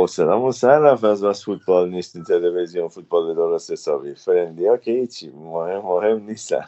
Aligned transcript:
حوصلمون 0.00 0.52
سر 0.52 0.78
رفت 0.78 1.04
از 1.04 1.24
بس 1.24 1.44
فوتبال 1.44 1.90
نیست 1.90 2.22
تلویزیون 2.22 2.88
فوتبال 2.88 3.34
درست 3.34 3.70
حسابی. 3.70 4.14
فرندی 4.14 4.66
ها 4.66 4.76
که 4.76 4.90
هیچی 4.90 5.30
مهم 5.30 5.78
مهم 5.78 6.22
نیستن. 6.22 6.64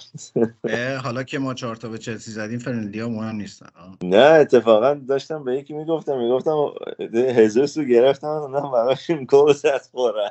حالا 1.02 1.22
که 1.22 1.38
ما 1.38 1.54
چهار 1.54 1.76
تا 1.76 1.88
به 1.88 1.98
چلسی 1.98 2.30
زدیم 2.30 2.58
فرندی 2.58 3.00
ها 3.00 3.08
مهم 3.08 3.36
نیستن. 3.36 3.66
نه 4.02 4.16
اتفاقا 4.16 4.94
داشتم 4.94 5.44
به 5.44 5.54
یکی 5.56 5.74
می‌گفتم 5.74 6.18
می‌گفتم 6.18 6.72
هزوس 7.14 7.78
رو 7.78 7.84
گرفتم 7.84 8.56
نه 8.56 8.72
براشون 8.72 9.26
گل 9.28 9.52
زد 9.52 9.82
خورن 9.92 10.30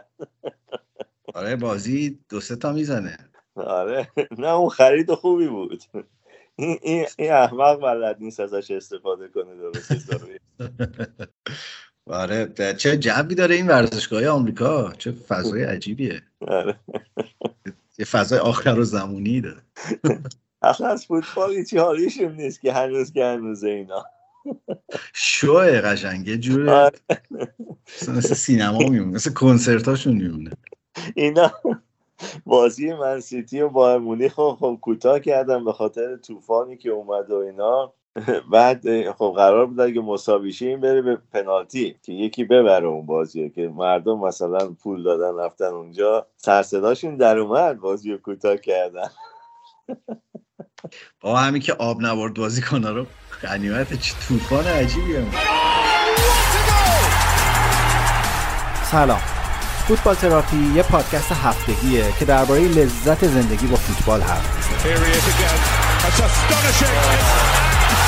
آره 1.34 1.56
بازی 1.56 2.20
دو 2.30 2.40
سه 2.40 2.56
تا 2.56 2.74
می‌زنه. 2.74 3.18
آره 3.56 4.08
نه 4.38 4.48
اون 4.48 4.70
خرید 4.70 5.14
خوبی 5.14 5.48
بود. 5.48 5.84
این, 6.56 7.06
احمق 7.20 7.82
بلد 7.82 8.18
نیست 8.20 8.40
ازش 8.40 8.72
استفاده 8.72 9.28
کنه 9.28 9.56
درست 9.56 9.92
حسابی. 9.92 10.40
آره 12.10 12.54
چه 12.78 12.98
جبی 12.98 13.36
داره 13.36 13.56
این 13.56 13.68
ورزشگاه 13.68 14.28
آمریکا؟ 14.28 14.94
چه 14.98 15.12
فضای 15.12 15.64
عجیبیه. 15.64 16.22
آره. 16.48 16.76
یه 18.00 18.06
فضای 18.06 18.40
آخر 18.40 18.80
و 18.80 18.84
زمونی 18.84 19.42
داره. 19.42 19.62
اصلا 20.62 20.88
از 20.88 21.06
فوتبال 21.06 21.56
هیچی 21.56 21.78
حالیشون 21.78 22.36
نیست 22.36 22.62
که 22.62 22.74
هنوز 22.74 23.12
که 23.12 23.26
هنوز 23.26 23.64
اینا. 23.64 24.06
شوه 25.14 25.82
قشنگه 25.82 26.38
جوره 26.38 26.72
آره. 26.72 27.00
مثل 28.02 28.34
سینما 28.34 28.78
میمونه 28.78 29.16
مثل 29.16 29.34
کنسرتاشون 29.34 30.16
میمونه. 30.16 30.52
اینا 31.16 31.52
بازی 32.46 32.94
من 32.94 33.20
سیتی 33.20 33.62
و 33.62 33.70
با 33.70 33.98
مونیخ 33.98 34.34
خب 34.34 34.80
کوتاه 34.82 35.20
کردم 35.20 35.66
به 35.66 35.74
خاطر 35.74 36.18
طوفانی 36.18 36.78
که 36.78 36.90
اومد 36.90 37.32
و 37.32 37.36
اینا. 37.36 37.94
بعد 38.54 39.12
خب 39.12 39.34
قرار 39.36 39.66
بود 39.66 39.80
اگه 39.80 40.02
مساویشه 40.02 40.66
این 40.66 40.82
بره 40.82 41.02
به 41.02 41.18
پنالتی 41.34 41.96
که 42.04 42.14
یکی 42.14 42.44
ببره 42.44 42.88
اون 42.88 43.06
بازی 43.06 43.50
که 43.50 43.68
مردم 43.68 44.20
مثلا 44.20 44.70
پول 44.84 45.04
دادن 45.04 45.40
رفتن 45.40 45.66
اونجا. 45.66 46.28
سرصداشون 46.38 47.18
در 47.18 47.38
اومد 47.38 47.80
بازی 47.80 48.12
رو 48.12 48.18
کوتاه 48.18 48.58
کردن. 48.58 49.10
با 51.22 51.38
همین 51.38 51.62
که 51.62 51.74
آب 51.74 51.98
نبرد 52.02 52.34
بازی 52.34 52.62
کنه 52.62 52.90
رو 52.90 53.06
غنیمت 53.42 54.00
چی 54.00 54.14
طوفان 54.28 54.66
عجیبی 54.66 55.16
هم. 55.16 55.32
سلام. 58.84 59.20
فوتبال 59.88 60.16
تراپی 60.16 60.74
یه 60.76 60.84
پادکست 60.84 61.32
هفتگیه 61.32 62.04
که 62.20 62.26
درباره 62.26 62.62
لذت 62.62 63.26
زندگی 63.26 63.68
با 63.68 63.76
فوتبال 63.76 64.22
حرف 64.22 64.58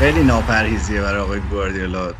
خیلی 0.00 0.22
ناپرهیزیه 0.22 1.00
برای 1.00 1.20
آقای 1.20 1.40
گواردیولا. 1.40 2.12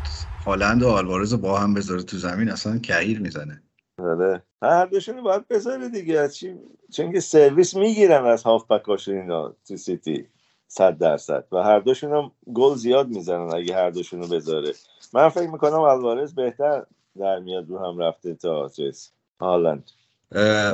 هالند 0.45 0.83
و 0.83 0.89
آلوارز 0.89 1.33
با 1.33 1.59
هم 1.59 1.73
بذاره 1.73 2.03
تو 2.03 2.17
زمین 2.17 2.49
اصلا 2.49 2.77
کهیر 2.77 3.19
می‌زنه. 3.19 3.63
آره. 3.99 4.43
هر 4.61 4.85
دوشون 4.85 5.23
باید 5.23 5.47
بذاره 5.47 5.89
دیگه. 5.89 6.29
چی؟ 6.29 6.55
چون 6.93 7.11
که 7.11 7.19
سرویس 7.19 7.75
می‌گیرن 7.75 8.25
از 8.25 8.43
هاف 8.43 8.71
بکاشون 8.71 9.17
اینا 9.17 9.55
تو 9.67 9.77
سیتی 9.77 10.25
صد 10.67 10.97
درصد. 10.97 11.45
و 11.51 11.57
هر 11.57 11.79
دوشون 11.79 12.11
هم 12.11 12.31
گل 12.53 12.75
زیاد 12.75 13.07
می‌زنن 13.07 13.53
اگه 13.53 13.75
هر 13.75 13.89
دوشون 13.89 14.21
رو 14.21 14.27
بذاره. 14.27 14.73
من 15.13 15.29
فکر 15.29 15.49
می‌کنم 15.49 15.73
آلوارز 15.73 16.35
بهتر 16.35 16.85
در 17.19 17.39
میاد 17.39 17.69
رو 17.69 17.79
هم 17.79 17.97
رفته 17.97 18.33
تا 18.33 18.69
چیز. 18.69 19.11
هالند. 19.39 19.91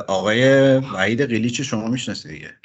آقای 0.07 0.77
وحید 0.77 1.21
قلیچ 1.21 1.61
شما 1.61 1.87
می‌شناسید 1.87 2.31
دیگه؟ 2.31 2.55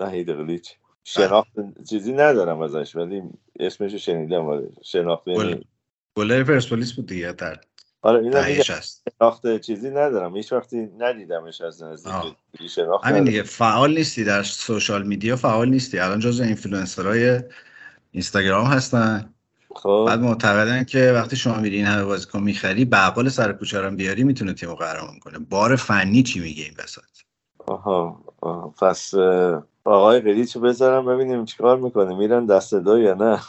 وحید 0.00 0.30
قلیچ 0.30 0.74
شناخت 1.08 1.48
چیزی 1.90 2.12
ندارم 2.12 2.60
ازش 2.60 2.96
ولی 2.96 3.22
اسمش 3.60 3.94
شنیدم 3.94 4.44
ولی 4.44 4.66
شناخت 4.82 5.28
یعنی 5.28 5.66
گلر 6.16 6.44
پرسپولیس 6.44 6.92
بود 6.92 7.06
دیگه 7.06 7.32
در 7.32 7.60
آره 8.02 8.18
اینا 8.18 8.62
شناخت 8.62 9.60
چیزی 9.60 9.90
ندارم. 9.90 10.36
هیچ 10.36 10.52
وقتی 10.52 10.88
ندیدمش 10.98 11.60
از 11.60 11.82
نزدیک 11.82 12.14
همین 13.02 13.24
دیگه 13.24 13.42
فعال 13.42 13.94
نیستی 13.94 14.24
در 14.24 14.42
social 14.42 15.02
media 15.02 15.36
فعال 15.36 15.68
نیستی. 15.68 15.98
الان 15.98 16.20
جزو 16.20 16.44
اینفلوئنسرای 16.44 17.40
اینستاگرام 18.10 18.66
هستن. 18.66 19.34
خب. 19.74 20.04
بعد 20.08 20.20
معتقدن 20.20 20.84
که 20.84 21.12
وقتی 21.12 21.36
شما 21.36 21.58
میری 21.60 21.76
این 21.76 21.86
همه 21.86 22.04
بازیکن 22.04 22.42
می‌خری 22.42 22.84
بقال 22.84 23.28
سر 23.28 23.52
کوچه 23.52 23.80
رو 23.80 23.90
بیاری 23.90 24.24
می‌تونه 24.24 24.52
تیمو 24.52 24.74
قهرمان 24.74 25.18
کنه. 25.18 25.38
بار 25.38 25.76
فنی 25.76 26.22
چی 26.22 26.40
میگه 26.40 26.64
این 26.64 26.74
وسط؟ 26.78 27.02
آها, 27.66 28.24
آها. 28.40 28.68
پس 28.68 29.14
آقای 29.88 30.20
قلیچو 30.20 30.60
بذارم 30.60 31.06
ببینیم 31.06 31.44
چیکار 31.44 31.78
می‌کنه. 31.78 32.16
میرن 32.16 32.46
دست 32.46 32.74
دو 32.74 32.98
یا 32.98 33.14
نه؟ 33.14 33.40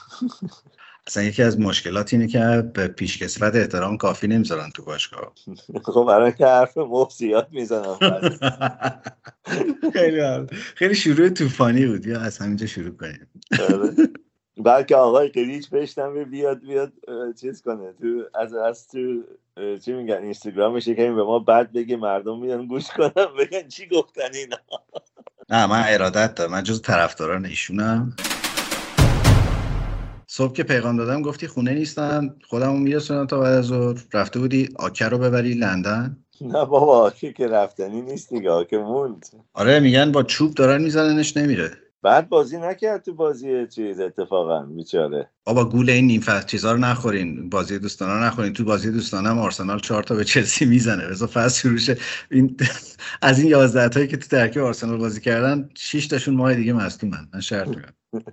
اصلا 1.07 1.23
یکی 1.23 1.43
از 1.43 1.59
مشکلات 1.59 2.13
اینه 2.13 2.27
که 2.27 2.71
به 2.73 2.87
پیشکسوت 2.87 3.55
احترام 3.55 3.97
کافی 3.97 4.27
نمی‌ذارن 4.27 4.69
تو 4.69 4.83
باشگاه. 4.83 5.33
خب 5.83 6.05
برای 6.07 6.33
که 6.33 6.45
حرف 6.45 6.77
مفت 6.77 7.21
می‌زنم 7.51 7.97
خیلی 9.93 10.47
خیلی 10.75 10.95
شروع 10.95 11.29
طوفانی 11.29 11.85
بود. 11.85 12.05
یا 12.05 12.19
از 12.19 12.37
همینجا 12.37 12.65
شروع 12.65 12.91
کنیم. 12.97 13.27
آره. 14.59 14.75
بلکه 14.75 14.95
آقای 14.95 15.27
قلیچ 15.27 15.69
بشتم 15.69 16.23
بیاد 16.23 16.59
بیاد 16.59 16.91
چیز 17.41 17.61
کنه. 17.61 17.93
تو 18.01 18.23
از 18.39 18.53
از 18.53 18.87
تو 18.87 19.23
چی 19.85 19.93
میگن 19.93 20.23
اینستاگرامش 20.23 20.87
یکی 20.87 21.01
به 21.01 21.23
ما 21.23 21.39
بعد 21.39 21.71
بگه 21.73 21.97
مردم 21.97 22.39
میان 22.39 22.67
گوش 22.67 22.87
کنم 22.87 23.27
بگن 23.39 23.67
چی 23.67 23.87
گفتن 23.87 24.33
اینا. 24.33 24.57
نه 25.49 25.65
من 25.65 25.83
ارادت 25.87 26.35
دارم. 26.35 26.51
من 26.51 26.63
جز 26.63 26.81
طرفداران 26.81 27.45
ایشونم. 27.45 28.15
صبح 30.27 30.53
که 30.53 30.63
پیغام 30.63 30.97
دادم 30.97 31.21
گفتی 31.21 31.47
خونه 31.47 31.73
نیستن 31.73 32.35
خودمو 32.47 32.77
میرسونم 32.77 33.27
تا 33.27 33.39
بعد 33.39 33.53
از 33.53 33.71
رفته 34.13 34.39
بودی 34.39 34.69
آکه 34.79 35.05
رو 35.05 35.17
ببری 35.17 35.53
لندن؟ 35.53 36.17
نه 36.41 36.65
بابا 36.65 36.99
آکه 36.99 37.33
که 37.33 37.47
رفتنی 37.47 38.01
نیست 38.01 38.33
دیگه 38.33 38.51
آکه 38.51 38.77
موند. 38.77 39.25
آره 39.53 39.79
میگن 39.79 40.11
با 40.11 40.23
چوب 40.23 40.53
دارن 40.53 40.81
میزننش 40.81 41.37
نمیره. 41.37 41.71
بعد 42.01 42.29
بازی 42.29 42.57
نکرد 42.57 43.03
تو 43.03 43.13
بازی 43.13 43.67
چیز 43.67 43.99
اتفاقا 43.99 44.63
بیچاره. 44.63 45.29
بابا 45.45 45.65
گول 45.65 45.89
این 45.89 46.07
نیم 46.07 46.21
فصل 46.21 46.47
چیزا 46.47 46.71
رو 46.71 46.77
نخورین. 46.77 47.49
بازی 47.49 47.79
دوستانه 47.79 48.25
نخورین. 48.25 48.53
تو 48.53 48.63
بازی 48.63 48.91
دوستانه 48.91 49.29
هم 49.29 49.39
آرسنال 49.39 49.79
4 49.79 50.03
تا 50.03 50.15
به 50.15 50.23
چلسی 50.23 50.65
می‌زنه. 50.65 51.07
بذار 51.07 51.27
فصل 51.27 51.59
شروع 51.77 51.97
این 52.31 52.57
از 53.21 53.39
این 53.39 53.47
11 53.49 53.89
تایی 53.89 54.07
که 54.07 54.17
تو 54.17 54.27
ترکیب 54.27 54.63
آرسنال 54.63 54.97
بازی 54.97 55.21
کردن 55.21 55.69
6 55.77 56.07
تاشون 56.07 56.35
ماه 56.35 56.55
دیگه 56.55 56.73
مصدومن 56.73 57.29
من 57.33 57.41
شرط 57.41 57.67
میگم. 57.67 57.93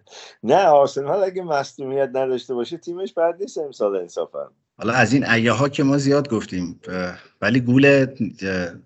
نه 0.42 0.66
آرسنال 0.66 1.24
اگه 1.24 1.42
مصدومیت 1.42 2.10
نداشته 2.14 2.54
باشه 2.54 2.76
تیمش 2.76 3.12
بعد 3.12 3.40
نیست 3.40 3.58
امسال 3.58 3.96
انصافا. 3.96 4.50
حالا 4.78 4.92
از 4.92 5.12
این 5.12 5.30
ایه 5.30 5.68
که 5.72 5.82
ما 5.82 5.98
زیاد 5.98 6.30
گفتیم 6.30 6.80
ولی 7.42 7.60
گول 7.60 8.06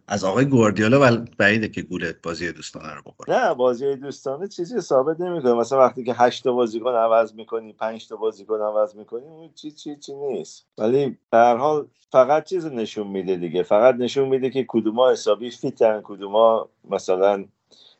از 0.08 0.24
آقای 0.24 0.44
گواردیولا 0.44 1.24
بعیده 1.38 1.68
که 1.68 1.82
گول 1.82 2.12
بازی 2.22 2.52
دوستانه 2.52 2.94
رو 2.94 3.02
بخوره. 3.06 3.48
نه 3.48 3.54
بازی 3.54 3.96
دوستانه 3.96 4.48
چیزی 4.48 4.80
ثابت 4.80 5.20
نمی‌کنه. 5.20 5.52
مثلا 5.52 5.78
وقتی 5.78 6.04
که 6.04 6.14
8 6.14 6.44
تا 6.44 6.52
بازیکن 6.52 6.94
عوض 6.94 7.34
می‌کنی 7.34 7.72
5 7.72 8.08
تا 8.08 8.16
بازیکن 8.16 8.60
عوض 8.60 8.96
می‌کنی 8.96 9.22
اون 9.22 9.50
چی 9.54 9.70
چی 9.70 9.96
چی 9.96 10.14
نیست. 10.14 10.66
ولی 10.78 11.18
هر 11.32 11.56
حال 11.56 11.86
فقط 12.12 12.44
چیز 12.44 12.66
نشون 12.66 13.06
میده 13.06 13.36
دیگه. 13.36 13.62
فقط 13.62 13.94
نشون 13.94 14.28
میده 14.28 14.50
که 14.50 14.64
کدوما 14.68 15.10
حسابی 15.10 15.50
fit 15.50 15.88
ن 15.88 16.00
کدوما 16.04 16.68
مثلا 16.90 17.44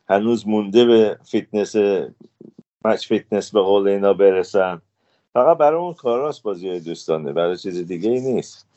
هنوز 0.09 0.47
مونده 0.47 0.85
به 0.85 1.17
fitness 1.23 1.75
match 2.85 3.07
fitness 3.07 3.51
به 3.51 3.61
قول 3.61 3.87
اینا 3.87 4.13
برسن. 4.13 4.81
فقط 5.33 5.57
برای 5.57 5.79
اون 5.79 5.93
کاراست 5.93 6.43
بازی 6.43 6.79
دوستانه 6.79 7.33
برای 7.33 7.57
چیز 7.57 7.87
دیگه 7.87 8.09
ای 8.09 8.19
نیست. 8.21 8.67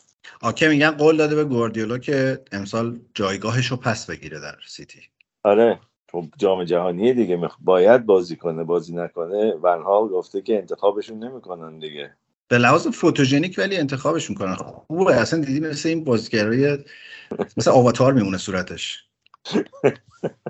آکه 0.41 0.69
میگن 0.69 0.91
قول 0.91 1.17
داده 1.17 1.35
به 1.35 1.45
گواردیولا 1.45 1.99
که 1.99 2.43
امسال 2.53 3.01
جایگاهش 3.15 3.67
رو 3.67 3.77
پس 3.77 4.07
بگیره 4.07 4.41
در 4.41 4.57
سیتی. 4.67 5.01
آره 5.43 5.81
خب 6.13 6.25
جام 6.39 6.65
جهانی 6.65 7.15
دیگه 7.15 7.49
باید 7.61 8.07
بازی 8.07 8.37
کنه 8.37 8.65
بازی 8.65 8.95
نکنه. 8.95 9.55
ونهال 9.63 10.09
گفته 10.09 10.41
که 10.43 10.59
انتخابشون 10.59 11.25
نمی‌کنن 11.25 11.79
دیگه. 11.79 12.11
به 12.49 12.59
لحاظ 12.59 12.87
فوتوژنیک 12.89 13.55
ولی 13.59 13.77
انتخابش 13.77 14.31
می‌کنن 14.31 14.55
خوبه 14.55 15.15
اصلا 15.15 15.41
دیدی 15.41 15.61
مثل 15.61 15.89
این 15.89 16.05
بازیگرای 16.05 16.79
مثل 17.57 17.71
آواتار 17.71 18.13
میمونه 18.13 18.39
صورتش. 18.39 19.05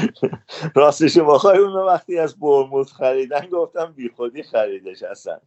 راستش 0.76 1.18
بخوای 1.18 1.58
اون 1.58 1.72
وقتی 1.72 2.18
از 2.18 2.38
برموز 2.38 2.92
خریدن 2.92 3.46
گفتم 3.46 3.92
بی 3.92 4.08
خودی 4.08 4.42
خریدش 4.42 5.02
اصلا. 5.02 5.38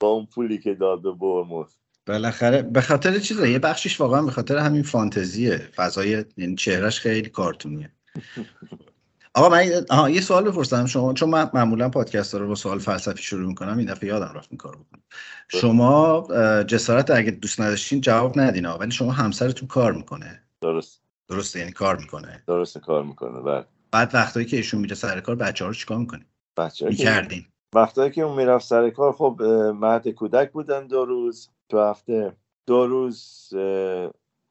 با 0.00 0.08
اون 0.08 0.26
پولی 0.26 0.58
که 0.58 0.74
داد 0.74 1.02
به 1.02 1.12
برموز. 1.12 1.76
بالاخره 2.06 2.62
به 2.62 2.80
خاطر 2.80 3.18
چیزه 3.18 3.50
یه 3.50 3.58
بخشش 3.58 4.00
واقعا 4.00 4.22
به 4.22 4.30
خاطر 4.30 4.56
همین 4.56 4.82
فانتزیه. 4.82 5.56
فضای 5.76 6.24
یعنی 6.36 6.54
چهرش 6.54 7.00
خیلی 7.00 7.28
کارتونیه. 7.28 7.92
آقا 9.34 9.48
من 9.48 9.70
آها 9.90 10.10
یه 10.10 10.20
سوال 10.20 10.44
بپرسم 10.50 10.86
شما. 10.86 11.14
چون 11.14 11.30
من 11.30 11.50
معمولا 11.54 11.88
پادکست 11.88 12.34
رو 12.34 12.48
با 12.48 12.54
سوال 12.54 12.78
فلسفی 12.78 13.22
شروع 13.22 13.48
می‌کنم 13.48 13.78
این 13.78 13.86
دفعه 13.86 14.08
یادم 14.08 14.32
رفت 14.34 14.48
این 14.50 14.58
کار 14.58 14.72
بکنم. 14.76 15.02
شما 15.48 16.28
جسارت 16.64 17.10
اگه 17.10 17.30
دوست 17.30 17.60
نداشتین 17.60 18.00
جواب 18.00 18.40
ندین 18.40 18.66
ولی 18.66 18.90
شما 18.90 19.12
همسرتون 19.12 19.68
کار 19.68 19.92
می‌کنه. 19.92 20.42
درست. 20.60 21.02
درسته 21.28 21.58
یعنی 21.58 21.72
کار 21.72 21.96
می‌کنه. 21.96 22.42
درست 22.46 22.78
کار 22.78 23.04
می‌کنه. 23.04 23.40
بله. 23.40 23.64
بعد 23.90 24.14
وقتایی 24.14 24.46
که 24.46 24.56
ایشون 24.56 24.80
میره 24.80 24.94
سر 24.94 25.20
کار 25.20 25.34
بچه 25.34 25.64
ها 25.64 25.68
رو 25.68 25.74
چیکار 25.74 25.98
می‌کنی 25.98 26.24
بچه 26.56 26.86
می‌کردین 26.86 27.46
وقتایی 27.74 28.10
که 28.10 28.22
اون 28.22 28.36
می‌رفت 28.36 28.66
سر 28.66 28.90
کار 28.90 29.12
خب 29.12 29.42
مهد 29.74 30.08
کودک 30.08 30.52
بودن 30.52 30.86
دو 30.86 31.04
روز. 31.04 31.48
تو 31.68 31.80
هفته 31.80 32.36
دو 32.66 32.86
روز 32.86 33.48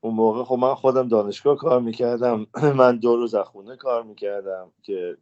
اون 0.01 0.13
موقع 0.13 0.43
خب 0.43 0.55
من 0.55 0.75
خودم 0.75 1.07
دانشگاه 1.07 1.57
کار 1.57 1.81
می‌کردم. 1.81 2.47
من 2.81 2.97
دو 2.97 3.15
روز 3.15 3.35
از 3.35 3.45
خونه 3.45 3.75
کار 3.75 4.03
می‌کردم 4.03 4.71
که 4.83 5.17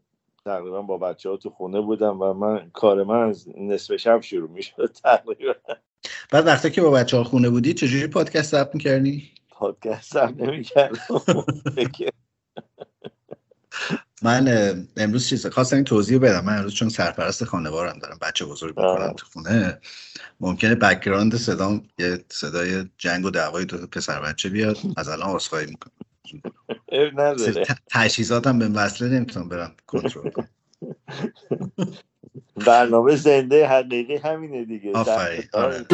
تقریبا 0.45 0.81
با 0.81 0.97
بچه 0.97 1.29
ها 1.29 1.37
تو 1.37 1.49
خونه 1.49 1.81
بودم 1.81 2.21
و 2.21 2.33
من 2.33 2.69
کار 2.73 3.03
من 3.03 3.29
از 3.29 3.49
نصف 3.57 3.95
شب 3.95 4.21
شروع 4.21 4.49
می‌شد 4.49 4.91
تقریبا. 5.03 5.53
بعد 6.31 6.47
وقتی 6.47 6.71
که 6.71 6.81
با 6.81 6.91
بچه 6.91 7.17
ها 7.17 7.23
خونه 7.23 7.49
بودی 7.49 7.73
چجوری 7.73 8.07
پادکست 8.07 8.51
ضبط 8.51 8.75
می‌کردی؟ 8.75 9.31
پادکست 9.49 10.13
ضبط 10.13 10.41
نمی‌کردم. 10.41 10.97
من 14.21 14.87
امروز 14.97 15.27
چیز 15.27 15.47
خواستم 15.47 15.75
این 15.75 15.85
توضیح 15.85 16.19
بدم. 16.19 16.45
من 16.45 16.57
امروز 16.57 16.73
چون 16.73 16.89
سرپرست 16.89 17.43
خانوارم 17.43 17.99
دارم 17.99 18.17
بچه 18.21 18.45
بزرگ 18.45 18.79
می‌کنم 18.79 19.13
تو 19.13 19.25
خونه. 19.33 19.79
ممکنه 20.39 20.75
بکگراند 20.75 21.35
صدام 21.35 21.87
یه 21.99 22.19
صدای 22.29 22.85
جنگ 22.97 23.25
و 23.25 23.29
دعوای 23.29 23.65
دو 23.65 23.87
پسر 23.87 24.21
بچه 24.21 24.49
بیاد 24.49 24.77
از 24.97 25.09
الان 25.09 25.35
عذرخواهی 25.35 25.65
می‌کنم. 25.65 25.93
تجهیزاتم 27.91 28.59
به 28.59 28.67
وصله 28.67 29.09
نمی‌تونم 29.09 29.49
برم 29.49 29.75
کنترل 29.87 30.29
کنم. 30.29 30.49
برنامه 32.67 33.15
زنده 33.15 33.67
حقیقی 33.67 34.15
همینه 34.15 34.65
دیگه. 34.65 34.91
آفرین 34.93 35.43
آره. 35.53 35.85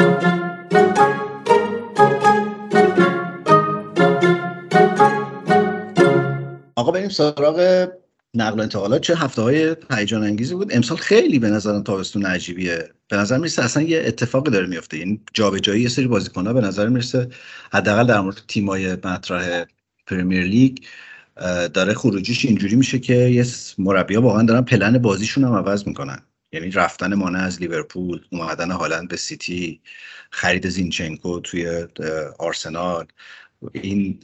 آقا 6.76 6.92
بریم 6.92 7.10
سراغ 7.10 7.88
نقل 8.36 8.60
و 8.60 8.62
انتقالات 8.62 9.02
چه 9.02 9.16
هفته 9.16 9.42
های 9.42 9.76
هیجان 9.92 10.24
انگیزی 10.24 10.56
بود. 10.56 10.76
امسال 10.76 10.98
خیلی 10.98 11.40
به 11.40 11.50
نظرم 11.50 11.84
تابستون 11.84 12.26
عجیبیه. 12.26 12.90
به 13.08 13.18
نظر 13.18 13.38
می‌رسه 13.38 13.64
اصلا 13.64 13.84
یه 13.84 14.04
اتفاقی 14.06 14.52
داره 14.52 14.68
میفته 14.68 14.98
یعنی 14.98 15.22
جابجایی 15.34 15.82
یه 15.82 15.90
سری 15.90 16.08
بازیکن‌ها 16.08 16.54
به 16.54 16.62
نظر 16.62 16.90
می‌رسه 16.90 17.30
حداقل 17.74 18.08
در 18.08 18.22
مورد 18.22 18.42
تیمای 18.48 18.94
مطرح 18.94 19.66
پرمیر 20.08 20.44
لیگ 20.44 20.78
داره 21.74 21.94
خروجیش 21.94 22.46
اینجوری 22.46 22.76
میشه 22.76 23.00
که 23.00 23.14
یه 23.16 23.46
مربی‌ها 23.78 24.22
واقعا 24.22 24.44
دارن 24.44 24.62
پلن 24.62 24.98
بازیشون 24.98 25.44
هم 25.44 25.54
عوض 25.54 25.88
می‌کنن. 25.88 26.22
یعنی 26.54 26.72
رفتن 26.72 27.14
مانه 27.16 27.40
از 27.40 27.62
لیورپول 27.62 28.22
اومدن 28.32 28.72
هالند 28.72 29.08
به 29.08 29.18
سیتی 29.18 29.82
خرید 30.32 30.70
زینچنکو 30.70 31.40
توی 31.40 31.88
آرسنال. 32.40 33.06
این 33.74 34.20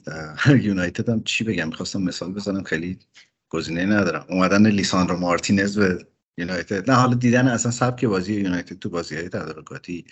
یونایتد 0.68 1.10
هم 1.10 1.24
چی 1.24 1.44
بگم؟ 1.44 1.68
می‌خواستم 1.68 2.02
مثال 2.02 2.34
بزنم. 2.34 2.64
خیلی 2.64 3.00
گزینه 3.50 3.86
ندارم. 3.86 4.26
اومدن 4.30 4.68
لیساندرو 4.68 5.18
مارتینز 5.18 5.80
به 5.80 6.06
یونایتد. 6.38 6.92
نه 6.92 6.98
حالا 6.98 7.14
دیدن 7.14 7.48
اصلا 7.48 7.72
سبک 7.72 8.06
بازی 8.06 8.34
یونایتد 8.34 8.80
تو 8.80 8.90
بازی 8.90 9.16
های 9.16 9.30
تدارکاتی. 9.30 10.06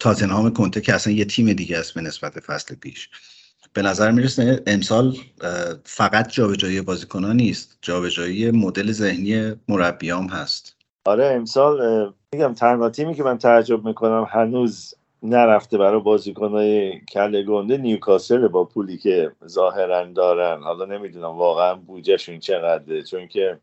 تاتنهام 0.00 0.50
کنته 0.50 0.80
که 0.80 0.94
اصلا 0.94 1.12
یه 1.12 1.24
تیم 1.24 1.52
دیگه 1.52 1.78
است 1.78 1.94
به 1.94 2.00
نسبت 2.00 2.40
فصل 2.40 2.74
پیش. 2.74 3.10
به 3.72 3.82
نظر 3.82 4.10
می‌رسه 4.10 4.62
امسال 4.66 5.16
فقط 5.84 6.32
جابجایی 6.32 6.80
بازیکنان 6.80 7.36
نیست. 7.36 7.78
جابجایی 7.82 8.50
مدل 8.50 8.92
ذهنی 8.92 9.54
مربیام 9.68 10.26
هست. 10.26 10.76
آره 11.04 11.26
امسال 11.26 12.12
میگم 12.32 12.54
تنها 12.54 12.90
تیمی 12.90 13.14
که 13.14 13.22
من 13.22 13.38
تعجب 13.38 13.84
می‌کنم 13.84 14.26
هنوز 14.30 14.94
نرفته 15.22 15.78
برای 15.78 16.00
بازیکنهای 16.00 17.00
کله 17.00 17.42
گنده 17.42 17.76
نیوکاسل 17.76 18.48
با 18.48 18.64
پولی 18.64 18.96
که 18.96 19.32
ظاهرا 19.46 20.04
دارن. 20.04 20.62
حالا 20.62 20.84
نمی‌دونم 20.84 21.38
واقعا 21.38 21.74
بودجهشون 21.74 22.38
چقدره؟ 22.38 23.02
چون 23.02 23.28
که 23.28 23.58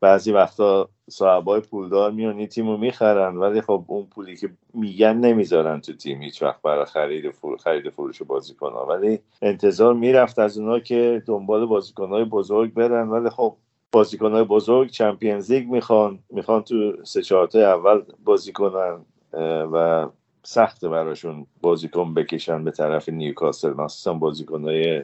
بعضی 0.00 0.32
وقتا 0.32 0.88
صاحبای 1.10 1.60
پولدار 1.60 2.10
میان 2.10 2.36
این 2.38 2.46
تیم 2.46 2.68
رو 2.68 2.76
می‌خرن 2.76 3.36
ولی 3.36 3.60
خب 3.60 3.84
اون 3.86 4.06
پولی 4.06 4.36
که 4.36 4.50
میگن 4.74 5.16
نمی‌ذارن 5.16 5.80
تو 5.80 5.92
تیم. 5.92 6.22
هیچ 6.22 6.42
وقت 6.42 6.62
برای 6.62 6.84
خرید 6.84 7.30
فور... 7.30 7.56
خرید 7.56 7.88
فروش 7.90 8.22
بازیکن 8.22 8.72
ولی 8.88 9.18
انتظار 9.42 9.94
می‌رفت 9.94 10.38
از 10.38 10.58
اونا 10.58 10.78
که 10.80 11.22
دنبال 11.26 11.66
بازیکن 11.66 12.24
بزرگ 12.24 12.74
برن. 12.74 13.08
ولی 13.08 13.30
خب 13.30 13.56
بازیکن 13.92 14.44
بزرگ 14.44 14.90
Champions 14.90 15.52
League 15.52 15.68
می‌خوان. 15.68 16.18
می‌خوان 16.30 16.62
تو 16.62 17.04
سه 17.04 17.22
چهارتا 17.22 17.58
اول 17.58 18.02
بازی 18.24 18.52
کنن 18.52 19.00
و 19.72 20.08
سخته 20.44 20.88
براشون 20.88 21.46
بازیکن 21.60 22.14
بکشن 22.14 22.64
به 22.64 22.70
طرف 22.70 23.08
نیوکاسل 23.08 23.70
مخصوصا 23.70 24.12
بازیکنهای 24.14 25.02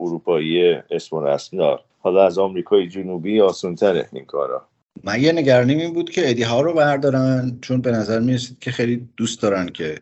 اروپایی 0.00 0.72
اسم 0.90 1.16
و 1.16 1.26
رسمدار 1.26 1.80
حالا 1.98 2.26
از 2.26 2.38
آمریکای 2.38 2.88
جنوبی 2.88 3.40
آسونتره 3.40 4.08
این 4.12 4.24
کارا. 4.24 4.68
من 5.04 5.20
یه 5.20 5.32
نگرانیم 5.32 5.78
این 5.78 5.92
بود 5.92 6.10
که 6.10 6.30
ادی 6.30 6.42
هاو 6.42 6.60
رو 6.60 6.72
بردارن 6.72 7.58
چون 7.60 7.80
به 7.80 7.90
نظر 7.90 8.20
می‌رسید 8.20 8.58
که 8.58 8.70
خیلی 8.70 9.08
دوست 9.16 9.42
دارن 9.42 9.66
که 9.66 9.98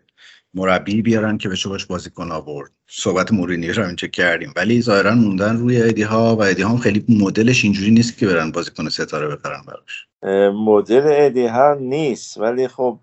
مربی 0.54 1.02
بیارن 1.02 1.38
که 1.38 1.48
بشه 1.48 1.68
باش 1.68 1.86
بازیکن 1.86 2.32
آورد. 2.32 2.70
صحبت 2.86 3.32
مورینیو 3.32 3.72
رو 3.72 3.86
اینجا 3.86 4.08
کردیم. 4.08 4.52
ولی 4.56 4.82
ظاهرا 4.82 5.14
موندن 5.14 5.56
روی 5.56 5.82
ادی 5.82 6.02
هاو 6.02 6.36
و 6.36 6.42
ادی 6.42 6.62
هاو 6.62 6.68
هم 6.68 6.76
خیلی 6.76 7.04
مدلش 7.08 7.64
اینجوری 7.64 7.90
نیست 7.90 8.18
که 8.18 8.26
برن 8.26 8.50
بازیکن 8.50 8.88
ستاره 8.88 9.36
بخرن 9.36 9.62
براش. 9.66 10.06
مدل 10.54 11.02
ادی 11.04 11.46
ها 11.46 11.74
نیست. 11.74 12.38
ولی 12.38 12.68
خب 12.68 12.98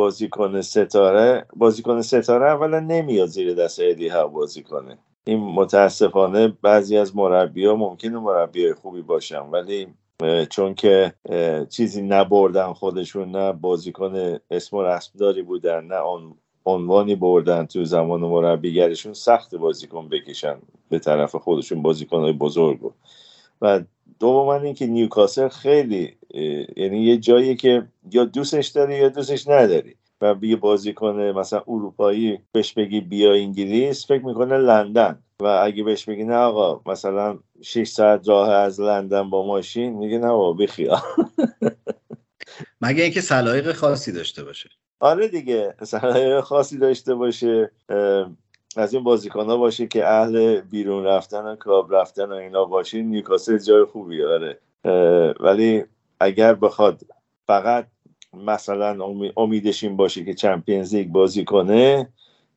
بازیکن 0.00 0.60
ستاره 0.60 1.46
بازیکن 1.56 2.00
ستاره 2.02 2.46
اولا 2.46 2.80
نمیاد 2.80 3.28
زیر 3.28 3.54
دست 3.54 3.80
ادی 3.82 4.08
ها 4.08 4.26
بازی 4.26 4.62
کنه. 4.62 4.98
این 5.24 5.38
متاسفانه 5.38 6.48
بعضی 6.62 6.96
از 6.96 7.16
مربی 7.16 7.66
ها 7.66 7.74
ممکنه 7.76 8.18
مربی 8.18 8.72
خوبی 8.72 9.02
باشن 9.02 9.40
ولی 9.40 9.86
چون 10.50 10.74
که 10.74 11.14
چیزی 11.68 12.02
نبردن 12.02 12.72
خودشون 12.72 13.30
نه 13.30 13.52
بازیکن 13.52 14.38
اسم 14.50 14.76
و 14.76 14.82
رسمداری 14.82 15.42
بودن 15.42 15.84
نه 15.84 15.96
آن 15.96 16.34
عنوانی 16.64 17.14
بردن 17.14 17.66
تو 17.66 17.84
زمان 17.84 18.20
مربیگرشون 18.20 19.12
سخت 19.12 19.54
بازیکن 19.54 20.08
بکشن 20.08 20.56
به 20.88 20.98
طرف 20.98 21.36
خودشون 21.36 21.82
بازیکن 21.82 22.20
های 22.20 22.32
بزرگ 22.32 22.92
و 23.62 23.80
دوم 24.20 24.48
اینکه 24.48 24.86
نیوکاسل 24.86 25.48
خیلی 25.48 26.16
یعنی 26.76 27.02
یه 27.02 27.16
جایی 27.16 27.56
که 27.56 27.86
یا 28.12 28.24
دوستش 28.24 28.68
داری 28.68 28.96
یا 28.96 29.08
دوستش 29.08 29.48
نداری. 29.48 29.94
و 30.20 30.36
یه 30.42 30.56
بازیکن 30.56 31.16
مثلا 31.16 31.62
اروپایی 31.68 32.38
بهش 32.52 32.72
بگی 32.72 33.00
بیا 33.00 33.32
انگلیس 33.32 34.06
فکر 34.06 34.24
می‌کنه 34.24 34.58
لندن. 34.58 35.18
و 35.40 35.46
اگه 35.46 35.84
بهش 35.84 36.04
بگی 36.04 36.24
نه 36.24 36.34
آقا 36.36 36.90
مثلا 36.92 37.38
6 37.62 37.88
ساعت 37.88 38.28
راه 38.28 38.50
از 38.50 38.80
لندن 38.80 39.30
با 39.30 39.46
ماشین 39.46 39.92
میگه 39.92 40.18
نه 40.18 40.28
بابا 40.28 40.52
بخیا 40.52 41.02
مگه 42.82 43.02
اینکه 43.02 43.20
سلایق 43.20 43.72
خاصی 43.72 44.12
داشته 44.12 44.44
باشه؟ 44.44 44.70
آره 45.00 45.28
دیگه 45.28 45.74
سلایق 45.82 46.40
خاصی 46.40 46.78
داشته 46.78 47.14
باشه. 47.14 47.70
از 48.76 48.94
این 48.94 49.04
بازیکن 49.04 49.46
ها 49.46 49.56
باشه 49.56 49.86
که 49.86 50.06
اهل 50.06 50.60
بیرون 50.60 51.04
رفتن 51.04 51.44
و 51.44 51.56
club 51.56 51.94
رفتن 51.94 52.24
و 52.24 52.34
اینا 52.34 52.64
باشه 52.64 53.02
نیوکاسل 53.02 53.58
جای 53.58 53.84
خوبی 53.84 54.24
آره. 54.24 54.58
ولی 55.40 55.84
اگر 56.20 56.54
بخواد 56.54 57.00
فقط 57.46 57.86
مثلا 58.34 59.04
امیدش 59.36 59.84
این 59.84 59.96
باشه 59.96 60.24
که 60.24 60.34
Champions 60.34 60.94
League 60.94 61.08
بازی 61.08 61.44
کنه 61.44 62.08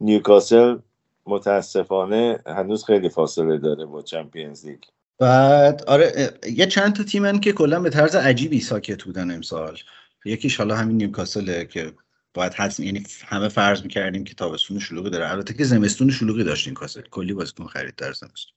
نیوکاسل 0.02 0.78
متاسفانه 1.26 2.40
هنوز 2.48 2.86
خیلی 2.86 3.10
فاصله 3.10 3.58
داره 3.58 3.86
با 3.86 4.02
Champions 4.02 4.66
League. 4.66 4.80
بعد 5.20 5.84
آره 5.88 6.34
یه 6.56 6.66
چند 6.66 6.96
تا 6.96 7.04
تیمن 7.04 7.40
که 7.40 7.54
کلا 7.54 7.80
به 7.80 7.90
طرز 7.90 8.16
عجیبی 8.16 8.60
ساکت 8.60 9.04
بودن 9.04 9.32
امسال. 9.32 9.78
یکیش 10.26 10.58
حالا 10.58 10.76
همین 10.76 10.98
نیوکاسله 10.98 11.66
که 11.66 11.94
باید 12.34 12.54
حدس 12.54 12.80
یعنی 12.80 13.04
همه 13.26 13.50
فرض 13.50 13.82
می‌کردیم 13.84 14.24
که 14.24 14.34
تابستون 14.34 14.80
شلوغی 14.80 15.10
داره. 15.10 15.32
البته 15.32 15.54
که 15.54 15.64
زمستون 15.64 16.10
شلوغی 16.10 16.44
داشت 16.44 16.68
این 16.68 16.74
کاسل 16.74 17.02
کلی 17.02 17.34
بازیکن 17.34 17.68
خرید 17.68 17.96
در 17.96 18.14
زمستون. 18.14 18.54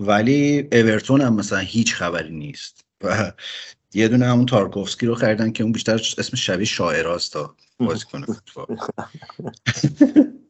ولی 0.00 0.68
اورتون 0.72 1.20
هم 1.20 1.34
مثلا 1.34 1.58
هیچ 1.58 1.94
خبری 1.94 2.30
نیست. 2.30 2.84
و 3.04 3.32
یه 3.94 4.08
دونه 4.08 4.26
همون 4.26 4.46
تارکوفسکی 4.46 5.06
رو 5.06 5.14
خریدن 5.14 5.52
که 5.52 5.62
اون 5.62 5.72
بیشتر 5.72 5.94
اسم 5.94 6.36
شبیه 6.36 6.66
شاعراست 6.66 7.32
تا 7.32 7.56
بازیکن 7.78 8.24
فوتبال. 8.24 8.76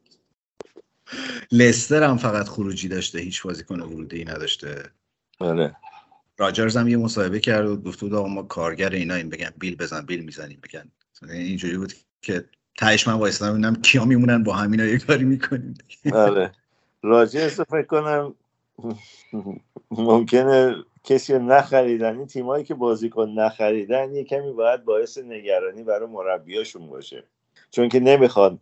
لستر 1.52 2.02
هم 2.02 2.16
فقط 2.16 2.48
خروجی 2.48 2.88
داشته 2.88 3.18
هیچ 3.18 3.42
بازیکن 3.42 3.80
ورودی 3.80 4.16
ای 4.16 4.24
نداشته. 4.24 4.90
آره 5.38 5.76
راجرز 6.38 6.76
هم 6.76 6.88
یه 6.88 6.96
مصاحبه 6.96 7.40
کرد 7.40 7.66
و 7.66 7.76
گفت 7.76 8.00
بود 8.00 8.14
ما 8.14 8.42
کارگر 8.42 8.90
اینا 8.90 9.14
این 9.14 9.28
بگن 9.28 9.50
بیل 9.58 9.76
بزن 9.76 10.06
بیل 10.06 10.24
می‌زنیم. 10.24 10.60
بگن. 10.62 10.90
اینجوری 11.32 11.78
بود 11.78 11.92
که 12.22 12.44
تهش 12.78 13.08
من 13.08 13.14
وایستم 13.14 13.50
ببینم 13.50 13.82
کیا 13.82 14.04
میمونن 14.04 14.42
با 14.42 14.52
همینا 14.52 14.84
یه 14.84 14.98
کاری 14.98 15.24
می‌کنیم. 15.24 15.74
آره 16.12 16.52
راجع 17.02 17.48
فکر 17.48 17.82
کنم 17.82 18.34
ممکنه 19.90 20.74
کسی 21.04 21.34
رو 21.34 21.42
نخریدن 21.42 22.18
این 22.18 22.26
تیمایی 22.26 22.64
که 22.64 22.74
بازیکن 22.74 23.28
نخریدن 23.28 24.14
یه 24.14 24.24
کمی 24.24 24.52
باید 24.52 24.84
باعث 24.84 25.18
نگرانی 25.18 25.82
برای 25.82 26.08
مربیاشون 26.08 26.86
باشه. 26.86 27.24
چون 27.70 27.88
که 27.88 28.00
نمی‌خواد 28.00 28.58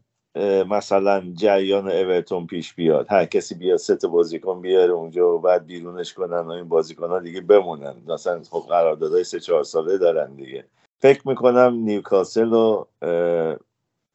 مثلا 0.68 1.32
جریان 1.34 1.90
اورتون 1.90 2.46
پیش 2.46 2.74
بیاد. 2.74 3.06
هر 3.10 3.24
کسی 3.24 3.54
بیاد 3.54 3.78
ست 3.78 4.06
بازیکن 4.06 4.60
بیاره 4.60 4.92
اونجا 4.92 5.34
و 5.34 5.38
بعد 5.38 5.66
بیرونش 5.66 6.14
کنن 6.14 6.40
و 6.40 6.50
این 6.50 6.68
بازیکن 6.68 7.08
ها 7.08 7.18
دیگه 7.18 7.40
بمونن. 7.40 7.94
مثلا 8.08 8.42
خب 8.50 8.64
قراردادهای 8.68 9.24
سه 9.24 9.40
چهار 9.40 9.64
ساله 9.64 9.98
دارن 9.98 10.34
دیگه. 10.34 10.64
فکر 10.98 11.28
می‌کنم 11.28 11.74
نیوکاسل 11.74 12.52
و 12.52 12.84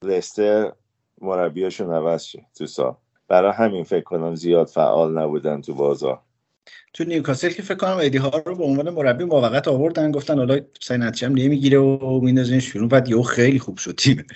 لستر 0.04 0.72
مربیاشون 1.22 1.94
عوض 1.94 2.24
شه 2.24 2.46
تو 2.58 2.66
سال. 2.66 2.96
برای 3.28 3.52
همین 3.52 3.84
فکر 3.84 4.04
کنم 4.04 4.36
زیاد 4.36 4.68
فعال 4.68 5.18
نبودن 5.18 5.62
تو 5.62 5.74
بازار. 5.74 6.22
تو 6.94 7.04
نیوکاسل 7.04 7.50
که 7.50 7.62
فکر 7.62 7.78
کنم 7.78 7.98
ایدی 7.98 8.18
ها 8.18 8.44
رو 8.46 8.56
به 8.56 8.64
عنوان 8.64 8.90
مربی 8.90 9.24
موقت 9.24 9.68
آوردن 9.68 10.12
گفتن 10.12 10.38
حالا 10.38 10.60
سای 10.82 10.98
هم 10.98 11.32
نمی‌گیره 11.36 11.78
و 11.78 12.20
میندازین 12.24 12.60
شروع. 12.60 12.90
بعد 12.90 13.10
یهو 13.10 13.22
خیلی 13.22 13.60
خوب 13.60 13.78
شد 13.78 13.96
تیم. 13.96 14.28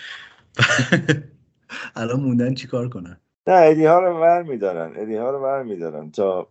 الان 1.96 2.20
موندن 2.20 2.54
چیکار 2.54 2.90
کنن؟ 2.90 3.18
نه 3.48 3.56
ایدی 3.56 3.86
ها 3.86 4.00
رو 4.00 4.22
ور 4.22 4.44
میدارن 4.44 4.98
ایدی 4.98 5.16
ها 5.16 5.32
رو 5.32 5.44
ور 5.44 5.64
میدارن 5.64 6.12
تا 6.12 6.48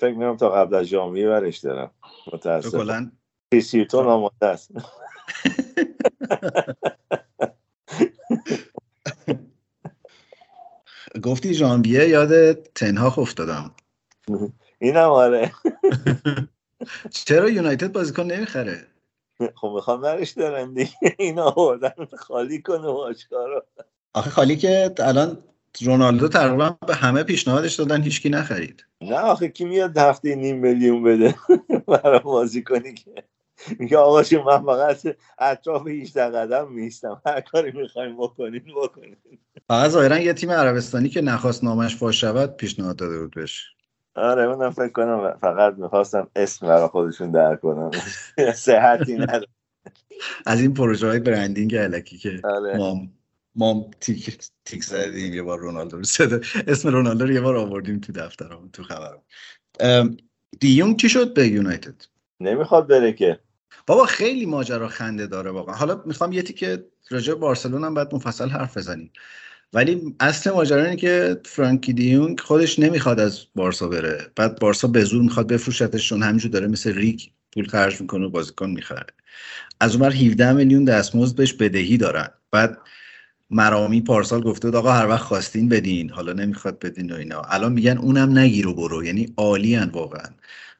فکر 0.00 0.12
می‌کنم 0.12 0.36
تا 0.36 0.50
قبل 0.50 0.74
از 0.74 0.86
ژانویه 0.86 1.28
ورش 1.28 1.58
دارن. 1.58 1.90
متاسفم. 2.32 3.12
پیسیتون 3.50 4.06
آماده 4.06 4.46
است. 4.46 4.70
گفتی 11.22 11.54
ژانویه 11.54 12.08
یاد 12.08 12.52
تنها 12.52 13.14
افتادم. 13.22 13.70
اینم 14.78 15.08
آره. 15.08 15.52
چرا 17.10 17.50
یونایتد 17.50 17.92
بازیکن 17.92 18.22
نمی‌خره؟ 18.22 18.86
خب 19.54 19.72
می‌خوام 19.74 20.00
برش 20.00 20.30
دارن 20.30 20.74
دیگه. 20.74 20.90
اینا 21.18 21.44
آوردن 21.44 22.06
خالی 22.18 22.62
کنه 22.62 22.92
باشگاه 22.92 23.62
آخه 24.14 24.30
خالی 24.30 24.56
که 24.56 24.94
الان 24.98 25.38
رونالدو 25.82 26.28
تقریبا 26.28 26.76
به 26.86 26.94
همه 26.94 27.22
پیشنهادش 27.22 27.74
دادن 27.74 28.02
هیچکی 28.02 28.28
نخرید. 28.28 28.86
نه 29.00 29.18
آخه 29.18 29.48
کی 29.48 29.64
میاد 29.64 29.98
هفته 29.98 30.34
نیم 30.34 30.58
میلیون 30.58 31.02
بده 31.02 31.34
برای 32.02 32.18
بازی 32.18 32.62
کنی 32.62 32.94
که؟ 32.94 33.24
میگه 33.78 33.98
آقا 33.98 34.22
من 34.46 34.64
فقط 34.64 35.16
اطراف 35.38 35.86
18 35.86 36.24
قدم 36.24 36.72
میستم 36.72 37.22
هر 37.26 37.40
کاری 37.40 37.72
می‌خوایم 37.72 38.16
بکنین 38.16 38.64
بکنین. 38.76 39.16
فقط 39.68 39.90
ظاهرا 39.90 40.18
یه 40.18 40.32
تیم 40.32 40.50
عربستانی 40.50 41.08
که 41.08 41.20
نخواست 41.20 41.64
نامش 41.64 41.96
فاش 41.96 42.20
شود 42.20 42.56
پیشنهاد 42.56 42.96
داده 42.96 43.18
بود 43.18 43.34
بهش. 43.34 43.75
آره 44.16 44.42
اونم 44.42 44.70
فکر 44.70 44.88
کنم 44.88 45.38
فقط 45.40 45.74
می‌خواستم 45.74 46.28
اسم 46.36 46.66
برای 46.66 46.88
خودشون 46.88 47.30
در 47.30 47.56
کنم. 47.56 47.90
صحتی 48.54 49.14
نداره. 49.14 49.46
از 50.46 50.60
این 50.60 50.74
پروژه 50.74 51.06
های 51.06 51.18
برندینگ 51.18 51.76
علکی 51.76 52.18
که 52.18 52.40
آره. 52.44 52.76
مام 52.76 53.10
مام 53.54 53.90
تیک 54.00 54.38
تیک 54.64 54.84
زدیم 54.84 55.34
یه 55.34 55.42
بار 55.42 55.58
رونالدو 55.58 55.96
رو 55.96 56.04
اسم 56.66 56.88
رونالدو 56.88 57.26
رو 57.26 57.32
یه 57.32 57.40
بار 57.40 57.56
آوردیم 57.56 58.00
تو 58.00 58.12
دفترم 58.12 58.70
تو 58.72 58.82
خبرم 58.82 59.22
دیونگ 60.60 60.96
چی 60.96 61.08
شد 61.08 61.34
به 61.34 61.48
یونایتد؟ 61.48 61.94
نمی‌خواد 62.40 62.88
بره 62.88 63.12
که. 63.12 63.40
بابا 63.86 64.04
خیلی 64.04 64.46
ماجرا 64.46 64.88
خنده 64.88 65.26
داره 65.26 65.50
واقعا. 65.50 65.74
حالا 65.74 66.02
می‌خوام 66.06 66.32
یه 66.32 66.42
که 66.42 66.86
راجع 67.10 67.34
بارسلونا 67.34 67.86
هم 67.86 67.94
بعد 67.94 68.14
مفصل 68.14 68.48
حرف 68.48 68.76
بزنیم. 68.76 69.12
ولی 69.76 70.14
اصل 70.20 70.50
ماجرا 70.50 70.84
اینه 70.84 70.96
که 70.96 71.40
فرانکی 71.44 71.92
دیونگ 71.92 72.40
خودش 72.40 72.78
نمی‌خواد 72.78 73.20
از 73.20 73.40
بارسا 73.54 73.88
بره. 73.88 74.18
بعد 74.36 74.60
بارسا 74.60 74.88
به 74.88 75.04
زور 75.04 75.22
می‌خواد 75.22 75.48
بفروشتش 75.48 76.08
چون 76.08 76.22
همینجور 76.22 76.50
داره 76.50 76.66
مثل 76.66 76.94
ریک 76.94 77.30
پول 77.54 77.68
خرج 77.68 78.00
می‌کنه 78.00 78.26
و 78.26 78.30
بازیکن 78.30 78.70
می‌خره. 78.70 79.06
از 79.80 79.96
اونور 79.96 80.12
17 80.12 80.52
میلیون 80.52 80.84
دستمزد 80.84 81.36
بهش 81.36 81.52
بدهی 81.52 81.96
دارن. 81.96 82.28
بعد 82.52 82.78
مرامی 83.50 84.00
پارسال 84.00 84.42
گفته 84.42 84.68
بود 84.68 84.76
آقا 84.76 84.92
هر 84.92 85.08
وقت 85.08 85.22
خواستین 85.24 85.68
بدین. 85.68 86.10
حالا 86.10 86.32
نمی‌خواد 86.32 86.78
بدین 86.78 87.12
و 87.12 87.16
اینا. 87.16 87.42
الان 87.42 87.72
میگن 87.72 87.98
اونم 87.98 88.38
نگیر 88.38 88.68
و 88.68 88.74
برو. 88.74 89.04
یعنی 89.04 89.34
عالی 89.36 89.76
واقعا. 89.76 90.30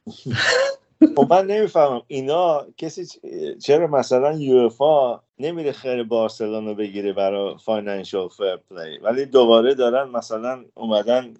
خب 1.15 1.33
من 1.33 1.45
نمی‌فهمم. 1.45 2.01
اینا 2.07 2.65
کسی 2.77 3.05
چرا 3.63 3.87
مثلا 3.87 4.33
یوفا 4.33 5.19
نمیره 5.39 5.71
خر 5.71 6.03
بارسلون 6.03 6.65
رو 6.65 6.75
بگیره 6.75 7.13
برای 7.13 7.55
financial 7.65 8.27
fair 8.27 8.57
play 8.69 8.97
ولی 8.97 9.25
دوباره 9.25 9.73
دارن 9.73 10.09
مثلا 10.09 10.65
اومدن 10.73 11.33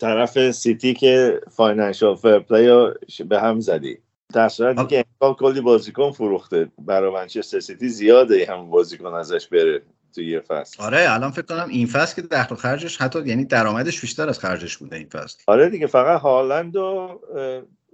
طرف 0.00 0.50
سیتی 0.50 0.94
که 0.94 1.40
financial 1.50 2.14
fair 2.14 2.38
play 2.38 2.68
رو 2.68 2.94
به 3.28 3.40
هم 3.40 3.60
زدی. 3.60 3.98
در 4.34 4.48
صورتی 4.48 4.86
که 4.86 5.04
امکان 5.22 5.34
کلی 5.34 5.60
بازیکن 5.60 6.10
فروخته. 6.10 6.68
برای 6.78 7.12
منچستر 7.12 7.60
سیتی 7.60 7.88
زیاده 7.88 8.46
هم 8.50 8.70
بازیکن 8.70 9.14
ازش 9.14 9.46
بره 9.46 9.82
تو 10.14 10.22
یه 10.22 10.40
فصل. 10.40 10.82
آره 10.82 11.06
الان 11.08 11.30
فکر 11.30 11.46
کنم 11.46 11.68
این 11.68 11.86
فصل 11.86 12.16
که 12.16 12.22
دخل 12.22 12.54
خرجش 12.54 12.96
حتی 12.96 13.22
یعنی 13.26 13.44
درآمدش 13.44 14.00
بیشتر 14.00 14.28
از 14.28 14.38
خرجش 14.38 14.76
بوده 14.76 14.96
این 14.96 15.08
فصل. 15.08 15.38
آره 15.46 15.68
دیگه 15.68 15.86
فقط 15.86 16.20
هالند 16.20 16.76
و 16.76 17.20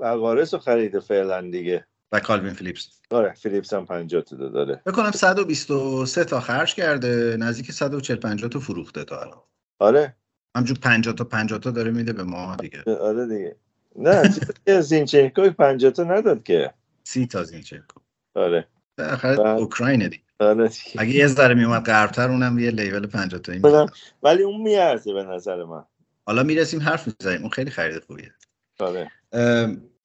الوارز 0.02 0.54
رو 0.54 0.60
خریده 0.60 1.00
فعلا 1.00 1.50
دیگه. 1.50 1.86
و 2.12 2.20
کالوین 2.20 2.52
فیلیپس. 2.52 3.00
آره 3.10 3.32
فیلیپس 3.32 3.72
هم 3.72 3.86
50 3.86 4.22
تا 4.22 4.36
داره. 4.36 4.82
بکنم 4.86 5.10
123 5.10 6.24
تا 6.24 6.40
خرج 6.40 6.74
کرده 6.74 7.36
نزدیک 7.40 7.72
140 7.72 8.16
50 8.18 8.50
تا 8.50 8.58
فروخته 8.58 9.04
تا 9.04 9.20
الان. 9.20 9.42
آره. 9.78 10.16
همجور 10.56 10.78
50 10.78 11.14
تا 11.14 11.24
50 11.24 11.58
تا 11.58 11.70
داره 11.70 11.90
میده 11.90 12.12
به 12.12 12.22
ما 12.22 12.56
دیگه. 12.56 12.82
آره 13.00 13.26
دیگه. 13.26 13.56
نه 13.96 14.80
زینچنکو 14.80 15.50
50 15.50 15.90
تا 15.90 16.04
نداد 16.04 16.42
که. 16.42 16.74
30 17.04 17.26
تا 17.26 17.44
زینچنکو. 17.44 18.00
آره. 18.34 18.68
آخر 18.98 19.40
اوکراینه 19.40 20.08
دیگه. 20.08 20.22
آره 20.40 20.70
اگه 20.98 21.10
یه 21.10 21.26
ذره 21.26 21.54
میومد 21.54 21.84
غربتر 21.84 22.30
اونم 22.30 22.58
یه 22.58 22.70
لیول 22.70 23.06
50 23.06 23.40
تا 23.40 23.86
ولی 24.22 24.42
اون 24.42 24.60
میارزه 24.60 25.12
به 25.12 25.22
نظر 25.22 25.64
من. 25.64 25.84
حالا 26.26 26.42
می‌رسیم 26.42 26.80
حرف 26.80 27.06
می‌زنیم. 27.06 27.40
اون 27.40 27.50
خیلی 27.50 27.70
خرید 27.70 28.04
خوبیه. 28.04 28.34
آره. 28.78 29.10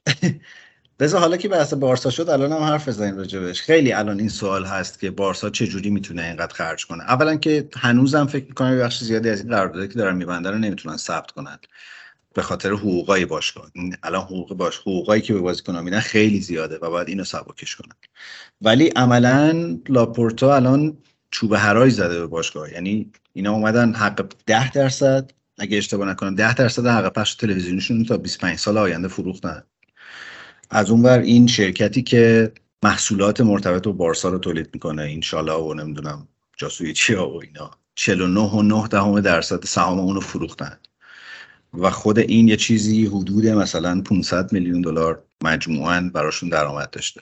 بذار 1.00 1.22
حالا 1.22 1.38
که 1.38 1.50
بحث 1.50 1.74
بارسا 1.74 2.10
شد 2.10 2.30
الان 2.30 2.52
هم 2.52 2.64
حرف 2.64 2.88
بزنیم 2.88 3.18
راجبش 3.18 3.62
خیلی 3.62 3.94
الان 3.94 4.20
این 4.20 4.30
سوال 4.30 4.66
هست 4.66 5.00
که 5.00 5.12
بارسا 5.12 5.50
چه 5.50 5.68
جوری 5.68 5.90
می‌تونه 5.90 6.24
اینقدر 6.24 6.54
خرج 6.54 6.86
کنه؟ 6.86 7.04
اولا 7.04 7.36
که 7.36 7.70
هنوزم 7.76 8.26
فکر 8.26 8.46
می‌کنم 8.46 8.80
بخش 8.80 9.04
زیادی 9.04 9.30
از 9.30 9.42
این 9.42 9.50
قراردادی 9.50 9.88
که 9.88 9.94
دارن 9.94 10.16
میبندن 10.16 10.52
رو 10.52 10.58
نمی‌تونن 10.58 10.98
ثبت 10.98 11.32
کنن. 11.32 11.60
به 12.34 12.42
خاطر 12.42 12.72
حقوقای 12.72 13.26
باشگاه. 13.26 13.72
الان 14.04 14.22
حقوق 14.22 14.54
باش 14.54 14.78
حقوقایی 14.78 15.22
که 15.22 15.34
به 15.34 15.40
بازیکنان 15.40 15.84
میدن 15.84 16.00
خیلی 16.00 16.42
زیاده 16.42 16.78
و 16.82 16.90
باید 16.90 17.08
اینو 17.10 17.24
سبکش 17.24 17.76
کنن. 17.76 17.96
ولی 18.62 18.88
عملا 18.88 19.78
لاپورتا 19.90 20.56
الان 20.56 20.98
چوب 21.32 21.54
هرای 21.54 21.90
زده 21.90 22.20
به 22.20 22.28
باشگاه. 22.28 22.74
یعنی 22.74 23.12
اینا 23.34 23.52
اومدن 23.52 23.94
حق 23.94 24.26
10 24.46 24.72
درصد. 24.72 25.32
اگه 25.58 25.78
اشتباه 25.78 26.08
نکنم 26.10 26.36
10 26.36 26.54
درصد 26.54 26.86
حق 26.88 27.14
پخش 27.14 27.36
تلویزیونیشون 27.36 28.06
تا 28.06 28.18
25 28.18 28.60
سال 28.60 28.78
آینده 28.78 29.08
فروختن. 29.08 29.64
از 30.70 30.92
اونور 30.92 31.20
این 31.20 31.48
شرکتی 31.48 32.04
که 32.04 32.52
محصولات 32.84 33.42
مرتبط 33.42 33.84
با 33.84 33.92
بارسا 33.92 34.30
رو 34.30 34.38
تولید 34.40 34.70
می‌کنه 34.74 35.04
این 35.04 35.22
شالا 35.22 35.64
و 35.64 35.74
نمی‌دونم 35.74 36.28
جاسوی 36.58 36.94
چیا 36.94 37.30
و 37.30 37.42
اینا 37.44 37.72
49 37.96 38.40
و 38.40 38.62
9 38.62 38.88
دهم 38.88 39.20
درصد 39.22 39.66
سهام 39.66 40.00
اونو 40.00 40.20
فروختن. 40.20 40.78
و 41.74 41.90
خود 41.92 42.20
این 42.20 42.48
یه 42.48 42.56
چیزی 42.58 43.06
حدود 43.06 43.48
مثلا 43.48 44.02
500 44.02 44.54
میلیون 44.54 44.82
دلار 44.82 45.24
مجموعا 45.44 46.12
براشون 46.14 46.50
درآمد 46.50 46.90
داشته. 46.90 47.22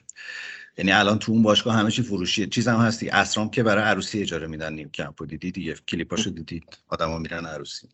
یعنی 0.78 0.92
الان 0.92 1.20
تو 1.20 1.32
اون 1.32 1.44
باشگاه 1.44 1.76
همه 1.76 1.92
چی 1.92 2.04
فروشیه 2.04 2.48
چیز 2.48 2.68
هم 2.68 2.80
هستی. 2.80 3.10
اسرام 3.10 3.50
که 3.50 3.64
برای 3.64 3.84
عروسی 3.84 4.22
اجاره 4.22 4.48
میدن 4.48 4.74
نیم 4.74 4.90
کمپو. 4.90 5.26
دیدی 5.26 5.52
دیگه؟ 5.52 5.76
کلیپاشو 5.88 6.30
دیدید 6.30 6.64
آدما 6.90 7.18
میرن 7.18 7.46
عروسی 7.46 7.88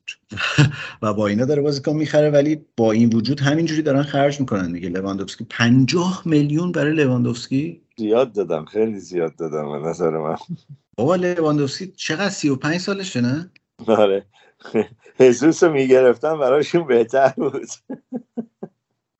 و 1.01 1.13
با 1.13 1.27
اینا 1.27 1.45
داره 1.45 1.61
بازیکن 1.61 1.93
می‌خره 1.93 2.29
ولی 2.29 2.65
با 2.77 2.91
این 2.91 3.13
وجود 3.13 3.39
همینجوری 3.39 3.81
دارن 3.81 4.03
خرج 4.03 4.39
می‌کنن 4.39 4.71
دیگه. 4.71 4.89
لواندوفسکی 4.89 5.45
50 5.49 6.21
میلیون 6.25 6.71
برای 6.71 6.93
لواندوفسکی؟ 6.93 7.81
زیاد 7.97 8.33
دادم. 8.33 8.65
خیلی 8.65 8.99
زیاد 8.99 9.35
دادم 9.35 9.71
به 9.81 9.89
نظر 9.89 10.17
من. 10.17 10.35
بابا 10.97 11.15
لواندوفسکی 11.15 11.87
چقدر 11.87 12.29
35 12.29 12.77
سالشه 12.77 13.21
نه؟ 13.21 13.51
آره. 13.87 14.25
هزوس 15.19 15.63
رو 15.63 15.73
می‌گرفتن 15.73 16.39
براشون 16.39 16.87
بهتر 16.87 17.33
بود. 17.37 17.67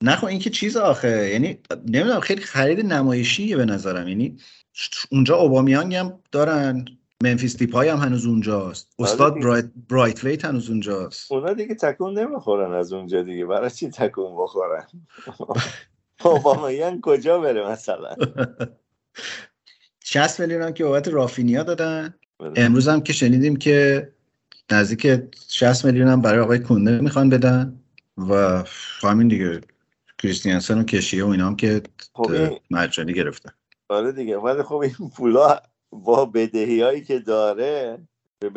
نه 0.01 0.15
خب 0.15 0.25
این 0.25 0.39
که 0.39 0.50
چیز 0.50 0.77
آخه 0.77 1.29
یعنی 1.29 1.60
نمی‌دونم 1.86 2.20
خیلی 2.20 2.41
خرید 2.41 2.86
نمایشیه 2.86 3.58
به 3.58 3.65
نظرم. 3.65 4.08
یعنی 4.08 4.38
اونجا 5.12 5.36
اوبامیانگ 5.36 5.96
هم 5.96 6.20
دارن 6.31 6.86
منفیس 7.24 7.58
دیپای 7.58 7.89
هم 7.89 7.98
هنوز 7.98 8.25
اونجاست. 8.25 8.93
آره 8.98 9.10
استاد 9.10 9.34
برایت, 9.39 9.65
برایت 9.89 10.24
ویت 10.24 10.46
هنوز 10.46 10.70
اونجاست. 10.70 11.31
اونا 11.31 11.53
دیگه 11.53 11.75
تکون 11.75 12.20
نمی‌خورن 12.20 12.74
از 12.74 12.93
اونجا 12.93 13.22
دیگه. 13.22 13.46
برای 13.46 13.70
چی 13.70 13.89
تکون 13.89 14.38
بخورن؟ 14.38 14.88
اوبامیانگ 16.24 17.01
کجا 17.01 17.39
بره 17.39 17.70
مثلا؟ 17.70 18.15
60 20.03 20.39
میلیون 20.39 20.62
هم 20.62 20.74
که 20.74 20.84
بابت 20.84 21.08
رافینیا 21.08 21.63
دادن. 21.63 22.13
امروز 22.55 22.88
هم 22.88 23.01
که 23.01 23.13
شنیدیم 23.13 23.55
که 23.55 24.10
نزدیک 24.72 25.22
60 25.50 25.86
میلیون 25.86 26.08
هم 26.08 26.22
برای 26.22 26.39
آقای 26.39 26.60
کونده 26.60 27.00
می‌خوان 27.00 27.29
بدن 27.29 27.79
و 28.17 28.63
همین 29.03 29.27
دیگه. 29.27 29.62
کریستیانسن 30.22 30.80
و 30.80 30.84
کشیه 30.84 31.25
و 31.25 31.28
اینا 31.28 31.48
هم 31.48 31.56
که 31.56 31.82
خب 32.13 32.32
مجانی 32.72 33.13
گرفتن 33.13 33.51
آره 33.90 34.12
دیگه 34.12 34.38
ولی 34.38 34.63
خب 34.63 34.75
این 34.75 35.10
پولا 35.16 35.60
با 35.92 36.25
بدهی 36.25 36.82
هایی 36.82 37.01
که 37.01 37.20
داره 37.20 37.98
به 38.40 38.50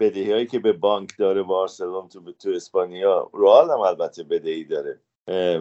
بدهی, 0.00 0.32
هایی 0.32 0.46
که 0.46 0.58
به 0.58 0.72
بانک 0.72 1.10
داره 1.18 1.42
بارسلون 1.42 2.08
تو 2.08 2.32
تو 2.32 2.50
اسپانیا 2.50 3.30
رئال 3.34 3.70
هم 3.70 3.80
البته 3.80 4.22
بدهی 4.22 4.64
داره. 4.64 5.00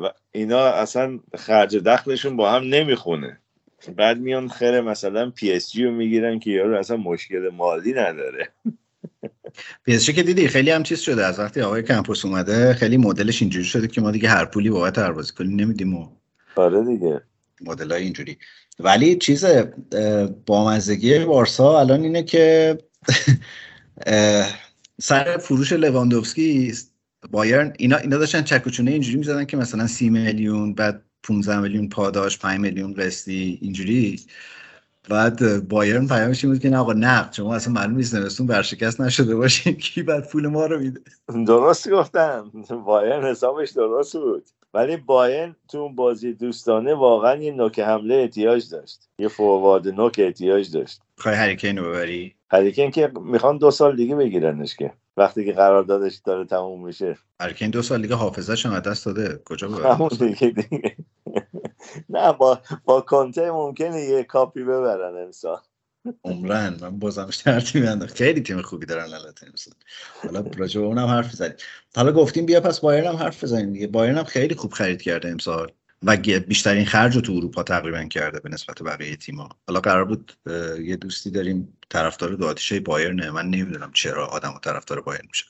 و 0.04 0.14
اینا 0.32 0.60
اصلا 0.60 1.20
خرج 1.36 1.78
دخلشون 1.78 2.38
با 2.38 2.52
هم 2.52 2.64
نمی‌خونه. 2.64 3.40
بعد 3.96 4.18
میان 4.18 4.50
خیره 4.50 4.82
مثلا 4.82 5.30
پی 5.30 5.52
اس 5.52 5.72
جی 5.72 5.84
رو 5.84 5.92
می‌گیرن 5.92 6.40
که 6.40 6.52
یارو 6.52 6.78
اصلا 6.78 6.98
مشکل 6.98 7.50
مالی 7.50 7.94
نداره. 7.94 8.54
پی 9.86 9.96
اس 9.96 10.06
جی 10.06 10.14
که 10.14 10.24
دیدی 10.24 10.48
خیلی 10.48 10.72
هم 10.72 10.84
چیز 10.84 11.00
شده 11.00 11.26
از 11.26 11.40
وقتی 11.40 11.62
آقای 11.62 11.84
کمپوس 11.84 12.26
اومده 12.26 12.74
خیلی 12.74 12.98
مدلش 12.98 13.42
اینجوری 13.42 13.66
شده 13.66 13.88
که 13.88 14.02
ما 14.02 14.12
دیگه 14.12 14.30
هر 14.30 14.46
پولی 14.46 14.70
بابت 14.70 14.98
هر 14.98 15.14
کسی 15.14 15.56
نمیدیم 15.56 15.96
و 15.96 16.10
آره 16.56 16.86
دیگه. 16.86 17.22
مدل 17.62 17.92
های 17.92 18.04
اینجوری. 18.04 18.38
ولی 18.80 19.16
چیز 19.16 19.46
بامزگی 20.46 21.20
بارسا 21.20 21.80
الان 21.80 22.02
اینه 22.02 22.24
که 22.24 22.78
سر 25.02 25.38
فروش 25.38 25.74
لواندوفسکی 25.74 26.74
بایرن 27.32 27.74
اینا 27.78 27.98
اینا 27.98 28.18
داشتن 28.18 28.42
چک 28.42 28.62
و 28.62 28.67
چونه 28.67 28.92
اینجوری 28.92 29.18
می‌زدن 29.18 29.46
که 29.46 29.58
مثلا 29.58 29.88
سی 29.88 30.10
میلیون 30.10 30.74
بعد 30.74 31.04
15 31.24 31.60
میلیون 31.60 31.90
پاداش 31.90 32.40
5 32.40 32.60
میلیون 32.60 32.94
قسطی 32.94 33.60
اینجوری. 33.62 34.20
بعد 35.10 35.68
بایرن 35.68 36.08
پیامش 36.08 36.46
بود 36.46 36.60
که 36.60 36.70
نه 36.70 36.78
آقا 36.78 36.94
نقد 36.94 37.34
شما 37.34 37.56
اصلا 37.56 37.74
معلوم 37.74 37.96
نیست 37.96 38.16
نوستون 38.16 38.48
برشکست 38.48 39.02
نشده 39.02 39.36
باشین 39.36 39.74
کی 39.74 40.04
بعد 40.04 40.30
پول 40.30 40.48
ما 40.48 40.66
رو 40.66 40.80
میده. 40.80 41.02
درست 41.48 41.90
گفتم. 41.90 42.52
بایرن 42.86 43.24
حسابش 43.26 43.72
درست 43.72 44.18
بود. 44.18 44.50
ولی 44.74 44.98
باین 44.98 45.56
تو 45.68 45.78
اون 45.78 45.96
بازی 45.96 46.34
دوستانه 46.34 46.94
واقعا 46.94 47.36
یه 47.36 47.52
نوک 47.52 47.80
حمله 47.80 48.16
احتیاج 48.16 48.70
داشت. 48.70 49.10
یه 49.20 49.28
فوروارد 49.28 49.88
نوک 49.88 50.16
احتیاج 50.18 50.72
داشت. 50.72 51.02
خواهی 51.18 51.38
هریکین 51.38 51.78
رو 51.78 51.90
ببری؟ 51.90 52.36
هریکین 52.52 52.92
که 52.92 53.12
می‌خوان 53.22 53.58
دو 53.58 53.72
سال 53.72 53.96
دیگه 53.96 54.16
بگیرنش 54.16 54.76
که. 54.76 54.94
وقتی 55.18 55.46
که 55.46 55.52
قراردادش 55.52 56.16
داره 56.26 56.46
تموم 56.46 56.86
میشه. 56.86 57.18
هریکین 57.42 57.70
دو 57.70 57.82
سال 57.82 58.02
دیگه 58.02 58.16
حافظش 58.16 58.66
هم 58.66 58.80
دست 58.80 59.06
داده. 59.06 59.42
کجا 59.46 59.68
همون 59.68 60.10
دیگه 60.20 60.50
دیگه. 60.50 60.96
نه 62.10 62.34
با 62.34 62.62
با 62.86 63.02
کنته 63.02 63.52
ممکنه 63.52 64.02
یه 64.02 64.24
کاپی 64.24 64.64
ببرن 64.64 65.24
امسال. 65.24 65.60
عمرن 66.26 66.78
من 66.82 67.00
بازم 67.00 67.30
شرطی 67.32 67.82
میندم. 67.82 68.06
خیلی 68.08 68.42
تیم 68.42 68.62
خوبی 68.62 68.86
دارن 68.86 69.14
البته 69.14 69.48
امسال. 69.48 69.74
حالا 70.24 70.46
راجع 70.58 70.82
اونم 70.82 71.08
حرف 71.08 71.32
بزنیم. 71.34 71.56
حالا 71.96 72.12
گفتیم 72.12 72.46
بیا 72.46 72.62
پس 72.62 72.80
بایرن 72.80 73.08
هم 73.08 73.16
حرف 73.16 73.44
بزنیم 73.44 73.74
دیگه. 73.74 73.88
بایرن 73.88 74.18
هم 74.18 74.24
خیلی 74.24 74.56
خوب 74.56 74.74
خرید 74.74 75.02
کرده 75.02 75.30
امسال. 75.30 75.72
و 76.04 76.18
بیشترین 76.48 76.86
خرج 76.86 77.16
رو 77.16 77.22
تو 77.22 77.34
اروپا 77.34 77.64
تقریبا 77.64 78.04
کرده 78.04 78.40
به 78.40 78.50
نسبت 78.50 78.84
بقیه 78.84 79.16
تیم‌ها. 79.16 79.50
حالا 79.68 79.80
قرار 79.80 80.06
بود 80.06 80.34
یه 80.84 80.96
دوستی 80.96 81.32
داریم 81.32 81.78
طرفدار 81.90 82.30
دو 82.30 82.46
آتیشه 82.48 82.80
بایرن. 82.80 83.30
من 83.30 83.46
نمی‌دونم 83.46 83.92
چرا 83.94 84.28
آدم 84.28 84.54
و 84.56 84.60
طرفدار 84.60 85.02
بایرن 85.02 85.26
میشه 85.28 85.46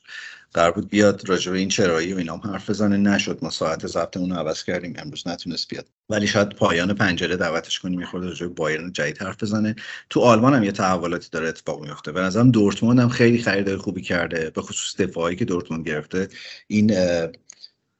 قرار 0.53 0.71
بود 0.71 0.89
بیاد 0.89 1.29
راجع 1.29 1.51
به 1.51 1.57
این 1.57 1.69
چرایی 1.69 2.13
و 2.13 2.17
اینام 2.17 2.39
حرف 2.39 2.69
بزنه. 2.69 2.97
نشد. 2.97 3.39
ما 3.41 3.49
ساعت 3.49 3.87
ضبط 3.87 4.17
اون 4.17 4.31
عوض 4.31 4.63
کردیم. 4.63 4.93
امروز 4.97 5.27
نتونست 5.27 5.67
بیاد. 5.69 5.87
ولی 6.09 6.27
شاید 6.27 6.49
پایان 6.49 6.93
پنجره 6.93 7.37
دعوتش 7.37 7.79
کنیم 7.79 7.99
می‌خورد 7.99 8.25
راجع 8.25 8.47
به 8.47 8.53
بایرن 8.53 8.91
جدید 8.91 9.21
حرف 9.21 9.43
بزنه. 9.43 9.75
تو 10.09 10.19
آلمان 10.19 10.53
هم 10.53 10.63
یه 10.63 10.71
تحولاتی 10.71 11.29
داره 11.31 11.47
اتفاق 11.47 11.81
میفته 11.81 12.11
به 12.11 12.21
نظرم 12.21 12.51
دورتموند 12.51 12.99
هم 12.99 13.09
خیلی 13.09 13.37
خرید 13.37 13.75
خوبی 13.75 14.01
کرده. 14.01 14.49
به 14.49 14.61
خصوص 14.61 15.01
دفاعی 15.01 15.35
که 15.35 15.45
دورتموند 15.45 15.87
گرفته. 15.87 16.27
این 16.67 16.91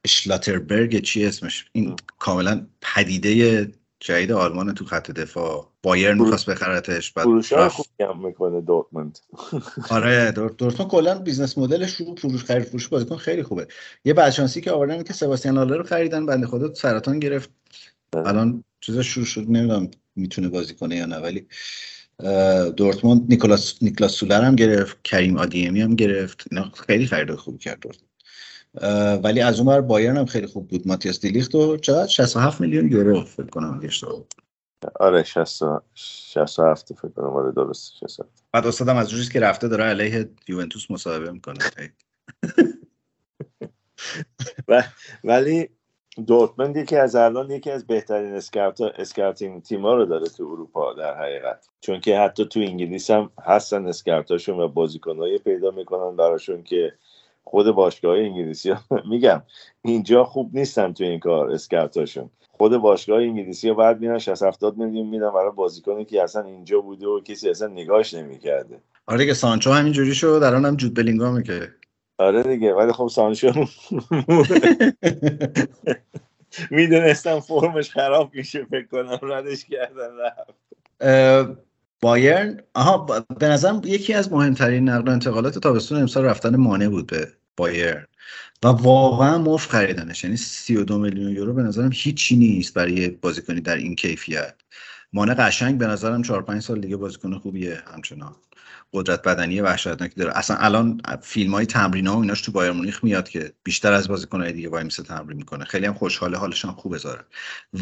شلوتربک 0.08 1.02
چی 1.02 1.26
اسمش؟ 1.26 1.66
این 1.72 1.96
کاملا 2.20 2.68
پدیده 2.82 3.72
جدید 4.00 4.32
آلمان 4.32 4.74
تو 4.74 4.86
خط 4.86 5.12
دفاع. 5.12 5.72
بایرن 5.84 6.20
می‌خواست 6.20 6.50
بخرتش 6.50 7.12
بعد 7.12 7.28
رفت. 7.52 7.90
می‌کنه 8.24 8.62
دورتموند. 8.62 9.20
آره 9.90 10.32
دورتموند 10.32 10.92
کلا 10.92 11.20
business 11.20 11.58
model 11.58 11.85
ش 11.85 11.96
رو 11.96 12.16
فروش 12.16 12.44
خرید 12.44 12.64
فروش 12.64 12.88
بازیکن 12.88 13.18
خیلی 13.18 13.44
خوبه. 13.44 13.68
یه 14.06 14.14
بدشانسی 14.14 14.62
که 14.62 14.72
آوردن 14.72 15.04
که 15.04 15.14
سباستین 15.14 15.58
هالر 15.58 15.78
رو 15.78 15.84
خریدن 15.84 16.26
بنده 16.26 16.48
خدا 16.48 16.74
سرطان 16.74 17.20
گرفت. 17.20 17.50
الان 18.14 18.64
چیزا 18.82 19.02
شروع 19.02 19.26
شد 19.26 19.42
نمی‌دونم 19.42 19.92
می‌تونه 20.16 20.50
بازی 20.50 20.74
کنه 20.74 20.96
یا 20.96 21.06
نه 21.06 21.18
ولی 21.18 21.48
دورتموند 22.78 23.26
نیکلاس 23.30 23.84
نیکلاس 23.84 24.12
سولر 24.12 24.42
هم 24.42 24.56
گرفت 24.56 24.98
کریم 25.04 25.38
آدیمی 25.38 25.82
هم 25.82 25.96
گرفت. 25.96 26.44
اینا 26.52 26.72
خیلی 26.88 27.06
خرید 27.06 27.36
خوبی 27.36 27.58
کرد 27.58 27.80
دورتموند. 27.80 28.13
ولی 29.24 29.42
از 29.42 29.60
اون 29.60 29.82
بایرن 29.82 30.18
هم 30.18 30.26
خیلی 30.26 30.48
خوب 30.48 30.68
بود. 30.68 30.88
ماتیاس 30.88 31.20
دیلیخت 31.20 31.56
و 31.56 31.78
چقدر؟ 31.78 32.08
67 32.08 32.62
میلیون 32.62 32.92
یورو 32.92 33.22
فکر 33.22 33.46
کنم 33.46 33.80
اشتباه 33.84 34.24
آره 35.00 35.24
67 35.24 36.94
فکر 36.94 37.08
کنم. 37.08 37.26
آره 37.26 37.52
درست 37.52 37.94
67 37.94 38.44
بعد 38.52 38.68
استادم 38.68 38.98
از 38.98 39.14
روزی 39.14 39.32
که 39.32 39.40
رفته 39.40 39.68
داره 39.68 39.84
علیه 39.84 40.30
یوونتوس 40.48 40.92
مصاحبه 40.92 41.32
می‌کنه. 41.32 41.58
ولی 45.24 45.70
دورتموند 46.28 46.78
یکی 46.78 46.96
از 46.96 47.16
الان 47.16 47.52
یکی 47.52 47.72
از 47.72 47.88
بهترین 47.88 48.34
scout 48.34 48.82
scouting 48.82 49.62
تیما 49.62 49.94
رو 49.94 50.06
داره 50.06 50.30
تو 50.30 50.44
اروپا 50.44 50.94
در 50.94 51.18
حقیقت. 51.18 51.68
چون 51.82 52.00
که 52.00 52.20
حتی 52.20 52.46
تو 52.46 52.60
انگلیس 52.60 53.12
هم 53.12 53.32
هستن 53.42 53.88
scout 53.88 54.28
اشون 54.28 54.60
و 54.60 54.68
بازیکنایی 54.68 55.38
پیدا 55.38 55.72
می‌کنن 55.72 56.16
براشون 56.16 56.64
که 56.64 56.94
خود 57.44 57.72
باشگاه 57.72 58.18
انگلیسی 58.18 58.70
ها. 58.70 58.82
میگم 59.12 59.44
اینجا 59.82 60.24
خوب 60.24 60.50
نیستن 60.54 60.94
تو 60.94 61.04
این 61.04 61.20
کار 61.20 61.52
scout 61.52 61.95
اشون 61.95 62.30
خود 62.52 62.78
باشگاه 62.78 63.22
انگلیسی 63.22 63.70
ها 63.70 63.76
بعد 63.76 64.00
میرن 64.00 64.20
60 64.20 64.44
70 64.44 64.78
میلیون 64.78 65.08
میدن 65.08 65.32
برای 65.32 65.52
بازیکنی 65.52 66.06
که 66.06 66.24
اصلا 66.24 66.44
اینجا 66.44 66.82
بوده 66.82 67.08
و 67.08 67.20
کسی 67.20 67.50
اصلا 67.50 67.68
نگاهش 67.68 68.14
نمی‌کرده. 68.14 68.80
آره 69.08 69.26
که 69.26 69.34
سانچو 69.34 69.72
همینجوری 69.72 70.16
شد 70.16 70.42
الان 70.44 70.66
هم 70.66 70.76
جود 70.76 70.94
بلینگامه 70.94 71.44
که. 71.44 71.70
آره 72.18 72.44
دیگه 72.44 72.74
ولی 72.74 72.92
خب 72.92 73.08
سانچو 73.08 73.52
می‌دونستم 76.72 77.40
فرمش 77.40 77.92
خراب 77.92 78.36
میشه 78.36 78.66
فکر 78.66 78.88
کنم 78.88 79.20
ردش 79.22 79.66
کردن 79.66 80.10
رفت. 80.18 80.54
بایرن 82.04 82.60
آها 82.74 82.98
به 83.40 83.48
نظرم 83.48 83.82
یکی 83.86 84.14
از 84.14 84.32
مهمترین 84.32 84.90
نقل 84.90 85.08
و 85.10 85.12
انتقالات 85.12 85.60
تابستون 85.60 86.00
امسال 86.00 86.26
رفتن 86.26 86.56
مانع 86.56 86.88
بود 86.88 87.08
به 87.08 87.28
بایرن. 87.58 88.06
و 88.64 88.68
واقعا 88.68 89.38
مفت 89.38 89.70
خریدنش 89.70 90.24
یعنی 90.24 90.38
32 90.38 91.00
میلیون 91.00 91.32
یورو 91.32 91.54
به 91.54 91.64
نظرم 91.64 91.90
هیچی 91.94 92.36
نیست 92.36 92.74
برای 92.74 93.10
بازیکنی 93.10 93.62
در 93.62 93.76
این 93.76 93.96
کیفیت. 93.96 94.56
مانع 95.14 95.34
قشنگ 95.34 95.78
به 95.78 95.88
نظرم 95.88 96.22
4 96.22 96.42
5 96.42 96.62
سال 96.62 96.82
دیگه 96.82 96.98
بازیکن 96.98 97.38
خوبیه 97.38 97.84
همچنان. 97.94 98.36
قدرت 98.94 99.22
بدنی 99.24 99.62
وحشتناکی 99.62 100.16
داره. 100.16 100.38
اصلا 100.38 100.58
الان 100.58 101.02
فیلم 101.22 101.54
های 101.54 101.66
تمرین 101.66 102.08
ها 102.08 102.18
و 102.18 102.22
ایناش 102.22 102.42
تو 102.42 102.52
بایر 102.52 102.72
مونیخ 102.72 103.04
میاد 103.04 103.30
که 103.30 103.54
بیشتر 103.64 103.94
از 103.94 104.08
بازیکنهای 104.08 104.54
دیگه 104.54 104.70
وای 104.70 104.84
میسه 104.84 105.04
تمرین 105.04 105.38
می‌کنه. 105.38 105.66
خیلی 105.66 105.86
هم 105.86 105.94
خوشحاله 105.94 106.38
حالش 106.38 106.66
هم 106.66 106.72
خوب 106.72 106.96
بذاره 106.96 107.22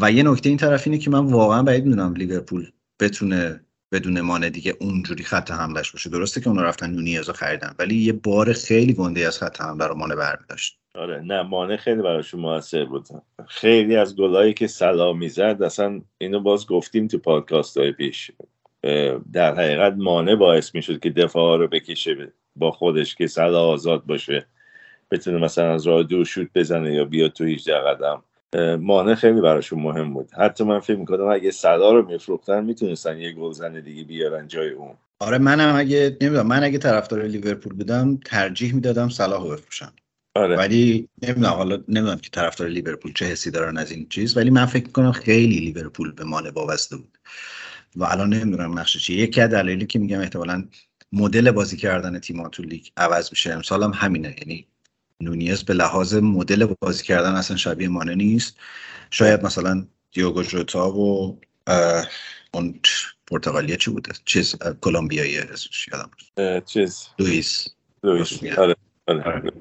و 0.00 0.12
یه 0.12 0.22
نکته 0.22 0.48
این 0.48 0.58
طرف 0.58 0.86
اینه 0.86 0.98
که 0.98 1.10
من 1.10 1.26
واقعا 1.26 1.62
بعید 1.62 1.84
می‌دونم 1.84 2.14
لیورپول 2.14 2.70
بتونه 3.00 3.60
بدون 3.92 4.20
مانع 4.20 4.50
دیگه 4.50 4.76
اونجوری 4.80 5.24
خط 5.24 5.50
حملش 5.50 5.92
باشه. 5.92 6.10
درسته 6.10 6.40
که 6.40 6.48
اونا 6.48 6.62
رفتن 6.62 6.90
نونیزو 6.90 7.32
خریدن 7.32 7.74
ولی 7.78 7.94
یه 7.94 8.12
بار 8.12 8.52
خیلی 8.52 8.92
گنده 8.92 9.26
از 9.26 9.38
خط 9.38 9.60
حمله 9.60 9.86
رو 9.86 9.94
مانع 9.94 10.14
برمی 10.14 10.46
داشت 10.48 10.78
آره 10.94 11.20
نه 11.20 11.42
مانع 11.42 11.76
خیلی 11.76 12.02
براشون 12.02 12.40
موثر 12.40 12.84
بود. 12.84 13.08
خیلی 13.46 13.96
از 13.96 14.16
گلایی 14.16 14.54
که 14.54 14.66
سلام 14.66 15.18
می‌زد 15.18 15.62
اصلا 15.62 16.00
اینو 16.18 16.40
باز 16.40 16.66
گفتیم 16.66 17.06
تو 17.06 17.18
پادکاست 17.18 17.78
های 17.78 17.92
پیش 17.92 18.30
در 19.32 19.54
حقیقت 19.54 19.94
مانع 19.96 20.34
باعث 20.34 20.74
می‌شد 20.74 21.00
که 21.00 21.10
دفاع 21.10 21.58
رو 21.58 21.68
بکشه 21.68 22.32
با 22.56 22.70
خودش 22.70 23.14
که 23.14 23.26
سلا 23.26 23.68
آزاد 23.68 24.06
باشه 24.06 24.46
بتونه 25.10 25.38
مثلا 25.38 25.74
از 25.74 25.86
راه 25.86 26.02
دور 26.02 26.24
شوت 26.24 26.48
بزنه 26.54 26.94
یا 26.94 27.04
بیاد 27.04 27.32
تو 27.32 27.44
18 27.44 27.78
قدم. 27.78 28.22
مانع 28.80 29.14
خیلی 29.14 29.40
براشون 29.40 29.82
مهم 29.82 30.14
بود. 30.14 30.30
حتی 30.32 30.64
من 30.64 30.80
فکر 30.80 30.96
می‌کنم 30.96 31.28
اگه 31.28 31.50
صدا 31.50 31.92
رو 31.92 32.08
میفروختن 32.08 32.64
می‌تونستن 32.64 33.18
یه 33.18 33.32
گلزن 33.32 33.80
دیگه 33.80 34.04
بیارن 34.04 34.48
جای 34.48 34.70
اون. 34.70 34.94
آره 35.20 35.38
منم 35.38 35.76
اگه 35.76 36.16
نمی‌دونم 36.20 36.46
من 36.46 36.64
اگه 36.64 36.78
طرفدار 36.78 37.22
لیورپول 37.22 37.72
بودم 37.72 38.20
ترجیح 38.24 38.74
می‌دادم 38.74 39.08
صلاح 39.08 39.52
بفروشم. 39.52 39.92
آره. 40.34 40.56
ولی 40.56 41.08
نمی‌دونم 41.22 41.52
حالا 41.52 41.76
نمی‌دونم 41.88 42.18
که 42.18 42.30
طرفدار 42.30 42.68
لیورپول 42.68 43.12
چه 43.12 43.24
حسی 43.24 43.50
دارن 43.50 43.78
از 43.78 43.90
این 43.90 44.06
چیز 44.08 44.36
ولی 44.36 44.50
من 44.50 44.66
فکر 44.66 44.84
می‌کنم 44.86 45.12
خیلی 45.12 45.58
لیورپول 45.58 46.12
به 46.12 46.24
مانع 46.24 46.50
وابسته 46.50 46.96
بود. 46.96 47.18
و 47.96 48.04
الان 48.04 48.32
نمی‌دونم 48.34 48.78
نقشه 48.78 48.98
چیه. 48.98 49.18
یکی 49.18 49.40
از 49.40 49.50
دلایلی 49.50 49.86
که 49.86 49.98
میگم 49.98 50.20
احتمالا 50.20 50.64
مدل 51.12 51.50
بازی 51.50 51.76
کردن 51.76 52.18
تیم 52.18 52.48
تو 52.48 52.62
لیگ 52.62 52.86
عوض 52.96 53.28
میشه 53.32 53.52
امسال 53.52 53.82
هم 53.82 53.92
همینه. 53.94 54.36
یعنی 54.38 54.66
نونیز 55.22 55.62
به 55.62 55.74
لحاظ 55.74 56.14
مدل 56.14 56.74
بازی 56.80 57.04
کردن 57.04 57.34
اصلا 57.34 57.56
شبیه 57.56 57.88
مانه 57.88 58.14
نیست. 58.14 58.56
شاید 59.10 59.44
مثلا 59.44 59.86
دیوگو 60.12 60.42
جوتا 60.42 60.90
و 60.90 61.38
اون 62.54 62.80
پرتغالی 63.26 63.76
چی 63.76 63.90
بوده؟ 63.90 64.12
چیز 64.24 64.56
کلمبیایی 64.80 65.38
اسمش 65.38 65.88
یادم 65.92 66.10
چیز. 66.66 67.06
لوئیس. 67.18 67.68
لوئیس. 68.04 68.44
آره. 68.58 68.76
آره. 69.06 69.22
آره. 69.22 69.52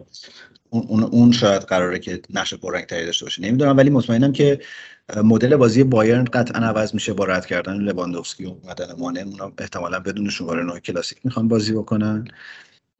اون 0.70 1.04
اون 1.04 1.32
شاید 1.32 1.62
قراره 1.62 2.00
که 2.00 2.22
نقش 2.30 2.54
پررنگ 2.54 2.86
تری 2.86 3.06
داشته 3.06 3.26
باشه. 3.26 3.42
نمی‌دونم 3.42 3.78
ولی 3.78 3.90
مطمئنم 3.90 4.32
که 4.32 4.62
مدل 5.24 5.56
بازی 5.56 5.84
بایرن 5.84 6.24
قطعا 6.24 6.62
عوض 6.62 6.94
میشه 6.94 7.14
با 7.14 7.26
رد 7.26 7.46
کردن 7.46 7.78
لواندوفسکی 7.78 8.46
و 8.46 8.50
اومدن 8.50 8.96
مانه. 8.98 9.20
اونا 9.20 9.54
احتمالا 9.58 10.00
بدون 10.00 10.30
شماره 10.30 10.64
9 10.64 10.80
کلاسیک 10.80 11.18
می‌خوان 11.24 11.48
بازی 11.48 11.74
بکنن. 11.74 12.28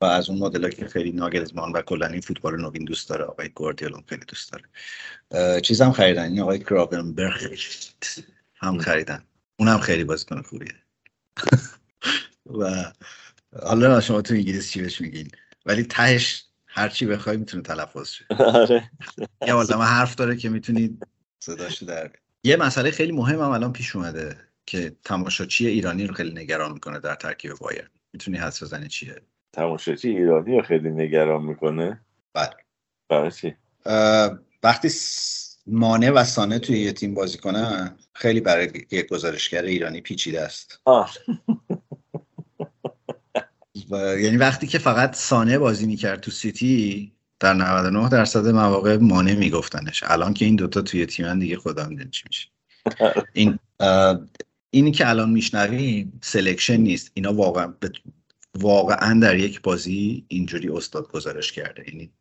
و 0.02 0.06
از 0.06 0.30
اون 0.30 0.40
مدل 0.40 0.70
که 0.70 0.88
خیلی 0.88 1.12
ناگلزمان 1.12 1.72
و 1.72 1.82
کلا 1.82 2.08
این 2.08 2.22
فوتبال 2.22 2.62
نوین 2.62 2.86
دوست 2.86 3.10
داره 3.10 3.26
آقای 3.26 3.50
گواردیولا 3.50 4.00
خیلی 4.08 4.26
دوست 4.28 4.52
داره. 4.52 5.62
چیز 5.62 5.82
هم 5.82 5.92
خریدن 5.92 6.24
این 6.24 6.42
آقای 6.42 6.60
گراونبرگ 6.60 7.60
هم 8.56 8.78
خریدن. 8.78 9.24
اونم 9.60 9.78
خیلی 9.78 10.04
بازیکن 10.04 10.42
خوبیه. 10.42 10.76
و 12.60 12.92
حالا 13.64 14.02
شما 14.02 14.22
تو 14.22 14.34
انگلیس 14.34 14.72
چی 14.72 14.82
بهش 14.82 15.02
میگین؟ 15.02 15.32
ولی 15.66 15.84
تهش 15.84 16.46
هر 16.68 16.90
چی 16.90 17.06
بخوای 17.06 17.38
می‌تونه 17.38 17.64
تلفظ 17.64 18.10
شه. 18.10 18.26
آره. 18.40 18.92
یه 19.48 19.54
آدم 19.54 19.80
حرف 19.80 20.16
داره 20.16 20.36
که 20.36 20.50
می‌تونید 20.50 21.08
صداشو 21.40 21.86
در 21.86 22.12
یه 22.44 22.58
مسئله 22.58 22.92
خیلی 22.92 23.12
مهم 23.12 23.42
هم 23.42 23.50
الان 23.50 23.74
پیش 23.74 23.96
اومده 23.96 24.38
که 24.66 24.96
تماشاچی 25.04 25.68
ایرانی 25.68 26.08
رو 26.08 26.14
خیلی 26.14 26.32
نگران 26.32 26.72
می‌کنه 26.72 27.00
در 27.00 27.16
ترکیب 27.16 27.54
بایر. 27.54 27.90
می‌تونی 28.14 28.38
حدس 28.38 28.64
بزنی 28.64 28.88
چیه؟ 28.88 29.22
تماشاچی 29.54 30.10
ایرانی 30.10 30.56
رو 30.56 30.62
خیلی 30.62 30.90
نگران 30.90 31.44
می‌کنه؟ 31.44 32.02
بله. 32.34 32.50
برای 33.10 33.32
چی؟ 33.32 33.56
وقتی 34.64 34.90
مانه 35.68 36.12
و 36.12 36.24
سانه 36.24 36.60
توی 36.60 36.80
یه 36.80 36.92
تیم 36.92 37.14
بازی 37.14 37.38
کنن 37.38 37.96
خیلی 38.14 38.42
برای 38.42 38.72
یک 38.92 39.08
گزارشگر 39.08 39.62
ایرانی 39.62 40.02
پیچیده 40.02 40.42
است. 40.42 40.80
یعنی 43.92 44.38
وقتی 44.38 44.68
که 44.68 44.78
فقط 44.78 45.16
سانه 45.16 45.58
بازی 45.58 45.86
می‌کرد 45.86 46.20
تو 46.20 46.32
سیتی 46.32 47.12
در 47.40 47.54
99 47.54 48.10
درصد 48.10 48.48
مواقع 48.48 48.98
مانه 48.98 49.36
میگفتنش. 49.36 50.04
الان 50.08 50.34
که 50.34 50.46
این 50.46 50.56
دوتا 50.56 50.82
توی 50.82 51.06
تیمن 51.06 51.40
دیگه 51.40 51.58
خدا 51.58 51.88
می‌دونه 51.88 52.10
چی 52.10 52.24
میشه. 52.28 52.50
این 53.34 53.60
اینی 54.70 54.92
که 54.92 55.10
الان 55.10 55.30
میشنویم 55.30 56.20
selection 56.22 56.78
نیست. 56.78 57.12
اینا 57.14 57.34
واقعا 57.34 57.74
واقعا 58.60 59.20
در 59.20 59.36
یک 59.36 59.62
بازی 59.62 60.26
اینجوری 60.28 60.70
استاد 60.70 61.08
گزارش 61.12 61.52
کرده. 61.52 61.84
یعنی 61.88 62.12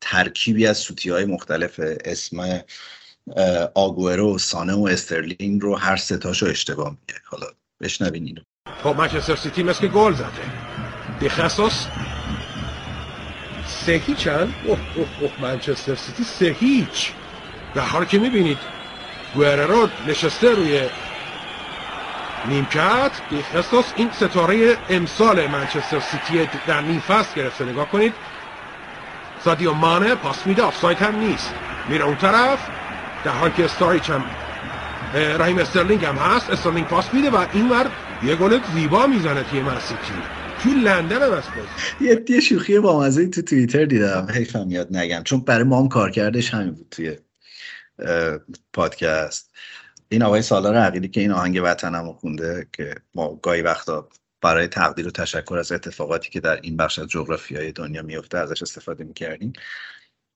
ترکیبی 0.00 0.66
از 0.66 0.78
سوتی 0.78 1.10
های 1.10 1.24
مختلف 1.24 1.80
اسم 2.04 2.60
آگوئرو 3.74 4.34
و 4.34 4.38
سانه 4.38 4.74
و 4.74 4.88
استرلینگ 4.90 5.62
رو 5.62 5.76
هر 5.76 5.96
ستاشو 5.96 6.46
اشتباه 6.46 6.90
میگه. 6.90 7.20
حالا 7.24 7.46
بشنوین 7.80 8.26
اینو. 8.26 8.42
خب 8.82 8.96
منچستر 8.98 9.36
سیتی 9.36 9.62
مثل 9.62 9.86
گل 9.88 10.14
زده. 10.14 10.28
دیخصاص 11.20 11.86
سه 13.66 13.92
هیچن 13.92 14.54
اوه 14.64 15.42
منچستر 15.42 15.94
سیتی 15.94 16.24
سه 16.24 16.56
هیچ. 16.60 17.12
در 17.74 17.82
حال 17.82 18.04
که 18.04 18.18
می‌بینید 18.18 18.58
رو 19.34 19.88
نشسته 20.06 20.54
روی 20.54 20.88
نیمکت 22.44 23.22
بیخصاص 23.28 23.92
این 23.96 24.10
ستاره 24.10 24.78
امسال 24.88 25.46
منچستر 25.46 26.00
سیتی 26.00 26.46
در 26.66 26.80
نیم 26.80 27.00
فصل 27.00 27.40
گرفته. 27.40 27.64
نگاه 27.64 27.88
کنید. 27.88 28.20
سادیو 29.36 29.72
مانه 29.72 30.14
پاس 30.14 30.46
میده. 30.46 30.62
آفساید 30.62 30.98
هم 30.98 31.16
نیست. 31.16 31.56
میره 31.86 32.04
اون 32.04 32.16
طرف. 32.16 32.70
در 33.22 33.32
حال 33.32 33.50
که 33.50 33.64
استاریچ 33.64 34.10
هم 34.10 34.30
رحیم 35.12 35.58
استرلینگ 35.58 36.04
هم 36.04 36.16
هست. 36.18 36.50
استرلینگ 36.50 36.88
پاس 36.88 37.14
میده 37.14 37.30
و 37.30 37.46
این 37.50 37.68
ور 37.68 37.92
یه 38.20 38.36
گل 38.36 38.62
زیبا 38.62 39.06
می‌زنه 39.06 39.44
تیم 39.44 39.78
سیتی. 39.78 40.28
توی 40.58 40.74
لندن 40.74 41.22
هم 41.22 41.42
یه 42.00 42.24
یه 42.28 42.40
شوخی 42.40 42.80
با 42.80 43.00
مزه 43.00 43.28
تو 43.28 43.42
توییتر 43.42 43.84
دیدم. 43.84 44.26
حیفم 44.34 44.70
یاد 44.70 44.96
نگم. 44.96 45.22
چون 45.22 45.40
برای 45.40 45.64
ما 45.64 45.80
هم 45.80 45.88
کار 45.88 46.10
کردش 46.10 46.54
همین 46.54 46.70
بود 46.70 46.86
توی 46.90 47.16
پادکست. 48.72 49.50
این 50.12 50.22
آقای 50.22 50.42
سالار 50.42 50.76
عقیلی 50.76 51.08
که 51.08 51.20
این 51.20 51.30
آهنگ 51.32 51.60
وطنم 51.64 52.12
خونده 52.12 52.66
که 52.72 52.94
ما 53.14 53.34
گاهی 53.42 53.62
وقتا 53.62 54.08
برای 54.40 54.66
تقدیر 54.66 55.08
و 55.08 55.10
تشکر 55.10 55.58
از 55.58 55.72
اتفاقاتی 55.72 56.30
که 56.30 56.40
در 56.40 56.60
این 56.62 56.76
بخش 56.76 56.98
از 56.98 57.08
جغرافیای 57.08 57.72
دنیا 57.72 58.02
میفته 58.02 58.38
ازش 58.38 58.62
استفاده 58.62 59.04
می‌کردیم 59.04 59.52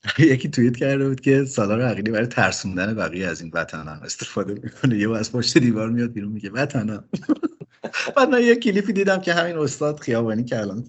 یکی 0.18 0.48
توییت 0.48 0.76
کرده 0.76 1.08
بود 1.08 1.20
که 1.20 1.44
سالار 1.44 1.82
عقیلی 1.82 2.10
برای 2.10 2.26
ترسوندن 2.26 2.94
بقیه 2.94 3.26
از 3.26 3.40
این 3.40 3.50
وطنم 3.54 4.00
استفاده 4.04 4.54
می‌کنه. 4.54 4.98
یه 4.98 5.16
از 5.16 5.32
پشت 5.32 5.58
دیوار 5.58 5.90
میاد 5.90 6.12
بیرون 6.12 6.32
میگه 6.32 6.50
وطنم 6.50 7.04
بعد 8.16 8.28
من 8.28 8.42
یه 8.42 8.56
کلیپی 8.56 8.92
دیدم 8.92 9.20
که 9.20 9.34
همین 9.34 9.58
استاد 9.58 10.00
خیابانی 10.00 10.44
که 10.44 10.60
الان 10.60 10.84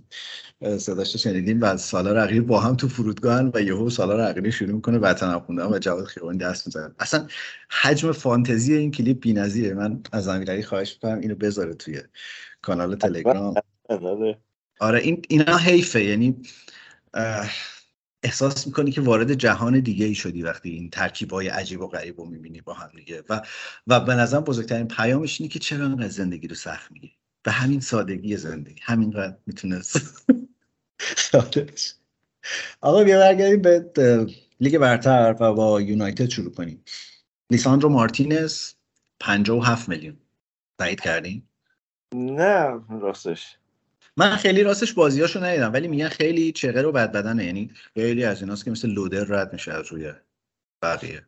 صداش 0.66 1.16
شنیدیم 1.16 1.62
و 1.62 1.78
سالار 1.78 2.18
عقیلی 2.18 2.40
با 2.40 2.60
هم 2.60 2.76
تو 2.76 2.88
فرودگاه 2.88 3.52
و 3.54 3.62
یهو 3.62 3.90
سالار 3.90 4.22
عقیلی 4.22 4.52
شروع 4.52 4.72
می‌کنه 4.72 4.98
وطنم 4.98 5.40
خوندن 5.40 5.66
و 5.66 5.80
جواد 5.80 6.06
خیابانی 6.06 6.38
دست 6.38 6.68
می‌زنه. 6.68 6.96
اصلا 7.00 7.28
حجم 7.70 8.12
فانتزی 8.12 8.74
این 8.74 8.92
کلیپ 8.92 9.20
بی‌نظیره. 9.20 9.74
من 9.74 10.02
از 10.12 10.28
امیرعلی 10.28 10.64
خواهش 10.64 10.94
می‌کنم 10.94 11.20
اینو 11.20 11.36
بذاره 11.36 11.74
توی 11.74 12.02
کانال 12.62 12.96
تلگرام. 12.96 13.54
آره 14.80 15.00
این 15.00 15.22
اینا 15.30 15.58
حیفه. 15.58 16.04
یعنی 16.04 16.36
احساس 18.24 18.68
می‌کنی 18.68 18.92
که 18.92 19.02
وارد 19.02 19.34
جهان 19.34 19.80
دیگه 19.80 20.06
ای 20.06 20.16
شدی 20.16 20.44
وقتی 20.44 20.70
این 20.70 20.90
ترکیب 20.90 21.32
های 21.32 21.48
عجیب 21.48 21.82
و 21.82 21.88
غریب 21.88 22.20
رو 22.20 22.26
می‌بینی 22.26 22.62
با 22.62 22.74
هم 22.74 22.90
دیگه. 22.96 23.24
و 23.30 23.42
و 23.88 24.00
به 24.00 24.16
نظرم 24.16 24.42
بزرگترین 24.42 24.88
پیامش 24.88 25.42
اینه 25.42 25.54
که 25.54 25.60
چرا 25.60 25.86
انقدر 25.86 26.10
زندگی 26.10 26.48
رو 26.48 26.56
سخت 26.56 26.92
میگی 26.92 27.12
به 27.44 27.52
همین 27.52 27.80
سادگی 27.80 28.38
زندگی. 28.38 28.82
همینقدر 28.84 29.38
می‌تونست. 29.46 30.26
آقا 32.82 33.04
بیا 33.04 33.20
برگردیم 33.20 33.62
به 33.62 34.26
لیگ 34.60 34.78
برتر 34.78 35.36
و 35.40 35.54
با 35.54 35.82
یونایتد 35.82 36.30
شروع 36.30 36.54
کنیم. 36.54 36.84
لیساندرو 37.52 37.90
مارتینز 37.90 38.74
57 39.20 39.90
میلیون. 39.90 40.18
تایید 40.80 41.02
کردین؟ 41.02 41.44
نه 42.14 42.82
راستش. 42.90 43.58
من 44.18 44.36
خیلی 44.36 44.64
راستش 44.64 44.94
بازیاشو 44.94 45.44
ندیدم 45.44 45.74
ولی 45.74 45.88
میگن 45.88 46.10
خیلی 46.10 46.52
چغه 46.52 46.82
رو 46.82 46.92
بد 46.92 47.12
بدنه 47.12 47.46
یعنی 47.46 47.72
خیلی 47.94 48.24
از 48.24 48.42
ایناست 48.42 48.66
که 48.66 48.72
مثل 48.72 48.90
لودر 48.90 49.24
رد 49.24 49.54
میشه 49.54 49.74
از 49.74 49.92
روی 49.92 50.14
بقیه. 50.82 51.26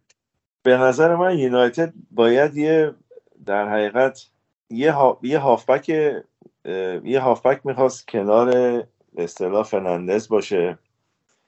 به 0.64 0.78
نظر 0.78 1.16
من 1.16 1.38
یونایتد 1.38 1.94
باید 2.12 2.58
یه 2.58 2.96
در 3.46 3.70
حقیقت 3.70 4.26
یه, 4.70 4.92
ها... 4.92 5.20
یه 5.24 5.40
هافبک 5.40 5.90
یه 7.04 7.20
هافبک 7.20 7.66
می‌خواست 7.66 8.08
کنار 8.08 8.84
به 9.18 9.24
اصطلاح 9.24 9.64
فرناندز 9.64 10.28
باشه. 10.28 10.78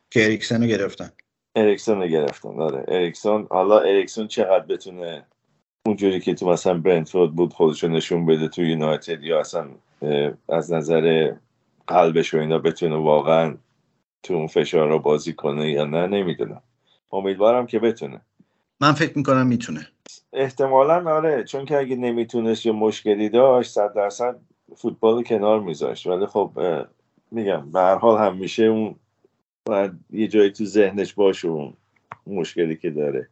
که 0.09 0.25
اریکسن 0.25 0.61
رو 0.61 0.67
گرفتن. 0.67 1.11
اریکسن 1.55 2.01
رو 2.01 2.07
گرفتن 2.07 2.55
داره 2.55 2.85
اریکسون 2.87 3.47
حالا 3.49 3.79
اریکسون 3.79 4.27
چقدر 4.27 4.65
بتونه 4.65 5.25
اونجوری 5.85 6.19
که 6.19 6.33
تو 6.33 6.49
مثلا 6.49 6.73
برنتفورد 6.73 7.31
بود 7.31 7.53
خودشو 7.53 7.87
نشون 7.87 8.25
بده 8.25 8.47
تو 8.47 8.61
یونایتد 8.61 9.23
یا 9.23 9.39
اصلا 9.39 9.67
از 10.49 10.73
نظر 10.73 11.33
قلبش 11.87 12.33
و 12.33 12.37
اینا 12.37 12.59
بتونه 12.59 12.95
واقعا 12.95 13.57
تو 14.23 14.33
اون 14.33 14.47
فشار 14.47 14.89
رو 14.89 14.99
بازی 14.99 15.33
کنه 15.33 15.71
یا 15.71 15.85
نه 15.85 16.07
نمی‌دونم. 16.07 16.61
امیدوارم 17.11 17.67
که 17.67 17.79
بتونه. 17.79 18.21
من 18.81 18.91
فکر 18.91 19.17
می‌کنم 19.17 19.47
می‌تونه. 19.47 19.87
احتمالا 20.33 21.11
آره 21.15 21.43
چون 21.43 21.65
که 21.65 21.77
اگه 21.77 21.95
نمی‌تونست 21.95 22.65
یا 22.65 22.73
مشکلی 22.73 23.29
داشت 23.29 23.71
صد 23.71 23.93
درصد 23.93 24.39
فوتبال 24.75 25.23
کنار 25.23 25.59
میذاشت. 25.59 26.07
ولی 26.07 26.25
خب 26.25 26.51
میگم 27.31 27.71
به 27.71 27.79
هر 27.79 27.95
حال 27.95 28.19
هم 28.19 28.37
میشه 28.37 28.63
اون 28.63 28.95
باید 29.65 29.91
یه 30.09 30.27
جایی 30.27 30.51
تو 30.51 30.65
ذهنش 30.65 31.13
باشه 31.13 31.47
اون 31.47 31.73
مشکلی 32.27 32.75
که 32.75 32.89
داره. 32.89 33.29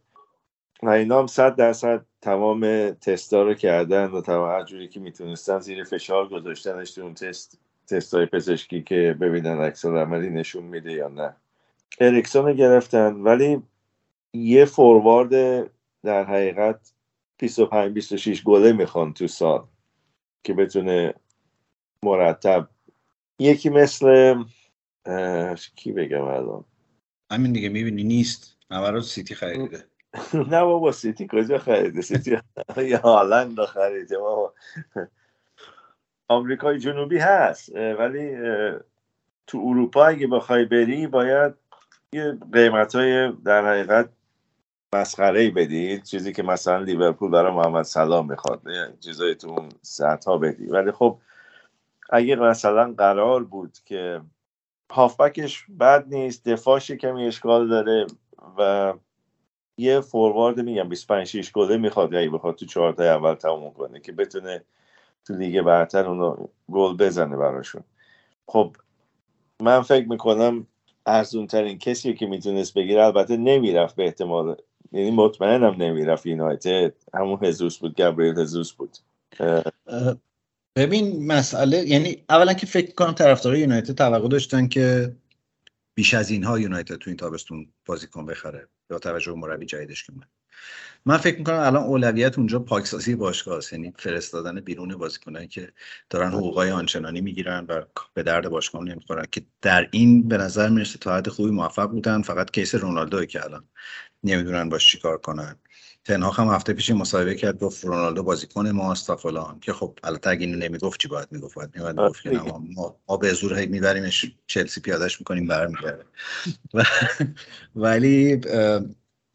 و 0.84 0.90
اینا 0.90 1.20
هم 1.20 1.28
صد 1.28 1.56
درصد 1.56 2.06
تمام 2.22 2.92
تستا 2.92 3.44
رو 3.44 3.54
کردن 3.54 4.06
و 4.06 4.22
تمام 4.22 4.50
هر 4.50 4.64
جوری 4.64 4.88
که 4.88 5.00
می‌تونستن 5.00 5.60
زیر 5.60 5.84
فشار 5.84 6.30
گذاشتنش 6.30 6.92
تو 6.92 7.02
اون 7.02 7.14
تست 7.14 7.60
تست 7.88 8.14
های 8.14 8.26
پزشکی 8.26 8.84
که 8.84 9.18
ببینن 9.22 9.62
عکس 9.62 9.86
عملی 9.86 10.30
نشون 10.30 10.64
میده 10.64 10.92
یا 10.92 11.08
نه. 11.08 11.36
اریکسون 12.00 12.46
رو 12.46 12.54
گرفتن 12.54 13.14
ولی 13.14 13.62
یه 14.34 14.66
فوروارد 14.66 15.32
در 16.04 16.24
حقیقت 16.24 16.94
25 17.38 17.94
26 17.94 18.44
گله 18.44 18.72
می‌خوان 18.74 19.14
تو 19.14 19.28
سال 19.28 19.68
که 20.44 20.54
بتونه 20.54 21.14
مرتب 22.04 22.70
یکی 23.40 23.70
مثل 23.70 24.36
کی 25.76 25.92
بگم 25.92 26.24
الان؟ 26.24 26.66
همین 27.32 27.54
دیگه 27.54 27.70
می‌بینی 27.70 28.04
نیست. 28.04 28.58
همه 28.72 29.02
سیتی 29.02 29.36
خریده. 29.36 29.86
نه 30.52 30.64
بابا 30.64 30.92
سیتی 30.92 31.28
کجا 31.32 31.58
خریده؟ 31.58 32.02
سیتی 32.02 32.38
یا 32.92 32.98
هالند 32.98 33.60
خریده 33.66 34.18
بابا. 34.18 34.54
آمریکای 36.28 36.80
جنوبی 36.80 37.18
هست 37.18 37.76
ولی 37.76 38.38
تو 39.48 39.58
اروپا 39.66 40.06
اگه 40.06 40.28
بخوای 40.28 40.66
بری 40.66 41.08
باید 41.08 41.54
یه 42.14 42.38
قیمت 42.54 42.96
های 42.96 43.32
در 43.32 43.68
حقیقت 43.68 44.10
مسخره 44.94 45.52
بدید 45.52 46.04
چیزی 46.04 46.34
که 46.34 46.44
مثلا 46.44 46.78
لیورپول 46.78 47.32
برای 47.32 47.52
محمد 47.52 47.84
سلام 47.84 48.30
می‌خواد 48.30 48.62
چیزای 49.00 49.36
تو 49.36 49.50
اون 49.50 49.70
ها 50.28 50.38
بدی. 50.38 50.66
ولی 50.66 50.92
خب 50.92 51.20
اگه 52.10 52.36
مثلا 52.36 52.94
قرار 52.98 53.44
بود 53.44 53.78
که 53.86 54.22
هافبکش 54.92 55.66
بد 55.80 56.06
نیست 56.08 56.50
دفاعش 56.50 56.92
کمی 56.92 57.28
اشکال 57.28 57.70
داره 57.70 58.08
و 58.58 58.94
یه 59.78 60.00
فوروارد 60.02 60.60
میگم 60.60 60.90
25 60.90 61.28
6 61.28 61.52
گله 61.52 61.78
می‌خواد 61.78 62.16
اگه 62.16 62.30
بخواد 62.30 62.56
تو 62.56 62.66
چهارتا 62.66 63.04
اول 63.04 63.34
تموم 63.34 63.74
کنه 63.74 64.00
که 64.00 64.12
بتونه 64.12 64.64
تو 65.26 65.34
لیگ 65.34 65.62
برتر 65.62 66.06
اونو 66.08 66.48
گل 66.72 66.98
بزنه 66.98 67.38
براشون. 67.38 67.84
خب 68.48 68.76
من 69.62 69.82
فکر 69.82 70.10
می‌کنم 70.10 70.68
ارزون 71.06 71.48
ترین 71.48 71.78
کسی 71.80 72.14
که 72.14 72.26
می‌تونست 72.26 72.74
بگیره. 72.74 73.06
البته 73.06 73.38
نمی‌رفت 73.38 73.96
به 73.96 74.06
احتمال. 74.06 74.56
یعنی 74.92 75.12
مطمئنم 75.12 75.76
نمی‌رفت 75.84 76.26
یونایتد. 76.26 76.94
همون 77.14 77.46
هزوس 77.46 77.78
بود 77.78 77.96
گبریل 77.96 78.40
هزوس 78.40 78.74
بود. 78.74 78.98
ببین 80.78 81.28
مسئله 81.28 81.78
یعنی 81.88 82.26
اولا 82.30 82.54
که 82.54 82.66
فکر 82.66 82.94
کنم 82.94 83.12
طرفدارای 83.12 83.60
یونایتد 83.60 83.96
توقع 83.96 84.28
داشتن 84.28 84.68
که 84.68 85.16
بیش 85.96 86.14
از 86.14 86.30
اینها 86.30 86.60
یونایتد 86.60 86.96
تو 86.96 87.10
این 87.10 87.18
تابستون 87.18 87.68
بازیکن 87.86 88.26
بخره 88.26 88.68
با 88.90 89.00
توجه 89.00 89.32
به 89.32 89.38
مربی 89.38 89.66
جدیدش 89.66 90.04
که 90.04 90.14
من 90.14 90.24
من 91.06 91.18
فکر 91.18 91.38
می‌کنم 91.38 91.60
الان 91.60 91.84
اولویت 91.84 92.38
اونجا 92.38 92.60
پاکسازی 92.60 93.16
باشگاه 93.16 93.58
است 93.58 93.74
یعنی 93.74 93.94
فرستادن 94.00 94.60
بیرون 94.60 94.96
بازیکنایی 94.96 95.48
که 95.48 95.72
دارن 96.10 96.32
حقوقای 96.32 96.72
آنچنانی 96.72 97.22
می‌گیرن 97.22 97.66
و 97.70 97.82
به 98.14 98.24
درد 98.24 98.50
باشگاه 98.50 98.84
نمی‌خورن 98.84 99.26
که 99.32 99.42
در 99.62 99.88
این 99.92 100.28
به 100.28 100.38
نظر 100.38 100.70
می‌رسه 100.70 101.00
تا 101.00 101.16
حد 101.16 101.30
خوبی 101.30 101.52
موفق 101.52 101.90
بودن. 101.90 102.22
فقط 102.22 102.52
کیس 102.52 102.76
رونالدو 102.76 103.26
که 103.26 103.44
الان 103.46 103.64
نمی‌دونن 104.24 104.70
باش 104.70 104.92
چیکار 104.92 105.18
کنن. 105.18 105.56
تنها 106.08 106.32
هم 106.32 106.48
هفته 106.48 106.74
پیش 106.74 106.90
مصاحبه 106.92 107.36
کرد 107.36 107.60
گفت 107.60 107.86
رونالدو 107.86 108.24
بازیکن 108.24 108.70
ماست 108.70 109.16
فلان. 109.16 109.60
که 109.60 109.74
خب 109.74 110.00
البته 110.04 110.30
اگه 110.30 110.46
اینو 110.46 110.58
نمی‌گفت 110.58 111.00
چی 111.02 111.08
باید 111.08 111.28
می‌گفت؟ 111.32 111.56
باید 111.56 111.70
می‌گفت 111.76 111.98
گفت 111.98 112.28
ما, 112.76 113.00
ما 113.10 113.18
به 113.18 113.34
زور 113.34 113.60
هی 113.60 113.66
میبریمش 113.66 114.32
چلسی 114.48 114.82
پیادهش 114.82 115.20
می‌کنیم 115.20 115.48
برمیگرده. 115.48 116.06
ولی 117.76 118.42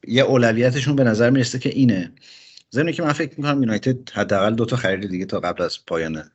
یه 0.08 0.22
اولویتشون 0.22 0.96
به 0.96 1.04
نظر 1.04 1.30
می‌رسه 1.30 1.58
که 1.58 1.68
اینه. 1.68 2.12
ضمن 2.72 2.92
که 2.92 3.02
من 3.02 3.12
فکر 3.12 3.34
می‌کنم 3.36 3.62
یونایتد 3.62 4.10
حداقل 4.10 4.54
دو 4.54 4.64
تا 4.64 4.76
خرید 4.76 5.10
دیگه 5.10 5.24
تا 5.24 5.40
قبل 5.40 5.62
از 5.62 5.86
پایان 5.86 6.30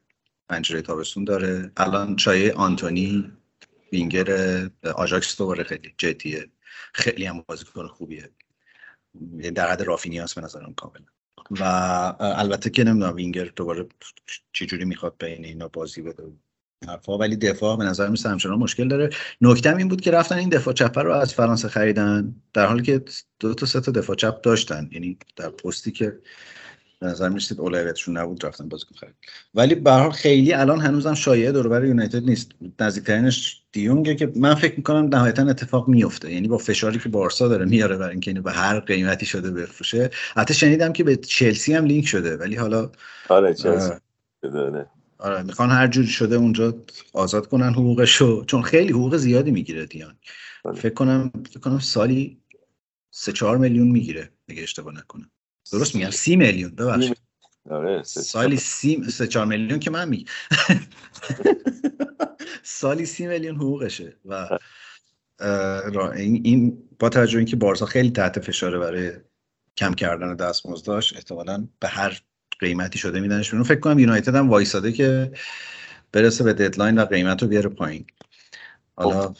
پنجره 0.49 0.81
تابستون 0.81 1.23
داره. 1.23 1.71
الان 1.77 2.15
چای 2.15 2.51
آنتونی 2.51 3.31
وینگر 3.93 4.27
آژاکس 4.95 5.37
دوباره 5.37 5.63
خیلی 5.63 5.93
جدیه. 5.97 6.47
خیلی 6.93 7.25
هم 7.25 7.43
بازیکن 7.47 7.87
خوبیه. 7.87 8.29
در 9.55 9.71
حد 9.71 9.81
رافینیاس 9.81 10.33
به 10.33 10.41
نظرم 10.41 10.73
کاملا. 10.73 11.05
و 11.51 11.63
البته 12.19 12.69
که 12.69 12.83
نمی‌دونم 12.83 13.15
وینگر 13.15 13.51
دوباره 13.55 13.87
چجوری 14.53 14.85
می‌خواد 14.85 15.15
بین 15.19 15.45
اینا 15.45 15.67
بازی 15.67 16.01
بده. 16.01 16.23
حرفا 16.87 17.17
ولی 17.17 17.35
دفاع 17.35 17.77
به 17.77 17.83
نظر 17.83 18.09
میسه 18.09 18.29
همچنان 18.29 18.59
مشکل 18.59 18.87
داره. 18.87 19.09
نکته 19.41 19.75
این 19.75 19.87
بود 19.87 20.01
که 20.01 20.11
رفتن 20.11 20.37
این 20.37 20.49
دفاع 20.49 20.73
چپ 20.73 20.99
رو 20.99 21.11
از 21.11 21.33
فرانسه 21.33 21.67
خریدن 21.67 22.35
در 22.53 22.65
حالی 22.65 22.83
که 22.83 23.03
دو 23.39 23.53
تا 23.53 23.65
سه 23.65 23.81
تا 23.81 23.91
دفاع 23.91 24.15
چپ 24.15 24.41
داشتن. 24.41 24.89
یعنی 24.91 25.17
در 25.35 25.49
پستی 25.49 25.91
که 25.91 26.19
به 26.99 27.07
نظر 27.07 27.29
می‌رسید 27.29 27.61
اولویتشون 27.61 28.17
نبود 28.17 28.45
رفتن 28.45 28.69
بازیکن 28.69 28.95
خرید. 28.95 29.15
ولی 29.53 29.75
به 29.75 29.91
حال 29.91 30.11
خیلی 30.11 30.53
الان 30.53 30.81
هنوزم 30.81 31.13
شایعه 31.13 31.51
دور 31.51 31.85
یونایتد 31.85 32.23
نیست. 32.23 32.51
نزدیکترینش 32.79 33.61
دیونگه 33.71 34.15
که 34.15 34.31
من 34.35 34.55
فکر 34.55 34.77
می‌کنم 34.77 35.07
نهایتا 35.15 35.43
اتفاق 35.43 35.87
میفته 35.87 36.33
یعنی 36.33 36.47
با 36.47 36.57
فشاری 36.57 36.99
که 36.99 37.09
بارسا 37.09 37.47
داره 37.47 37.65
میاره 37.65 37.97
برای 37.97 38.11
اینکه 38.11 38.31
اینو 38.31 38.41
به 38.43 38.51
هر 38.51 38.79
قیمتی 38.79 39.25
شده 39.25 39.51
بفروشه. 39.51 40.09
حتی 40.35 40.53
شنیدم 40.53 40.93
که 40.93 41.03
به 41.03 41.15
چلسی 41.15 41.73
هم 41.73 41.85
لینک 41.85 42.07
شده 42.07 42.37
ولی 42.37 42.55
حالا 42.55 42.91
آره 43.29 43.53
چلسی. 43.53 43.93
آره. 45.19 45.43
می‌خوان 45.43 45.69
هر 45.69 45.87
جوری 45.87 46.07
شده 46.07 46.35
اونجا 46.35 46.75
آزاد 47.13 47.47
کنن 47.47 47.73
حقوقشو. 47.73 48.45
چون 48.45 48.61
خیلی 48.61 48.93
حقوق 48.93 49.17
زیادی 49.17 49.51
می‌گیره 49.51 49.85
دیان 49.85 50.17
آره. 50.63 50.75
فکر 50.75 50.93
کنم 50.93 51.31
فکر 51.49 51.59
کنم 51.59 51.79
سالی 51.79 52.41
سه 53.11 53.31
چهار 53.31 53.57
میلیون 53.57 53.87
می‌گیره 53.87 54.29
اگه 54.49 54.63
اشتباه 54.63 54.93
نکنم. 54.93 55.31
درست 55.71 55.95
میگم 55.95 56.09
سی 56.09 56.35
میلیون 56.35 56.75
ببخشید. 56.75 57.17
آره 57.69 58.03
سالی 58.03 58.57
سی 58.57 59.03
سه 59.03 59.27
چهار 59.27 59.45
میلیون 59.45 59.79
که 59.79 59.91
من 59.91 60.09
میگم. 60.09 60.25
سالی 62.63 63.05
سی 63.05 63.27
میلیون 63.27 63.55
حقوقشه 63.55 64.15
و 64.25 64.49
این, 66.15 66.41
این 66.43 66.83
با 66.99 67.09
توجه 67.09 67.37
اینکه 67.37 67.55
بارسا 67.55 67.85
خیلی 67.85 68.11
تحت 68.11 68.39
فشاره 68.39 68.79
برای 68.79 69.11
کم 69.77 69.93
کردن 69.93 70.35
دستمزداش 70.35 71.13
احتمالا 71.13 71.67
به 71.79 71.87
هر 71.87 72.21
قیمتی 72.59 72.99
شده 72.99 73.19
میدنش 73.19 73.51
بیرون. 73.51 73.63
فکر 73.63 73.79
کنم 73.79 73.99
یونایتد 73.99 74.35
هم 74.35 74.49
وایساده 74.49 74.91
که 74.91 75.31
برسه 76.11 76.43
به 76.43 76.53
deadline 76.53 76.99
و 76.99 77.05
قیمت 77.05 77.41
رو 77.41 77.47
بیاره 77.47 77.69
پایین. 77.69 78.05
حالا 78.95 79.27
خب. 79.27 79.37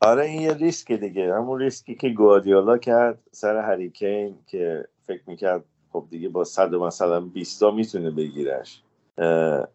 آره 0.00 0.24
این 0.24 0.42
یه 0.42 0.54
ریسک 0.54 0.92
دیگه. 0.92 1.34
همون 1.34 1.60
ریسکی 1.60 1.94
که 1.94 2.08
گواردیولا 2.08 2.78
کرد 2.78 3.18
سر 3.32 3.56
هری 3.56 3.91
کین 3.91 4.38
که 4.46 4.88
فکر 5.08 5.22
می‌کرد 5.26 5.64
خب 5.92 6.06
دیگه 6.10 6.28
با 6.28 6.44
صد 6.44 6.74
مثلا 6.74 7.20
20 7.20 7.62
می‌تونه 7.62 8.10
بگیرش. 8.10 8.82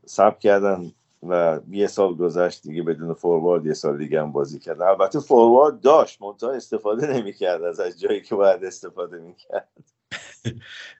صبر 0.05 0.39
کردن 0.39 0.91
و 1.23 1.59
یه 1.71 1.87
سال 1.87 2.15
گذشت 2.15 2.63
دیگه 2.63 2.83
بدون 2.83 3.13
فوروارد 3.13 3.65
یه 3.65 3.73
سال 3.73 3.97
دیگه 3.97 4.21
هم 4.21 4.31
بازی 4.31 4.59
کرد. 4.59 4.81
البته 4.81 5.19
فوروارد 5.19 5.81
داشت 5.81 6.21
منتها 6.21 6.51
استفاده 6.51 7.07
نمی‌کرد 7.17 7.63
از 7.63 7.79
از 7.79 7.99
جایی 7.99 8.21
که 8.21 8.35
باید 8.35 8.65
استفاده 8.65 9.17
می‌کرد. 9.19 9.69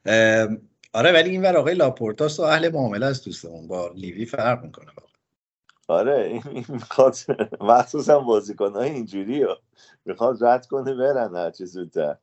آره 0.94 1.12
ولی 1.12 1.30
این 1.30 1.42
ور 1.42 1.58
آقای 1.58 1.74
لاپورتاست 1.74 2.40
و 2.40 2.44
اهل 2.44 2.72
معامله 2.72 3.06
از 3.06 3.24
دوستمون. 3.24 3.68
با 3.68 3.92
لیوی 3.96 4.26
فرق 4.26 4.64
می‌کنه 4.64 4.92
آره 5.88 6.42
این 6.54 6.66
می‌خواد 6.70 7.16
مخصوصا 7.62 8.20
بازیکن 8.20 8.74
های 8.74 8.90
اینجوری 8.90 9.46
می‌خواد 10.06 10.44
رد 10.44 10.66
کنه 10.68 10.94
برن 10.94 11.36
هرچی 11.36 11.66
زودتر. 11.66 12.18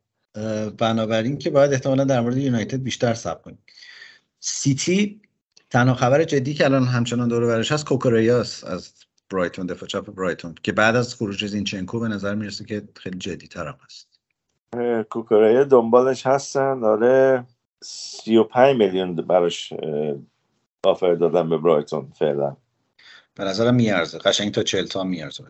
بنابراین 0.78 1.38
که 1.38 1.50
باید 1.50 1.72
احتمالا 1.72 2.04
در 2.04 2.20
مورد 2.20 2.36
یونایتد 2.36 2.82
بیشتر 2.82 3.14
صبر 3.14 3.42
کنیم. 3.42 3.58
سیتی 4.40 5.20
تنها 5.70 5.94
خبر 5.94 6.24
جدی 6.24 6.54
که 6.54 6.64
الان 6.64 6.84
همچنان 6.84 7.28
دور 7.28 7.46
برش 7.46 7.72
هست 7.72 7.84
کوکوریاست 7.84 8.64
از 8.64 8.92
برایتون 9.30 9.66
دفاع 9.66 9.88
چپ 9.88 10.10
برایتون 10.10 10.54
که 10.62 10.72
بعد 10.72 10.96
از 10.96 11.14
خروج 11.14 11.46
زینچنکو 11.46 12.00
به 12.00 12.08
نظر 12.08 12.34
می‌رسه 12.34 12.64
که 12.64 12.82
خیلی 12.96 13.18
جدی 13.18 13.48
تر 13.48 13.66
هم 13.66 13.76
هست. 13.84 14.20
کوکوریا 15.10 15.64
دنبالش 15.64 16.26
هستن. 16.26 16.80
داره 16.80 17.44
35 17.82 18.76
میلیون 18.76 19.16
براش 19.16 19.72
آفر 20.84 21.14
دادن 21.14 21.48
به 21.48 21.58
برایتون 21.58 22.12
فعلا. 22.18 22.56
به 23.34 23.44
نظرم 23.44 23.74
میارزه. 23.74 24.18
قشنگ 24.18 24.52
تا 24.52 24.62
40 24.62 24.86
تا 24.86 25.04
میارزه 25.04 25.44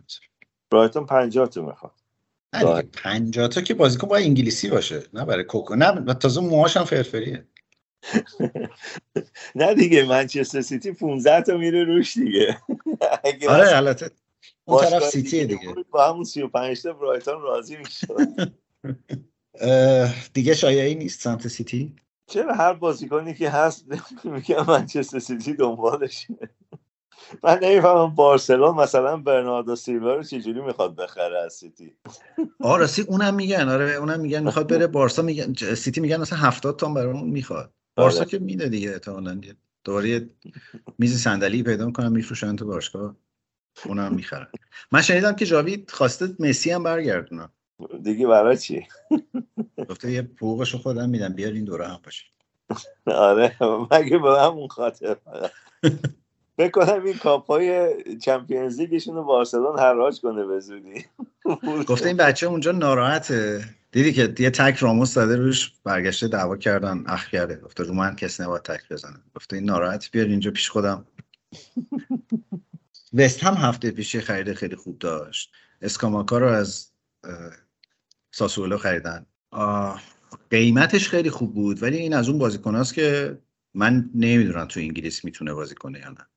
برایتون 0.71 1.05
50 1.05 1.47
تا 1.47 1.61
می‌خواد. 1.61 2.00
50 2.53 3.47
تا 3.47 3.61
که 3.61 3.73
بازیکن 3.73 4.07
باید 4.07 4.25
انگلیسی 4.25 4.69
باشه 4.69 5.03
نه 5.13 5.25
برای 5.25 5.43
کوکو 5.43 5.75
نه 5.75 6.13
تازه 6.13 6.41
موهاش 6.41 6.77
هم 6.77 6.83
فرفریه. 6.83 7.47
نه 9.55 9.73
دیگه 9.73 10.05
منچستر 10.05 10.61
سیتی 10.61 10.91
15 10.91 11.41
تا 11.41 11.57
میره 11.57 11.83
روش 11.83 12.17
دیگه. 12.17 12.57
آره 13.49 13.77
البته 13.77 14.11
اون 14.65 14.83
طرف 14.83 15.03
سیتی 15.03 15.45
دیگه. 15.45 15.75
با 15.91 16.09
همون 16.09 16.23
35 16.23 16.81
تا 16.81 16.93
برایتون 16.93 17.41
راضی 17.41 17.77
میشه 17.77 18.07
دیگه 20.33 20.53
شایعی 20.53 20.95
نیست 20.95 21.21
سمت 21.21 21.47
سیتی؟ 21.47 21.95
چرا 22.27 22.53
هر 22.53 22.73
بازیکنی 22.73 23.33
که 23.33 23.49
هست 23.49 23.85
میگم 24.23 24.65
منچستر 24.67 25.19
سیتی 25.19 25.53
دنبالشه؟ 25.53 26.27
من 27.43 27.59
نمی‌فهمم 27.61 28.15
بارسلون 28.15 28.75
مثلا 28.75 29.17
برناردو 29.17 29.75
سیلوا 29.75 30.15
رو 30.15 30.23
چجوری 30.23 30.61
می‌خواد 30.61 30.95
بخره 30.95 31.39
از 31.39 31.53
سیتی. 31.53 31.95
آره 32.59 32.81
راستی 32.81 33.01
اونم 33.01 33.33
میگن 33.35 33.69
آره 33.69 33.93
اونم 33.93 34.19
میگن 34.19 34.43
می‌خواد 34.43 34.69
بره 34.69 34.87
بارسا 34.87 35.21
میگن 35.21 35.53
سیتی 35.53 36.01
میگن 36.01 36.21
مثلا 36.21 36.39
70 36.39 36.79
تا 36.79 36.89
برای 36.89 37.13
اون 37.13 37.29
می‌خواد. 37.29 37.73
بارسا 37.95 38.19
آره. 38.19 38.29
که 38.29 38.39
میده 38.39 38.69
دیگه 38.69 38.91
احتمالاً 38.91 39.41
دوباره 39.83 40.29
میز 40.97 41.23
صندلی 41.23 41.63
پیدا 41.63 41.85
می‌کنن 41.85 42.11
میفروشن 42.11 42.55
تو 42.55 42.65
باشگاه. 42.65 43.15
اونم 43.85 44.13
می‌خرن. 44.13 44.47
من 44.91 45.01
شنیدم 45.01 45.35
که 45.35 45.45
جاوید 45.45 45.91
خواسته 45.91 46.35
مسی 46.39 46.71
هم 46.71 46.83
برگردونه. 46.83 47.49
دیگه 48.03 48.27
برای 48.27 48.57
چی؟ 48.57 48.87
گفته 49.89 50.11
یه 50.11 50.21
حقوقشو 50.21 50.77
خودم 50.77 51.09
میدم 51.09 51.33
بیار 51.33 51.51
این 51.51 51.65
دوره 51.65 51.87
هم 51.87 51.99
باشه. 52.03 52.25
آره 53.05 53.57
مگه 53.91 54.17
به 54.17 54.41
همون 54.41 54.67
خاطر؟ 54.67 55.17
بکنم 56.57 57.03
این 57.05 57.17
کاپ 57.17 57.47
های 57.47 57.95
چمپیونز 58.19 58.79
لیگشون 58.79 59.15
رو 59.15 59.23
بارسلون 59.23 59.79
حراج 59.79 60.21
کنه 60.21 60.45
به 60.45 60.59
زودی. 60.59 61.05
گفته 61.89 62.07
این 62.07 62.17
بچه 62.17 62.47
اونجا 62.47 62.71
ناراحته. 62.71 63.65
دیدی 63.91 64.13
که 64.13 64.33
یه 64.39 64.49
تک 64.49 64.75
راموس 64.75 65.13
داده 65.13 65.35
روش 65.35 65.73
برگشته 65.83 66.27
دعوا 66.27 66.57
کردن 66.57 67.03
اخ 67.07 67.27
کرده. 67.27 67.55
گفته 67.55 67.83
رو 67.83 67.93
من 67.93 68.15
کسی 68.15 68.43
نباید 68.43 68.61
تک 68.61 68.89
بزنه. 68.89 69.21
گفته 69.35 69.55
این 69.55 69.65
ناراحت 69.65 70.11
بیار 70.11 70.25
اینجا 70.25 70.51
پیش 70.51 70.69
خودم. 70.69 71.05
وست 73.13 73.43
هم 73.43 73.53
هفته 73.53 73.91
پیشی 73.91 74.21
خرید 74.21 74.53
خیلی 74.53 74.75
خوب 74.75 74.99
داشت. 74.99 75.51
اسکاماکا 75.81 76.37
رو 76.37 76.47
از 76.47 76.91
ساسولو 78.31 78.77
خریدن. 78.77 79.25
قیمتش 80.49 81.09
خیلی 81.09 81.29
خوب 81.29 81.53
بود 81.53 81.83
ولی 81.83 81.97
این 81.97 82.13
از 82.13 82.29
اون 82.29 82.37
بازیکناست 82.37 82.93
که 82.93 83.37
من 83.73 84.09
نمی‌دونم 84.15 84.65
تو 84.65 84.79
انگلیس 84.79 85.25
می‌تونه 85.25 85.53
بازی 85.53 85.75
کنه 85.75 85.99
یا 85.99 86.09
نه. 86.09 86.27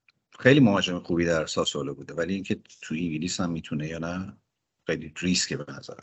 خیلی 0.45 0.61
مهاجم 0.61 0.99
خوبی 0.99 1.25
در 1.25 1.47
ساسولو 1.47 1.95
بوده 1.95 2.15
ولی 2.15 2.35
اینکه 2.35 2.57
تو 2.83 2.95
انگلیس 2.95 3.41
هم 3.41 3.51
می‌تونه 3.51 3.89
یا 3.89 3.99
نه 3.99 4.33
خیلی 4.87 5.13
ریسکه 5.19 5.57
به 5.57 5.73
نظرم. 5.73 6.03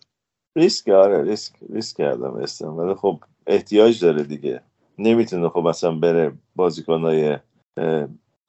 ریسک 0.57 0.89
آره 0.89 1.23
ریسک 1.23 1.53
ریسک 1.69 1.97
کردم 1.97 2.33
استم 2.35 2.67
ولی 2.67 2.95
خب 2.95 3.23
احتیاج 3.47 4.01
داره 4.05 4.23
دیگه. 4.23 4.61
نمی‌تونه 4.97 5.49
خب 5.49 5.59
مثلا 5.59 5.91
بره 5.91 6.33
بازیکنای 6.55 7.37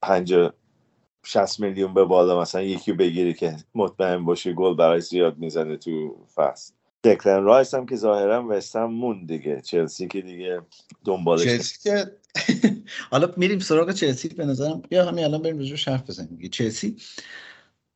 پنج 0.02 0.34
60 1.26 1.60
میلیون 1.60 1.94
به 1.94 2.04
بالا 2.04 2.40
مثلا 2.40 2.62
یکی 2.62 2.92
بگیری 2.92 3.34
که 3.34 3.56
مطمئن 3.74 4.24
باشه 4.24 4.52
گل 4.52 4.74
برای 4.74 5.00
زیاد 5.00 5.38
می‌زنه 5.38 5.76
تو 5.76 6.16
فصل. 6.34 6.74
دکلن 7.04 7.42
رایس 7.42 7.74
هم 7.74 7.86
که 7.86 7.96
ظاهرا 7.96 8.46
وستهم 8.48 8.84
موند 8.84 9.26
دیگه. 9.26 9.60
چلسی 9.60 10.08
که 10.08 10.20
دیگه 10.20 10.60
دنبالش 11.04 11.44
چلسی 11.44 11.78
که 11.82 12.12
حالا 13.10 13.34
میریم 13.36 13.58
سراغ 13.58 13.92
چلسی 13.92 14.28
به 14.28 14.46
نظرم. 14.46 14.82
بیا 14.88 15.08
همین 15.08 15.24
الان 15.24 15.42
بریم 15.42 15.58
روش 15.58 15.88
حرف 15.88 16.10
بزنیم. 16.10 16.48
چلسی 16.50 16.96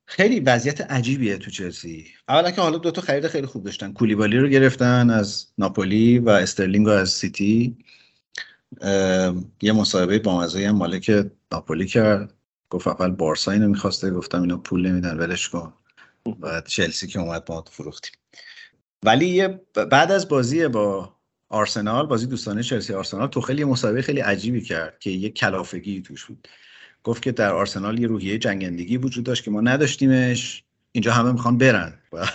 خیلی 0.06 0.40
وضعیت 0.40 0.80
عجیبیه 0.80 1.36
تو 1.36 1.50
چلسی. 1.50 2.06
اولا 2.28 2.50
که 2.50 2.60
حالا 2.60 2.78
دوتا 2.78 3.00
خرید 3.00 3.26
خیلی 3.26 3.46
خوب 3.46 3.64
داشتن. 3.64 3.92
کولیبالی 3.92 4.38
رو 4.38 4.48
گرفتن 4.48 5.10
از 5.10 5.46
ناپولی 5.58 6.18
و 6.18 6.28
استرلینگ 6.28 6.86
رو 6.86 6.92
از 6.92 7.10
سیتی. 7.10 7.76
یه 9.62 9.72
مصاحبه 9.72 10.18
با 10.18 10.40
مزه 10.40 10.68
هم 10.68 10.76
مالک 10.76 11.26
ناپولی 11.52 11.86
کرد. 11.86 12.34
گفت 12.70 12.88
اول 12.88 13.10
بارسا 13.10 13.52
اینو 13.52 13.68
می‌خواسته. 13.68 14.10
گفتم 14.10 14.42
اینا 14.42 14.56
پول 14.56 14.86
نمیدن 14.86 15.16
ولش 15.18 15.48
کن. 15.48 15.72
بعد 16.40 16.66
چلسی 16.66 17.06
که 17.06 17.20
اومد 17.20 17.44
ما 17.48 17.64
فروختیم. 17.70 18.12
ولی 19.06 19.48
بعد 19.90 20.12
از 20.12 20.28
بازی 20.28 20.68
با 20.68 21.16
آرسنال 21.48 22.06
بازی 22.06 22.26
دوستانه 22.26 22.62
چلسی 22.62 22.94
آرسنال 22.94 23.28
تو 23.28 23.40
خیلی 23.40 23.64
مصاحبه 23.64 24.02
خیلی 24.02 24.20
عجیبی 24.20 24.60
کرد 24.60 24.98
که 24.98 25.10
یه 25.10 25.30
کلافگی 25.30 26.02
توش 26.02 26.24
بود. 26.24 26.48
گفت 27.04 27.22
که 27.22 27.32
در 27.32 27.52
آرسنال 27.52 27.98
یه 27.98 28.06
روحیه 28.06 28.38
جنگندگی 28.38 28.96
وجود 28.96 29.24
داشت 29.24 29.44
که 29.44 29.50
ما 29.50 29.60
نداشتیمش 29.60 30.64
اینجا 30.92 31.12
همه 31.12 31.32
می‌خوان 31.32 31.58
برن. 31.58 31.94
و, 32.12 32.26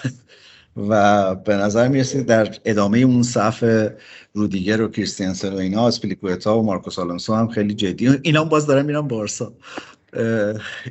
و 0.77 1.35
به 1.35 1.55
نظر 1.55 1.87
در 2.27 2.55
ادامه 2.65 2.97
اون 2.97 3.23
صف 3.23 3.89
رودیگر 4.33 4.81
و 4.81 4.87
کریستیانسن 4.87 5.53
و 5.53 5.57
اینا 5.57 5.87
اسپلیکوتا 5.87 6.59
و 6.59 6.65
مارکوس 6.65 6.99
آلونسو 6.99 7.35
هم 7.35 7.47
خیلی 7.47 7.73
جدی. 7.73 8.19
اینا 8.21 8.41
هم 8.41 8.49
باز 8.49 8.67
دارن 8.67 8.85
میرن 8.85 9.01
بارسا. 9.01 9.53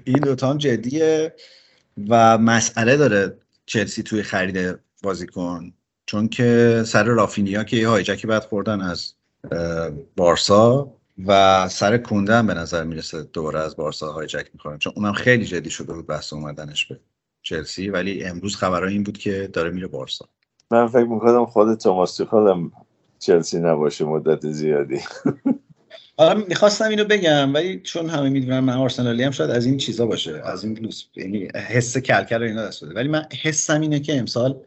این 0.05 0.19
دوتا 0.23 0.51
هم 0.51 0.59
جدیه 0.59 1.35
و 2.09 2.39
مسئله 2.39 2.97
داره 2.97 3.37
چلسی 3.67 4.03
توی 4.03 4.23
خرید 4.23 4.79
بازیکن. 5.03 5.73
چون 6.07 6.29
که 6.29 6.83
سر 6.87 7.05
رافینیا 7.05 7.65
که 7.65 7.77
یه 7.77 7.89
هایجکی 7.89 8.27
بعد 8.27 8.45
خوردن 8.45 8.81
از 8.81 9.15
بارسا 10.17 10.93
و 11.27 11.69
سر 11.69 11.99
کونده 11.99 12.35
هم 12.35 12.47
به 12.47 12.55
نظر 12.55 12.85
می‌رسه 12.85 13.23
دوباره 13.23 13.61
از 13.61 13.77
بارسا 13.77 14.13
هایجک 14.13 14.47
می‌خورن. 14.55 14.79
چون 14.79 14.93
اونم 14.97 15.13
خیلی 15.13 15.45
جدی 15.45 15.71
شده 15.71 15.93
بود 15.93 16.07
بحث 16.07 16.33
اومدنش 16.33 16.87
به 16.87 17.01
چلسی 17.43 17.89
ولی 17.89 18.25
امروز 18.25 18.57
خبرها 18.57 18.89
این 18.89 19.03
بود 19.03 19.19
که 19.19 19.51
داره 19.53 19.71
میره 19.71 19.87
بارسا. 19.87 20.29
من 20.71 20.87
فکر 20.87 21.05
می‌کنم 21.05 21.47
خود 21.47 21.75
توماس 21.75 22.17
توخل 22.17 22.71
چلسی 23.19 23.61
نباشه 23.61 24.05
مدت 24.05 24.51
زیادی. 24.51 25.01
حالا 26.19 26.45
می‌خواستم 26.49 26.85
اینو 26.85 27.05
بگم 27.05 27.55
ولی 27.55 27.81
چون 27.81 28.09
همه 28.09 28.29
می‌دونن 28.29 28.61
من 28.61 28.73
آرسنالی 28.73 29.23
هم 29.23 29.31
شاید 29.31 29.51
از 29.51 29.67
این 29.67 29.77
چیزا 29.77 30.07
باشه 30.07 30.43
از 30.45 30.65
این 30.65 30.79
لوس 30.79 31.05
یعنی 31.17 31.49
حس 31.69 31.99
کلکل 31.99 32.43
اینا 32.43 32.67
دست 32.67 32.85
بده. 32.85 32.95
ولی 32.95 33.09
من 33.09 33.27
حسم 33.43 33.81
اینه 33.81 34.01
که 34.01 34.19
امسال 34.19 34.61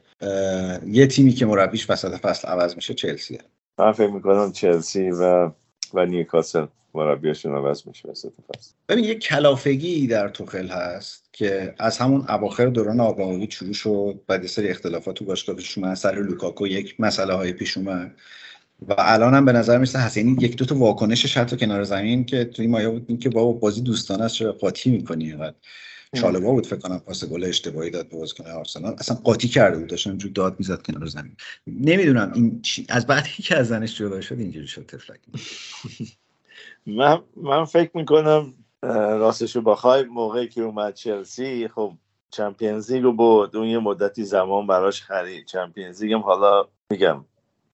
یه 0.88 1.08
تیمی 1.08 1.32
که 1.32 1.46
مربیش 1.46 1.90
وسط 1.90 2.16
فصل 2.16 2.48
عوض 2.48 2.76
میشه 2.76 2.94
چلسیه. 2.94 3.40
من 3.80 3.92
فکر 3.92 4.10
می‌کنم 4.10 4.52
چلسی 4.52 5.10
و 5.10 5.52
و 5.94 6.06
نیوکاسل 6.06 6.66
مربیشون 6.94 7.56
عوض 7.56 7.88
میشه 7.88 8.10
وسط 8.10 8.32
فصل. 8.32 8.72
ببین 8.90 9.04
یه 9.04 9.16
کلافگی 9.16 10.08
در 10.08 10.30
توخل 10.30 10.68
هست 10.68 11.30
که 11.34 11.76
از 11.80 11.98
همون 11.98 12.26
اواخر 12.30 12.66
دوران 12.66 13.00
آبراموویچ 13.00 13.48
شروع 13.52 13.74
شد 13.74 14.20
بعد 14.28 14.46
سری 14.46 14.68
اختلافات 14.68 15.16
تو 15.16 15.26
باشگاه 15.26 15.56
پیش 15.56 15.78
اومد 15.78 15.94
سر 15.94 16.16
لوکاکو 16.16 16.68
یک 16.68 16.96
مسئله 17.00 17.34
های 17.34 17.54
پیش 17.54 17.78
اومد 17.78 18.12
و 18.88 18.96
الان 18.98 19.34
هم 19.34 19.46
به 19.46 19.52
نظر 19.52 19.78
میسه 19.78 20.00
هست 20.00 20.18
یعنی 20.18 20.36
یک 20.40 20.58
دو 20.58 20.66
تا 20.66 20.76
واکنشش 20.76 21.38
حتی 21.38 21.58
کنار 21.58 21.84
زمین 21.84 22.26
که 22.26 22.46
توی 22.46 22.68
مایه 22.68 22.90
بود 22.90 23.20
که 23.20 23.30
بابا 23.30 23.52
بازی 23.52 23.82
دوستانه 23.82 24.24
است 24.24 24.36
چرا 24.36 24.52
قاطی 24.52 24.92
می‌کنی 24.92 25.26
اینقدر؟ 25.26 25.56
چالبا 26.14 26.52
بود 26.52 26.68
فکر 26.68 26.80
کنم 26.80 27.00
پاس 27.00 27.26
گل 27.26 27.44
اشتباهی 27.44 27.90
داد 27.90 28.10
به 28.10 28.18
بازیکن 28.18 28.48
آرسنال. 28.52 28.96
اصلا 29.00 29.18
قاطی 29.24 29.48
کرده 29.48 29.78
بود 29.78 29.88
داشت 29.88 30.08
اینجوری 30.08 30.34
داد 30.34 30.56
می‌زد 30.60 30.82
کنار 30.82 31.06
زمین. 31.06 31.36
نمی‌دونم 31.68 32.32
این 32.36 32.62
چی... 32.62 32.86
از 32.90 33.08
بعدی 33.08 33.30
که 33.30 33.58
از 33.58 33.68
زنش 33.68 33.98
جدا 33.98 34.22
شد 34.22 34.40
اینجوری 34.40 34.68
شد 34.68 34.86
تفلک 34.86 35.20
من 36.86 37.22
من 37.36 37.66
فکر 37.66 37.92
می‌کنم 37.94 38.54
راستشو 38.82 39.62
بخوای 39.62 40.04
موقعی 40.04 40.48
که 40.48 40.62
اومد 40.62 40.94
چلسی 40.94 41.68
خب 41.68 41.94
چمپیونز 42.30 42.92
لیگ 42.92 43.16
بود 43.16 43.56
اون 43.56 43.68
یه 43.68 43.80
مدتی 43.80 44.24
زمان 44.24 44.68
براش 44.68 45.02
خرید. 45.02 45.46
چمپیونز 45.46 46.04
لیگ 46.04 46.14
حالا 46.14 46.68
میگم 46.90 47.26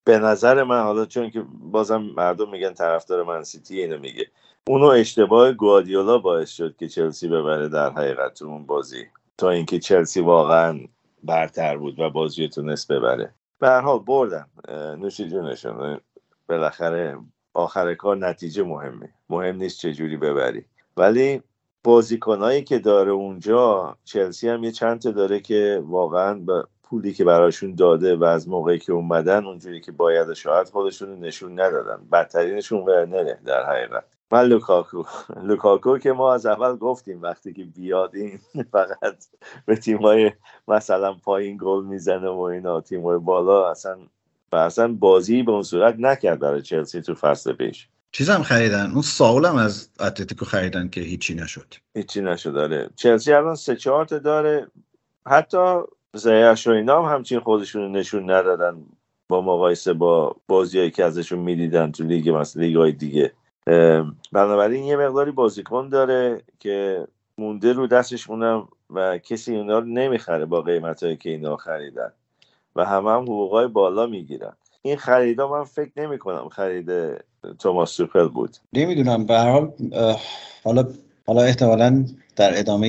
به 0.03 0.19
نظر 0.19 0.63
من 0.63 0.83
حالا 0.83 1.05
چون 1.05 1.29
که 1.29 1.43
بازم 1.71 1.97
مردم 1.97 2.51
میگن 2.51 2.73
طرفدار 2.73 3.23
من 3.23 3.43
سیتی 3.43 3.81
اینو 3.81 3.99
میگه. 3.99 4.31
اونو 4.69 4.85
اشتباه 4.85 5.51
گوادیولا 5.51 6.17
باعث 6.17 6.49
شد 6.49 6.75
که 6.77 6.87
چلسی 6.87 7.27
ببره 7.27 7.69
در 7.69 7.89
حقیقت 7.89 8.41
اون 8.41 8.65
بازی. 8.65 9.05
تا 9.37 9.49
اینکه 9.49 9.79
چلسی 9.79 10.21
واقعا 10.21 10.79
برتر 11.23 11.77
بود 11.77 11.99
و 11.99 12.09
بازی 12.09 12.47
تونست 12.47 12.91
ببره. 12.91 13.33
به 13.59 13.67
هر 13.67 13.81
حال 13.81 13.99
بردن. 13.99 14.45
نوشی 14.99 15.29
جونشون 15.29 15.99
بالاخره 16.49 17.17
آخر 17.53 17.93
کار 17.93 18.17
نتیجه 18.17 18.63
مهمه. 18.63 19.09
مهم 19.29 19.55
نیست 19.55 19.79
چه 19.79 19.93
جوری 19.93 20.17
ببری. 20.17 20.65
ولی 20.97 21.41
بازیکنایی 21.83 22.63
که 22.63 22.79
داره 22.79 23.11
اونجا 23.11 23.97
چلسی 24.03 24.49
هم 24.49 24.63
یه 24.63 24.71
چند 24.71 25.01
تا 25.01 25.11
داره 25.11 25.39
که 25.39 25.83
واقعا 25.85 26.33
به 26.33 26.63
پولی 26.83 27.13
که 27.13 27.23
براشون 27.23 27.75
داده 27.75 28.15
و 28.15 28.23
از 28.23 28.49
موقعی 28.49 28.79
که 28.79 28.93
اومدن 28.93 29.45
اونجوری 29.45 29.81
که 29.81 29.91
باید 29.91 30.33
شاید 30.33 30.67
خودشون 30.67 31.19
نشون 31.19 31.59
ندادن. 31.59 32.07
بدترینشون 32.11 32.81
ورنره 32.81 33.39
در 33.45 33.65
حقیقت. 33.65 34.18
من 34.31 34.45
لوکاکو. 34.45 35.03
لوکاکو 35.43 35.97
که 35.97 36.11
ما 36.11 36.33
از 36.33 36.45
اول 36.45 36.75
گفتیم 36.75 37.21
وقتی 37.21 37.53
که 37.53 37.63
بیادیم 37.63 38.41
فقط 38.71 39.25
به 39.65 39.75
تیمای 39.75 40.31
مثلا 40.67 41.13
پایین 41.13 41.57
گل 41.61 41.83
می‌زنه 41.83 42.29
و 42.29 42.39
اینا 42.39 42.81
تیمای 42.81 43.17
بالا 43.17 43.71
اصلا 43.71 43.97
اصلا 44.53 44.87
بازی 44.93 45.43
به 45.43 45.51
اون 45.51 45.63
صورت 45.63 45.95
نکرد 45.99 46.39
برای 46.39 46.61
چلسی 46.61 47.01
تو 47.01 47.15
فصل 47.15 47.53
پیش. 47.53 47.87
چیزم 48.11 48.43
خریدن. 48.43 48.91
اون 48.91 49.01
ساول 49.01 49.45
هم 49.45 49.55
از 49.55 49.89
اتلتیکو 49.99 50.45
خریدن 50.45 50.89
که 50.89 51.01
هیچی 51.01 51.35
نشد. 51.35 51.73
هیچی 51.95 52.21
نشد 52.21 52.53
داره 52.53 52.89
چلسی 52.95 53.33
الان 53.33 53.55
سه 53.55 53.75
چهار 53.75 54.05
تا 54.05 54.19
داره. 54.19 54.67
حتی 55.27 55.79
زیاش 56.13 56.67
و 56.67 56.71
اینا 56.71 57.03
هم 57.03 57.15
همچین 57.15 57.39
خودشون 57.39 57.91
نشون 57.91 58.31
ندادن. 58.31 58.85
با 59.27 59.41
مقایسه 59.41 59.93
با 59.93 60.35
بازیهایی 60.47 60.91
که 60.91 61.05
ازشون 61.05 61.39
می‌دیدن 61.39 61.91
تو 61.91 62.03
لیگ 62.03 62.29
مثلا 62.29 62.63
لیگ 62.63 62.75
های 62.75 62.91
دیگه. 62.91 63.33
بنابراین 64.31 64.83
یه 64.83 64.95
مقداری 64.95 65.31
بازیکن 65.31 65.89
داره 65.89 66.41
که 66.59 67.07
مونده 67.37 67.73
رو 67.73 67.87
دستش 67.87 68.29
اونم 68.29 68.67
و 68.89 69.17
کسی 69.17 69.55
اونا 69.55 69.79
رو 69.79 69.85
نمی‌خره 69.85 70.45
با 70.45 70.61
قیمت 70.61 71.03
هایی 71.03 71.17
که 71.17 71.29
اینا 71.29 71.57
خریدن. 71.57 72.11
و 72.75 72.85
همه 72.85 73.11
هم 73.11 73.21
حقوقای 73.21 73.67
بالا 73.67 74.07
می‌گیرن. 74.07 74.53
این 74.81 74.97
خریدا 74.97 75.47
من 75.47 75.63
فکر 75.63 75.91
نمی 75.97 76.17
کنم 76.19 76.49
خرید 76.49 76.91
توماس 77.59 77.91
سوپل 77.91 78.27
بود. 78.27 78.57
نمی‌دونم. 78.73 79.25
به 79.25 79.33
هر 79.33 79.51
حال 79.51 79.71
حالا 80.63 80.87
حالا 81.27 81.41
احتمالا 81.41 82.05
در 82.35 82.59
ادامه 82.59 82.87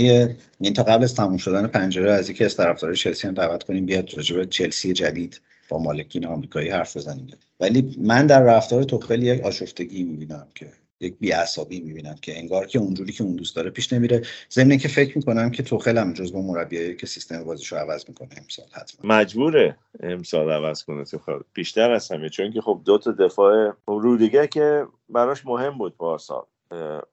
این 0.60 0.74
تا 0.74 0.82
قبل 0.82 1.04
از 1.04 1.14
تموم 1.14 1.36
شدن 1.36 1.66
پنجره 1.66 2.12
از 2.12 2.30
یکی 2.30 2.44
از 2.44 2.56
طرفدارای 2.56 2.96
چلسی 2.96 3.28
هم 3.28 3.34
دعوت 3.34 3.62
کنیم 3.62 3.86
بیاد 3.86 4.14
راجع 4.16 4.44
چلسی 4.44 4.92
جدید. 4.92 5.40
با 5.70 5.78
مالکین 5.78 6.26
آمریکایی 6.26 6.68
حرف 6.68 6.96
بزنیم. 6.96 7.26
ولی 7.60 7.96
من 8.00 8.26
در 8.26 8.42
رفتار 8.42 8.82
توخل 8.82 9.22
یک 9.22 9.42
آشفتگی 9.42 10.02
می‌بینم 10.02 10.46
که 10.54 10.66
یک 11.00 11.14
بیعصابی 11.20 11.80
می‌بینم 11.80 12.14
که 12.22 12.38
انگار 12.38 12.66
که 12.66 12.78
اونجوری 12.78 13.12
که 13.12 13.24
اون 13.24 13.36
دوست 13.36 13.56
داره 13.56 13.70
پیش 13.70 13.92
نمیره. 13.92 14.22
ضمن 14.52 14.76
که 14.78 14.88
فکر 14.88 15.18
می‌کنم 15.18 15.50
که 15.50 15.62
توخل 15.62 15.98
هم 15.98 16.12
جزو 16.12 16.42
مربیایی 16.42 16.96
که 16.96 17.06
سیستم 17.06 17.44
بازیشو 17.44 17.76
عوض 17.76 18.04
می‌کنه 18.08 18.28
امسال 18.36 18.66
حتما. 18.72 19.14
مجبوره 19.14 19.76
امسال 20.00 20.50
عوض 20.50 20.84
کنه 20.84 21.04
توخل 21.04 21.38
بیشتر 21.54 21.90
از 21.90 22.12
همه 22.12 22.28
چون 22.28 22.52
که 22.52 22.60
خب 22.60 22.80
دو 22.84 22.98
تا 22.98 23.12
دفاع 23.12 23.72
رودیگه 23.86 24.46
که 24.46 24.86
براش 25.08 25.46
مهم 25.46 25.78
بود 25.78 25.96
پارسال 25.96 26.44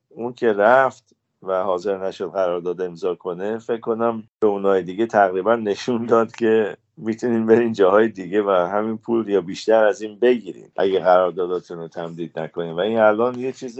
اون 0.09 0.33
که 0.33 0.53
رفت 0.53 1.16
و 1.43 1.63
حاضر 1.63 2.07
نشد 2.07 2.31
قرارداد 2.31 2.81
امضا 2.81 3.15
کنه 3.15 3.57
فکر 3.57 3.79
کنم 3.79 4.23
به 4.39 4.47
اونای 4.47 4.83
دیگه 4.83 5.05
تقریبا 5.05 5.55
نشون 5.55 6.05
داد 6.05 6.35
که 6.35 6.77
می‌تونین 6.97 7.45
برین 7.45 7.73
جاهای 7.73 8.07
دیگه 8.07 8.43
و 8.43 8.49
همین 8.49 8.97
پول 8.97 9.29
یا 9.29 9.41
بیشتر 9.41 9.83
از 9.85 10.01
این 10.01 10.19
بگیرین 10.19 10.67
اگه 10.75 10.99
قرارداداتون 10.99 11.77
رو 11.77 11.87
تمدید 11.87 12.39
نکنین. 12.39 12.71
و 12.71 12.79
این 12.79 12.99
الان 12.99 13.39
یه 13.39 13.51
چیز 13.51 13.79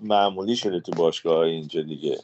معمولی 0.00 0.56
شده 0.56 0.80
تو 0.80 0.92
باشگاه 0.92 1.38
اینجا 1.38 1.82
دیگه. 1.82 2.18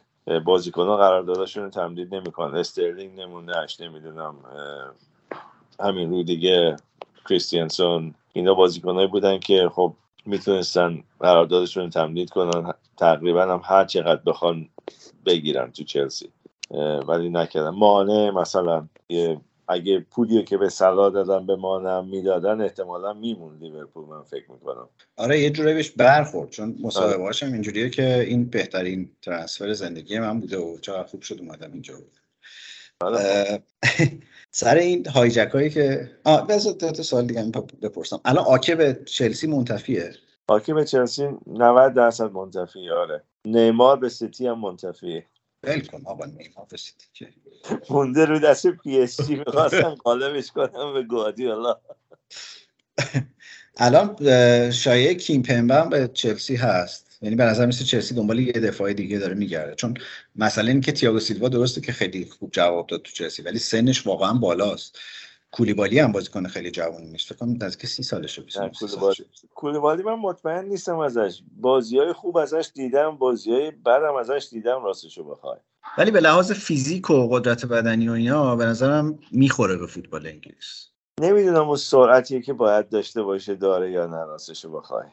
بازیکن 0.45 0.85
ها 0.85 0.97
قرارداداشون 0.97 1.63
رو 1.63 1.69
تمدید 1.69 2.15
نمی‌کنن. 2.15 2.55
استرلینگ 2.55 3.19
نمونهش 3.21 3.79
نمی‌دونم 3.81 4.35
همین 5.79 6.11
رو 6.11 6.23
دیگه 6.23 6.75
کریستیانسون. 7.29 8.13
اینا 8.33 8.53
بازیکنایی 8.53 9.07
بودن 9.07 9.39
که 9.39 9.69
خب 9.73 9.93
می‌تونستن 10.27 11.03
قراردادشون 11.19 11.89
تمدید 11.89 12.29
کنن 12.29 12.73
تقریبا 12.97 13.43
هم 13.43 13.61
هر 13.63 13.85
چقدر 13.85 14.21
بخوان 14.25 14.69
بگیرن 15.25 15.71
تو 15.71 15.83
چلسی 15.83 16.29
ولی 17.07 17.29
نکردن 17.29 17.69
مانع 17.69 18.31
مثلا 18.31 18.87
اگه 19.67 19.99
پولی 19.99 20.43
که 20.43 20.57
به 20.57 20.69
سلا 20.69 21.09
دادن 21.09 21.45
به 21.45 21.55
مانم 21.55 22.07
می‌دادن 22.07 22.61
احتمالا 22.61 23.13
میمون 23.13 23.57
لیورپول 23.57 24.05
من 24.05 24.23
فکر 24.23 24.51
می‌کنم 24.51 24.89
آره 25.17 25.39
یه 25.39 25.49
جوری 25.49 25.73
بهش 25.73 25.89
برخورد 25.89 26.49
چون 26.49 26.75
مصاحبه. 26.83 27.31
هم 27.41 27.53
اینجوریه 27.53 27.89
که 27.89 28.19
این 28.19 28.45
بهترین 28.49 29.09
transfer 29.21 29.73
زندگی 29.73 30.19
من 30.19 30.39
بوده 30.39 30.57
و 30.57 30.77
چقدر 30.79 31.07
خوب 31.07 31.21
شد 31.21 31.39
اومدم 31.39 31.71
اینجا 31.73 31.95
بود. 31.95 32.26
سر 34.51 34.75
این 34.75 35.05
hijack 35.05 35.49
هایی 35.53 35.69
که 35.69 36.11
آه 36.23 36.47
بذار 36.47 36.73
تا 36.73 37.03
سوال 37.03 37.27
دیگه 37.27 37.51
بپرسم. 37.81 38.19
الان 38.25 38.45
آکه 38.45 38.75
به 38.75 38.99
چلسی 39.05 39.47
منتفیه؟ 39.47 40.13
آکه 40.47 40.73
به 40.73 40.85
چلسی 40.85 41.27
90 41.47 41.93
درصد 41.93 42.31
منتفیه 42.31 42.93
آره. 42.93 43.23
نیمار 43.45 43.97
به 43.97 44.09
سیتی 44.09 44.47
هم 44.47 44.59
منتفیه. 44.59 45.25
ول 45.63 45.79
کن 45.79 46.01
آقا 46.05 46.25
نیمار 46.25 46.65
به 46.69 46.77
سیتی 46.77 47.05
که 47.13 47.27
مونده 47.89 48.25
رو 48.25 48.39
دست 48.39 48.67
پی 48.67 49.01
اس 49.01 49.21
جی 49.27 49.35
می‌خواستن 49.47 49.95
قالبش 49.95 50.51
کنن 50.51 50.93
به 50.93 51.03
گواردیولا. 51.03 51.75
الان 53.77 54.15
شایعه 54.71 55.15
کیم 55.15 55.41
پمبه 55.41 55.85
به 55.89 56.07
چلسی 56.07 56.55
هست. 56.55 57.06
یعنی 57.21 57.35
به 57.35 57.43
نظر 57.43 57.65
مثل 57.65 57.85
چلسی 57.85 58.15
دنبال 58.15 58.39
یه 58.39 58.51
دفاع 58.51 58.93
دیگه 58.93 59.19
داره 59.19 59.33
میگرده. 59.33 59.75
چون 59.75 59.97
مثلا 60.35 60.67
این 60.67 60.81
که 60.81 60.91
تییاگو 60.91 61.19
سیلوا 61.19 61.49
درسته 61.49 61.81
که 61.81 61.91
خیلی 61.91 62.25
خوب 62.39 62.51
جواب 62.51 62.87
داد 62.87 63.01
تو 63.01 63.11
چلسی 63.11 63.41
ولی 63.41 63.59
سنش 63.59 64.07
واقعا 64.07 64.33
بالاست. 64.33 64.99
کولیبالی 65.51 65.99
هم 65.99 66.11
بازیکن 66.11 66.47
خیلی 66.47 66.71
جوانی 66.71 67.11
نیست. 67.11 67.27
فکر 67.27 67.35
کنم 67.35 67.57
که 67.57 67.87
سی 67.87 68.03
سالشه 68.03 68.41
کولیبالی 68.41 69.25
کولیبالی 69.55 70.03
من 70.03 70.15
مطمئن 70.15 70.65
نیستم 70.65 70.99
ازش. 70.99 71.41
بازی 71.57 71.97
های 71.97 72.13
خوب 72.13 72.37
ازش 72.37 72.69
دیدم 72.73 73.17
بازی 73.17 73.51
های 73.51 73.71
بدم 73.71 74.15
ازش 74.15 74.47
دیدم 74.51 74.83
راستشو 74.83 75.23
بخوای. 75.23 75.57
ولی 75.97 76.11
به 76.11 76.19
لحاظ 76.19 76.51
فیزیک 76.51 77.09
و 77.09 77.27
قدرت 77.27 77.65
بدنی 77.65 78.09
و 78.09 78.11
اینا 78.11 78.55
به 78.55 78.65
نظرم 78.65 79.19
می‌خوره 79.31 79.77
به 79.77 79.87
فوتبال 79.87 80.27
انگلیس. 80.27 80.87
نمی‌دونم 81.21 81.67
اون 81.67 81.77
سرعتی 81.77 82.41
که 82.41 82.53
باید 82.53 82.89
داشته 82.89 83.23
باشه 83.23 83.55
داره 83.55 83.91
یا 83.91 84.05
نه 84.05 84.25
راستشو 84.25 84.71
بخوای. 84.71 85.05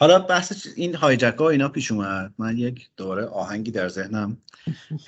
حالا 0.00 0.18
بحث 0.18 0.66
این 0.76 0.94
هایجک 0.94 1.34
ها 1.38 1.48
اینا 1.48 1.68
پیش 1.68 1.92
اومد. 1.92 2.32
من 2.38 2.58
یک 2.58 2.88
دوره 2.96 3.24
آهنگی 3.24 3.70
در 3.70 3.88
ذهنم 3.88 4.36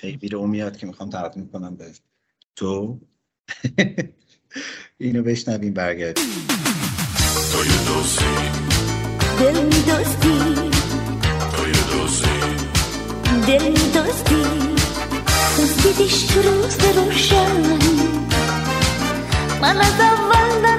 هی 0.01 0.19
میره 0.21 0.37
و 0.37 0.45
میاد 0.45 0.77
که 0.77 0.87
می‌خوام 0.87 1.09
تقدیم 1.09 1.49
کنم 1.49 1.75
به 1.75 1.85
تو. 2.55 2.99
اینو 4.97 5.23
بشنویم 5.23 5.73
برگرد 5.73 6.15
توی 7.51 7.69
دوستی 7.87 8.25
دل 9.39 9.63
می 9.63 9.69
دوستی. 9.69 10.39
توی 11.55 11.71
دوستی 11.91 12.29
دل 13.47 13.67
می 13.67 13.91
دوستی 13.93 14.69
دیدیش 15.83 16.23
تو 16.23 16.41
روز 16.41 16.77
روشن. 16.97 17.61
من 19.61 19.77
از 19.77 19.99
اول 19.99 20.78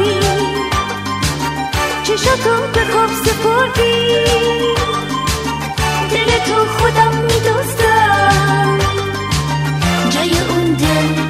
خوابی 0.00 0.20
چشاتو 2.02 2.66
به 2.74 2.84
خواب 2.92 3.10
سپردی؟ 3.10 4.24
دل 6.10 6.38
تو 6.46 6.64
خودم 6.78 7.12
میدوستم 7.22 8.78
جای 10.10 10.30
اون 10.48 10.72
دل 10.72 11.22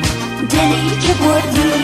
دلی 0.49 0.91
که 1.01 1.13
بردی. 1.15 1.80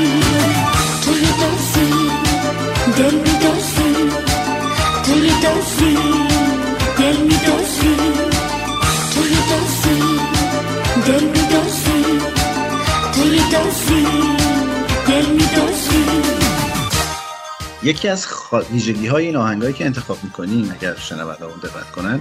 یکی 17.87 18.09
از 18.09 18.27
ویژگی 18.71 19.07
های 19.07 19.27
این 19.27 19.37
آهنگایی 19.37 19.73
که 19.73 19.85
انتخاب 19.85 20.25
می‌کنیم 20.25 20.71
اگر 20.81 20.97
شنونده 20.97 21.45
اون 21.45 21.59
دقت 21.59 21.91
کنن 21.91 22.21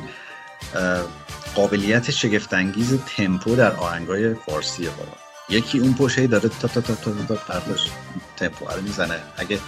قابلیت 1.56 2.12
شگفتانگیز 2.12 3.00
تمپو 3.18 3.56
در 3.56 3.72
آهنگای 3.72 4.34
فارسیه 4.34 4.90
بابا 4.90 5.12
یکی 5.50 5.80
اون 5.80 5.94
پشت 5.94 6.16
هی 6.16 6.28
داره 6.28 6.50
تا 6.50 6.68
تا 6.68 6.82
تا 6.82 6.96
تا 6.96 7.12
تا 7.28 7.36
پرداش 7.36 7.90
تمپو 8.38 8.66
رو 8.66 8.82
می‌زنه 8.82 9.20
اگه 9.38 9.60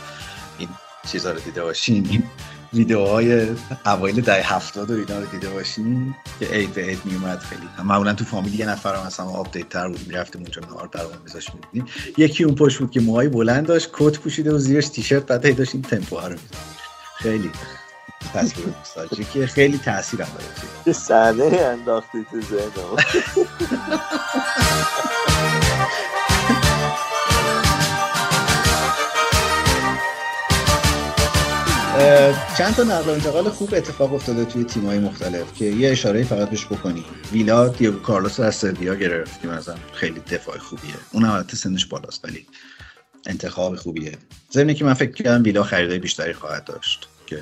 این 0.58 0.70
چیزا 1.12 1.32
رو 1.32 1.40
دیده 1.40 1.64
باشین 1.64 2.08
این 2.10 2.24
ویدیوهای 2.74 3.48
اوایل 3.86 4.22
دهه 4.22 4.56
هفتاد 4.56 4.92
و 4.92 4.94
اینا 4.94 5.20
رو 5.20 5.26
دیده 5.26 5.50
باشین 5.50 6.16
که 6.40 6.46
عید 6.46 6.74
به 6.74 6.82
عید 6.82 7.00
میومد 7.06 7.40
خیلی. 7.40 7.62
معمولا 7.84 8.14
تو 8.14 8.26
فامیل 8.26 8.60
یه 8.60 8.66
نفر 8.70 8.96
هم 8.96 9.08
مثلا 9.08 9.26
update 9.26 9.70
تر 9.70 9.88
بود. 9.88 10.08
می‌رفتیم 10.08 10.42
اونجا 10.42 10.62
نهار 10.62 10.88
برامون 10.88 11.18
میذاشت 11.24 11.50
می‌دیدیم 11.54 11.86
یکی 12.18 12.44
اون 12.44 12.56
پشت 12.56 12.80
بود 12.80 12.92
که 12.92 13.00
موهای 13.00 13.28
بلند 13.28 13.66
داشت 13.66 13.90
کت 13.94 14.20
پوشیده 14.20 14.54
و 14.54 14.58
زیرش 14.58 14.88
تیشرت 14.88 15.26
بعد 15.26 15.56
داشت 15.56 15.76
این 15.76 15.82
تمپو 15.82 16.20
رو 16.20 16.36
خیلی 17.18 17.52
تصویر 18.34 18.74
که 19.34 19.48
خیلی 19.48 19.78
تاثیر 19.78 20.22
هم 20.22 20.28
داره. 20.86 20.98
صحنه 20.98 21.44
انداختی 21.44 22.26
تو 22.32 22.42
ذهنم 22.42 22.98
چند 32.58 32.76
تا 32.76 32.84
نقل 32.84 33.10
و 33.10 33.14
انتقال 33.14 33.50
خوب 33.50 33.74
اتفاق 33.74 34.14
افتاده 34.14 34.46
توی 34.46 34.64
تیم‌های 34.64 35.00
مختلف 35.00 35.54
که 35.54 35.66
یه 35.66 35.92
اشاره 35.92 36.24
فقط 36.24 36.50
بهش 36.50 36.66
بکنی. 36.66 37.06
ویلا 37.32 37.68
دیگو 37.68 38.00
کارلوس 38.00 38.40
از 38.40 38.56
سرویا 38.56 38.96
گرفت 38.96 39.42
که 39.42 39.48
مثلا 39.48 39.76
خیلی 39.94 40.20
دفاع 40.20 40.58
خوبیه. 40.58 40.96
اون 41.12 41.26
البته 41.26 41.58
سنش 41.58 41.86
بالاست 41.86 42.26
ولی 42.26 42.48
انتخاب 43.26 43.76
خوبیه. 43.76 44.12
ضمن 44.52 44.74
که 44.74 44.86
من 44.86 44.94
فکر 44.94 45.12
کردم 45.12 45.44
ویلا 45.44 45.64
خریدای 45.64 46.00
بیشتری 46.00 46.34
خواهد 46.34 46.64
داشت 46.66 47.08
که 47.26 47.42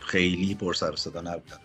خیلی 0.00 0.54
پر 0.54 0.74
سر 0.74 0.90
و 0.90 0.96
صدا 0.96 1.20
نبودن 1.20 1.56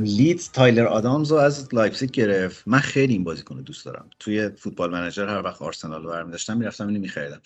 لیدز 0.00 0.50
تایلر 0.50 0.86
آدامز 0.86 1.30
رو 1.30 1.36
از 1.36 1.74
لایپزیگ 1.74 2.10
گرفت. 2.10 2.62
من 2.66 2.78
خیلی 2.78 3.12
این 3.12 3.24
بازیکن 3.24 3.56
رو 3.56 3.62
دوست 3.62 3.84
دارم. 3.84 4.10
توی 4.18 4.48
فوتبال 4.48 4.90
منجر 4.90 5.28
هر 5.28 5.42
وقت 5.42 5.62
آرسنال 5.62 6.02
رو 6.02 6.10
برمی 6.10 6.32
داشتم 6.32 6.56
می‌رفتم 6.56 6.86
اینو 6.86 7.00
میخریدم. 7.00 7.40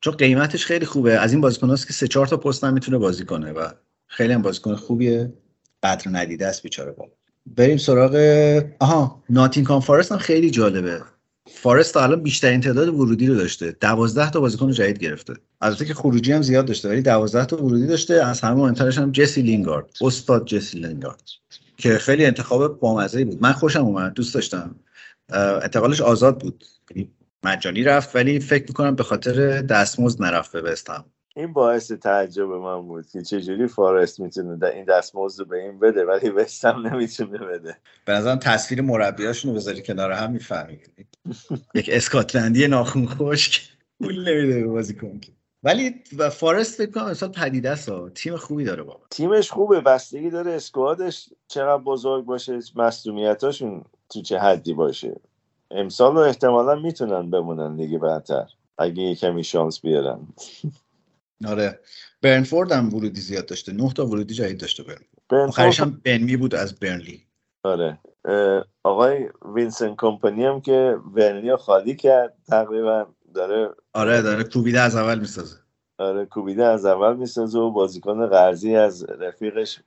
چون 0.00 0.14
قیمتش 0.14 0.66
خیلی 0.66 0.86
خوبه. 0.86 1.18
از 1.18 1.32
این 1.32 1.40
بازیکن 1.40 1.76
که 1.76 1.92
سه 1.92 2.08
چهار 2.08 2.26
تا 2.26 2.36
پست 2.36 2.64
هم 2.64 2.74
می‌تونه 2.74 2.98
بازی 2.98 3.24
کنه 3.24 3.52
و 3.52 3.68
خیلی 4.06 4.32
هم 4.32 4.42
بازیکن 4.42 4.74
خوبیه. 4.74 5.32
قدر 5.82 6.10
ندیده 6.10 6.46
است 6.46 6.62
بیچاره 6.62 6.92
بابا 6.92 7.12
بریم 7.46 7.76
سراغ 7.76 8.14
آها 8.80 9.22
ناتینگهام 9.30 9.80
فارست 9.80 10.12
هم 10.12 10.18
خیلی 10.18 10.50
جالبه. 10.50 11.00
فارست 11.50 11.94
تا 11.94 12.02
الان 12.02 12.22
بیشترین 12.22 12.60
تعداد 12.60 12.88
ورودی 12.88 13.26
رو 13.26 13.34
داشته. 13.34 13.76
12 13.80 14.30
تا 14.30 14.40
بازیکن 14.40 14.72
جدید 14.72 14.98
گرفته. 14.98 15.34
البته 15.60 15.84
که 15.84 15.94
خروجی 15.94 16.32
هم 16.32 16.42
زیاد 16.42 16.66
داشته 16.66 16.88
ولی 16.88 17.02
12 17.02 17.44
تا 17.44 17.64
ورودی 17.64 17.86
داشته. 17.86 18.14
از 18.14 18.40
همه 18.40 18.54
مهمترش 18.54 18.98
هم 18.98 19.12
جسی 19.12 19.42
لینگارد 19.42 19.86
استاد 20.00 20.46
جسی 20.46 20.78
لینگارد 20.78 21.22
که 21.76 21.98
خیلی 21.98 22.24
انتخاب 22.24 22.80
بامزه 22.80 23.24
بود. 23.24 23.42
من 23.42 23.52
خوشم 23.52 23.84
اومد 23.84 24.12
دوست 24.12 24.34
داشتم. 24.34 24.74
انتقالش 25.62 26.00
آزاد 26.00 26.40
بود. 26.40 26.64
یعنی 26.90 27.10
مجانی 27.44 27.82
رفت 27.82 28.16
ولی 28.16 28.40
فکر 28.40 28.64
می‌کنم 28.68 28.94
به 28.94 29.02
خاطر 29.02 29.62
دستمزد 29.62 30.22
نرفت 30.22 30.52
به 30.52 30.60
بستم 30.60 31.04
این 31.36 31.52
باعث 31.52 31.92
تعجب 31.92 32.48
من 32.48 32.82
بود 32.82 33.06
که 33.06 33.22
چجوری 33.22 33.66
فارست 33.66 34.20
می‌تونه 34.20 34.66
این 34.66 34.84
دستمزد 34.84 35.40
رو 35.40 35.46
به 35.46 35.56
این 35.62 35.78
بده 35.78 36.04
ولی 36.04 36.30
وستم 36.30 36.86
نمی‌تونه 36.86 37.38
بده. 37.38 37.76
به 38.04 38.12
نظرم 38.12 38.38
تصویر 38.38 38.80
مربیاشون 38.80 39.50
رو 39.50 39.56
بذاری 39.56 39.82
کنار 39.82 40.12
هم 40.12 40.32
می‌فهمی 40.32 40.78
یک 41.74 41.90
اسکاتلندی 41.92 42.66
ناخون 42.66 43.06
خشک 43.06 43.62
پول 44.02 44.28
نمیده 44.28 44.60
به 44.60 44.66
بازیکن 44.66 45.20
ولی 45.62 45.94
فارست 46.32 46.78
فکر 46.78 46.90
کنم 46.90 47.04
امسال 47.04 47.28
پدیده 47.28 47.70
است 47.70 47.90
تیم 48.14 48.36
خوبی 48.36 48.64
داره 48.64 48.82
بابا. 48.82 49.00
تیمش 49.10 49.50
خوبه 49.50 49.80
بستگی 49.80 50.30
داره 50.30 50.50
اسکوادش 50.50 51.28
چقدر 51.48 51.82
بزرگ 51.82 52.24
باشه 52.24 52.58
مسئولیتاشون 52.76 53.84
تو 54.10 54.22
چه 54.22 54.38
حدی 54.38 54.74
باشه. 54.74 55.20
امسال 55.70 56.14
رو 56.14 56.20
احتمالا 56.20 56.74
می‌تونن 56.74 57.30
بمونن 57.30 57.76
دیگه 57.76 57.98
برتر 57.98 58.46
اگه 58.78 59.02
یه 59.02 59.14
کمی 59.14 59.44
شانس 59.44 59.80
بیارن. 59.80 60.26
آره. 61.46 61.80
برنفورد 62.22 62.72
هم 62.72 62.94
ورودی 62.94 63.20
زیاد 63.20 63.46
داشته. 63.46 63.72
نه 63.72 63.92
تا 63.92 64.06
ورودی 64.06 64.34
جدید 64.34 64.60
داشته 64.60 64.82
برنفورد. 64.82 65.48
آخرش 65.48 65.80
هم 65.80 66.00
بنمی 66.04 66.36
بود 66.36 66.54
از 66.54 66.80
برنلی. 66.80 67.26
آره. 67.64 67.98
آقای 68.82 69.28
وینسن 69.54 69.94
کمپانی 69.98 70.44
هم 70.44 70.60
که 70.60 70.96
برنلی 71.14 71.56
خالی 71.56 71.96
کرد 71.96 72.36
تقریبا 72.48 73.06
داره 73.34 73.74
آره 73.92 74.22
داره 74.22 74.44
کوبیده 74.44 74.80
از 74.80 74.96
اول 74.96 75.18
می‌سازه. 75.18 75.56
آره 75.98 76.24
کوبیده 76.26 76.64
از 76.64 76.86
اول 76.86 77.16
می‌سازه 77.16 77.58
و 77.58 77.70
بازیکن 77.70 78.26
قرضی 78.26 78.76
از 78.76 79.04
رفیقش 79.04 79.80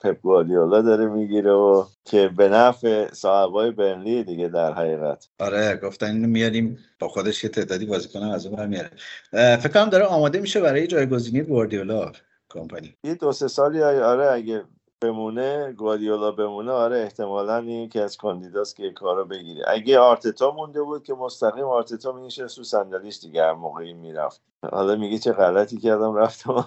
پپ 0.00 0.20
گواردیولا 0.20 0.82
داره 0.82 1.06
می‌گیره 1.06 1.52
و 1.52 1.84
که 2.04 2.28
به 2.28 2.48
نفع 2.48 3.12
صاحبای 3.12 3.70
برنلی 3.70 4.24
دیگه 4.24 4.48
در 4.48 4.72
حقیقت. 4.72 5.28
آره 5.38 5.80
گفتن 5.82 6.06
اینو 6.06 6.28
میاریم 6.28 6.78
با 6.98 7.08
خودش 7.08 7.44
یه 7.44 7.50
تعدادی 7.50 7.86
بازیکن 7.86 8.22
از 8.22 8.46
اون 8.46 8.66
میاره. 8.66 8.90
فکر 9.32 9.68
کنم 9.68 9.90
داره 9.90 10.04
آماده 10.04 10.40
میشه 10.40 10.60
برای 10.60 10.86
جایگزینی 10.86 11.42
گواردیولا 11.42 12.12
کمپانی. 12.50 12.94
یه 13.04 13.14
دو 13.14 13.32
سه 13.32 13.48
سالی 13.48 13.82
آره 13.82 14.30
اگه 14.32 14.62
بمونه 15.02 15.72
گواردیولا 15.72 16.32
بمونه 16.32 16.70
آره 16.70 16.98
احتمالا 16.98 17.86
که 17.86 18.00
از 18.00 18.16
کاندیداست 18.16 18.76
که 18.76 18.90
کارو 18.90 19.24
بگیره. 19.24 19.64
اگه 19.68 19.98
آرتتا 19.98 20.50
مونده 20.50 20.82
بود 20.82 21.04
که 21.04 21.14
مستقیم 21.14 21.64
آرتتا 21.64 22.12
مینشه 22.12 22.48
سو 22.48 22.64
صندلیش 22.64 23.20
دیگه 23.20 23.42
هر 23.42 23.52
موقعی 23.52 23.92
می‌رفت. 23.92 24.40
حالا 24.72 24.96
میگه 24.96 25.18
چه 25.18 25.32
غلطی 25.32 25.76
کردم 25.78 26.14
رفتم. 26.14 26.66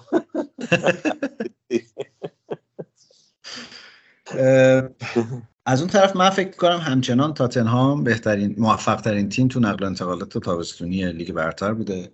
از 5.66 5.80
اون 5.80 5.90
طرف 5.90 6.16
من 6.16 6.30
فکر 6.30 6.56
کنم 6.56 6.78
همچنان 6.78 7.34
تاتنهام 7.34 8.04
بهترین 8.04 8.54
موفق 8.58 9.00
ترین 9.00 9.28
تیم 9.28 9.48
تو 9.48 9.60
نقل 9.60 9.84
انتقالات 9.84 10.38
تابستونی 10.38 11.12
لیگ 11.12 11.32
برتر 11.32 11.74
بوده. 11.74 12.12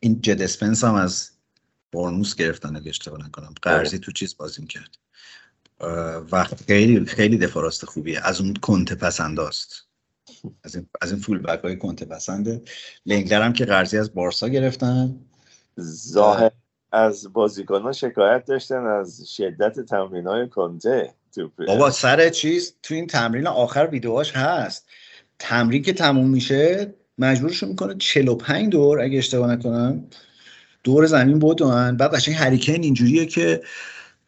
این 0.00 0.20
جد 0.20 0.42
اسپنس 0.42 0.84
هم 0.84 0.94
از 0.94 1.30
برنوس 1.92 2.34
گرفتن 2.34 2.76
اگه 2.76 2.88
اشتباه 2.88 3.26
نکنم. 3.26 3.54
قرضی 3.62 3.98
تو 3.98 4.12
چیز 4.12 4.36
بازی 4.36 4.66
کرد 4.66 5.05
و 6.32 6.44
خیلی 6.66 7.04
خیلی 7.06 7.38
دفاع 7.38 7.61
راست 7.61 7.84
خوبیه. 7.84 8.20
از 8.26 8.40
اون 8.40 8.54
کنته 8.54 8.92
پسنداست. 8.92 9.86
از 10.64 10.74
این 10.74 10.86
از 11.00 11.12
این 11.12 11.20
full 11.20 11.38
back 11.38 11.60
های 11.60 11.76
کنته 11.78 12.02
پسنده. 12.02 12.62
لنگلر 13.06 13.42
هم 13.42 13.52
که 13.52 13.64
قرضی 13.64 13.98
از 13.98 14.14
بارسا 14.14 14.48
گرفتن. 14.48 15.20
ظاهر 15.80 16.50
از 16.92 17.32
بازیکنان 17.32 17.92
شکایت 17.92 18.44
داشتن 18.44 18.86
از 18.86 19.30
شدت 19.36 19.80
تمرین 19.80 20.26
های 20.26 20.48
کنته 20.48 21.14
بابا 21.66 21.90
سر 21.90 22.28
چیز 22.28 22.74
تو 22.82 22.94
این 22.94 23.06
تمرین 23.06 23.46
آخر 23.46 23.88
ویدیوهاش 23.92 24.32
هست. 24.32 24.86
تمرین 25.38 25.82
که 25.82 25.92
تموم 25.92 26.30
میشه 26.30 26.94
مجبورشون 27.18 27.68
می‌کنه 27.68 27.94
45 27.98 28.72
دور 28.72 29.00
اگه 29.00 29.18
اشتباه 29.18 29.52
نکنم. 29.52 30.04
دور 30.84 31.06
زمین 31.06 31.38
بدون 31.38 31.96
بعد 31.96 32.14
قشنگ 32.14 32.34
هریکن 32.34 32.72
اینجوریه 32.72 33.26
که 33.26 33.62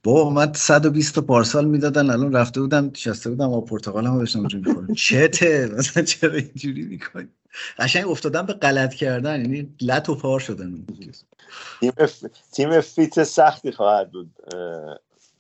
با 0.03 0.31
من 0.31 0.53
120 0.53 1.15
تا 1.15 1.21
پارسال 1.21 1.65
می‌دادن 1.65 2.11
الان 2.11 2.33
رفته 2.33 2.61
بودم 2.61 2.87
نشسته 2.87 3.31
بودم 3.31 3.49
با 3.49 3.61
پرتقال 3.61 4.07
هم 4.07 4.19
داشتم 4.19 4.39
اونجوری 4.39 4.65
می‌خورم. 4.69 4.95
چته؟ 4.95 5.71
مثلا 5.79 6.03
چرا 6.03 6.35
اینجوری 6.35 6.85
می‌کنی؟ 6.85 7.29
قشنگ 7.79 8.09
افتادم 8.09 8.47
به 8.47 8.53
غلط 8.53 8.95
کردن 8.95 9.41
یعنی 9.41 9.75
لط 9.81 10.09
و 10.09 10.15
پار 10.15 10.41
شدن. 10.41 10.87
تیم 11.81 11.93
تیم 12.53 12.81
فیت 12.81 13.25
سختی 13.25 13.73
خواهد 13.73 14.13
بود 14.13 14.31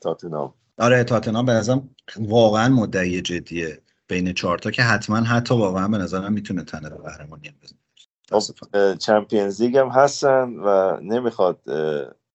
تاتنام 0.00 0.54
آره 0.78 1.04
تاتنام 1.04 1.46
به 1.46 1.52
نظرم 1.52 1.90
واقعا 2.16 2.68
مدعی 2.68 3.20
جدیه. 3.20 3.80
بین 4.08 4.32
چهارتا 4.32 4.70
که 4.70 4.82
حتما 4.82 5.16
حتی 5.16 5.54
واقعا 5.54 5.88
به 5.88 5.98
نظرم 5.98 6.32
می‌تونه 6.32 6.64
تنه 6.64 6.88
قهرمانی 6.88 7.52
بزنه. 7.62 8.96
چمپیونز 8.96 9.62
لیگ 9.62 9.76
هم 9.76 9.88
هستن 9.88 10.48
و 10.48 10.98
نمی‌خواد 11.02 11.60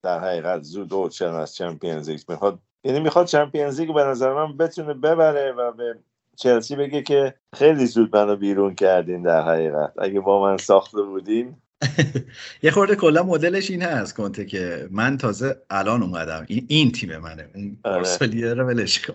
در 0.03 0.19
حقیقت 0.19 0.63
زود 0.63 0.93
اوت 0.93 1.21
از 1.21 1.55
چمپیونز 1.55 2.09
لیگ 2.09 2.21
می‌خواد. 2.29 2.59
یعنی 2.83 2.99
می‌خواد 2.99 3.25
چمپیونز 3.25 3.79
لیگ 3.79 3.93
به 3.93 4.03
نظر 4.03 4.33
من 4.33 4.57
بتونه 4.57 4.93
ببره 4.93 5.51
و 5.51 5.71
به 5.71 5.99
چلسی 6.35 6.75
بگه 6.75 7.01
که 7.01 7.33
خیلی 7.55 7.85
زود 7.85 8.15
منو 8.15 8.35
بیرون 8.35 8.75
کردین 8.75 9.23
در 9.23 9.41
حقیقت. 9.41 9.93
اگه 9.97 10.19
با 10.19 10.41
من 10.41 10.57
ساخته 10.57 11.01
بودین. 11.01 11.55
یه 12.63 12.71
خورده 12.71 12.95
کلا 12.95 13.23
مدلش 13.23 13.71
این 13.71 13.81
هست 13.81 14.15
کنته 14.15 14.45
که 14.45 14.87
من 14.91 15.17
تازه 15.17 15.61
الان 15.69 16.03
اومدم. 16.03 16.45
این, 16.47 16.65
این 16.67 16.91
تیم 16.91 17.17
منه. 17.17 17.49
اون 17.55 17.77
آره. 17.83 18.53
رو 18.53 18.67
ولش 18.67 18.99
کن. 18.99 19.13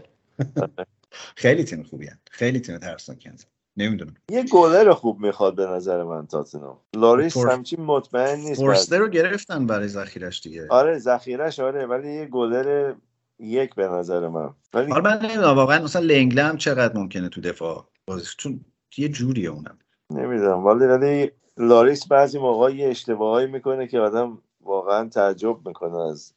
آره. 0.56 0.86
خیلی 1.36 1.64
تیم 1.64 1.82
خوبی 1.82 2.06
هست. 2.06 2.20
خیلی 2.30 2.60
تیم 2.60 2.78
ترسناک 2.78 3.28
نمی‌دونم. 3.78 4.14
یه 4.30 4.42
گلر 4.42 4.92
خوب 4.92 5.20
می‌خواد 5.20 5.54
به 5.54 5.66
نظر 5.66 6.02
من 6.02 6.26
تاتنهام. 6.26 6.78
لاریس 6.96 7.34
فور... 7.34 7.50
همچین 7.50 7.80
مطمئن 7.84 8.38
نیست 8.40 8.60
فورستر 8.60 8.98
رو 8.98 9.08
گرفتن 9.08 9.66
برای 9.66 9.88
ذخیرش 9.88 10.40
دیگه. 10.40 10.66
آره 10.70 10.98
ذخیرش 10.98 11.60
آره 11.60 11.86
ولی 11.86 12.12
یه 12.14 12.26
گلر 12.26 12.94
یک 13.38 13.74
به 13.74 13.88
نظر 13.88 14.28
من. 14.28 14.50
ولی 14.74 14.92
آره 14.92 15.02
من 15.02 15.18
نمی‌دونم 15.22 15.56
واقعا 15.56 15.82
مثلا 15.84 16.02
لنگله 16.02 16.42
هم 16.42 16.56
چقدر 16.56 16.96
ممکنه 16.96 17.28
تو 17.28 17.40
دفاع 17.40 17.88
بازی 18.06 18.26
چون 18.38 18.60
یه 18.96 19.08
جوریه 19.08 19.48
اونم. 19.48 19.78
نمی‌دونم 20.10 20.66
ولی 20.66 20.86
ولی 20.86 21.30
لاریس 21.58 22.08
بعضی 22.08 22.38
موقع 22.38 22.74
یه 22.74 22.88
اشتباهایی 22.88 23.46
می‌کنه 23.46 23.86
که 23.86 23.98
آدم 23.98 24.38
واقعا 24.60 25.08
تعجب 25.08 25.66
می‌کنه 25.66 25.98
از 25.98 26.32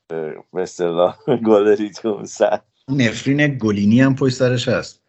مثلا 0.53 1.13
گلری 1.47 1.89
تو 1.89 2.25
سر. 2.25 2.59
نفرین 2.89 3.57
گلینی 3.57 4.01
هم 4.01 4.15
پشت 4.15 4.35
سرش 4.35 4.67
هست. 4.67 5.00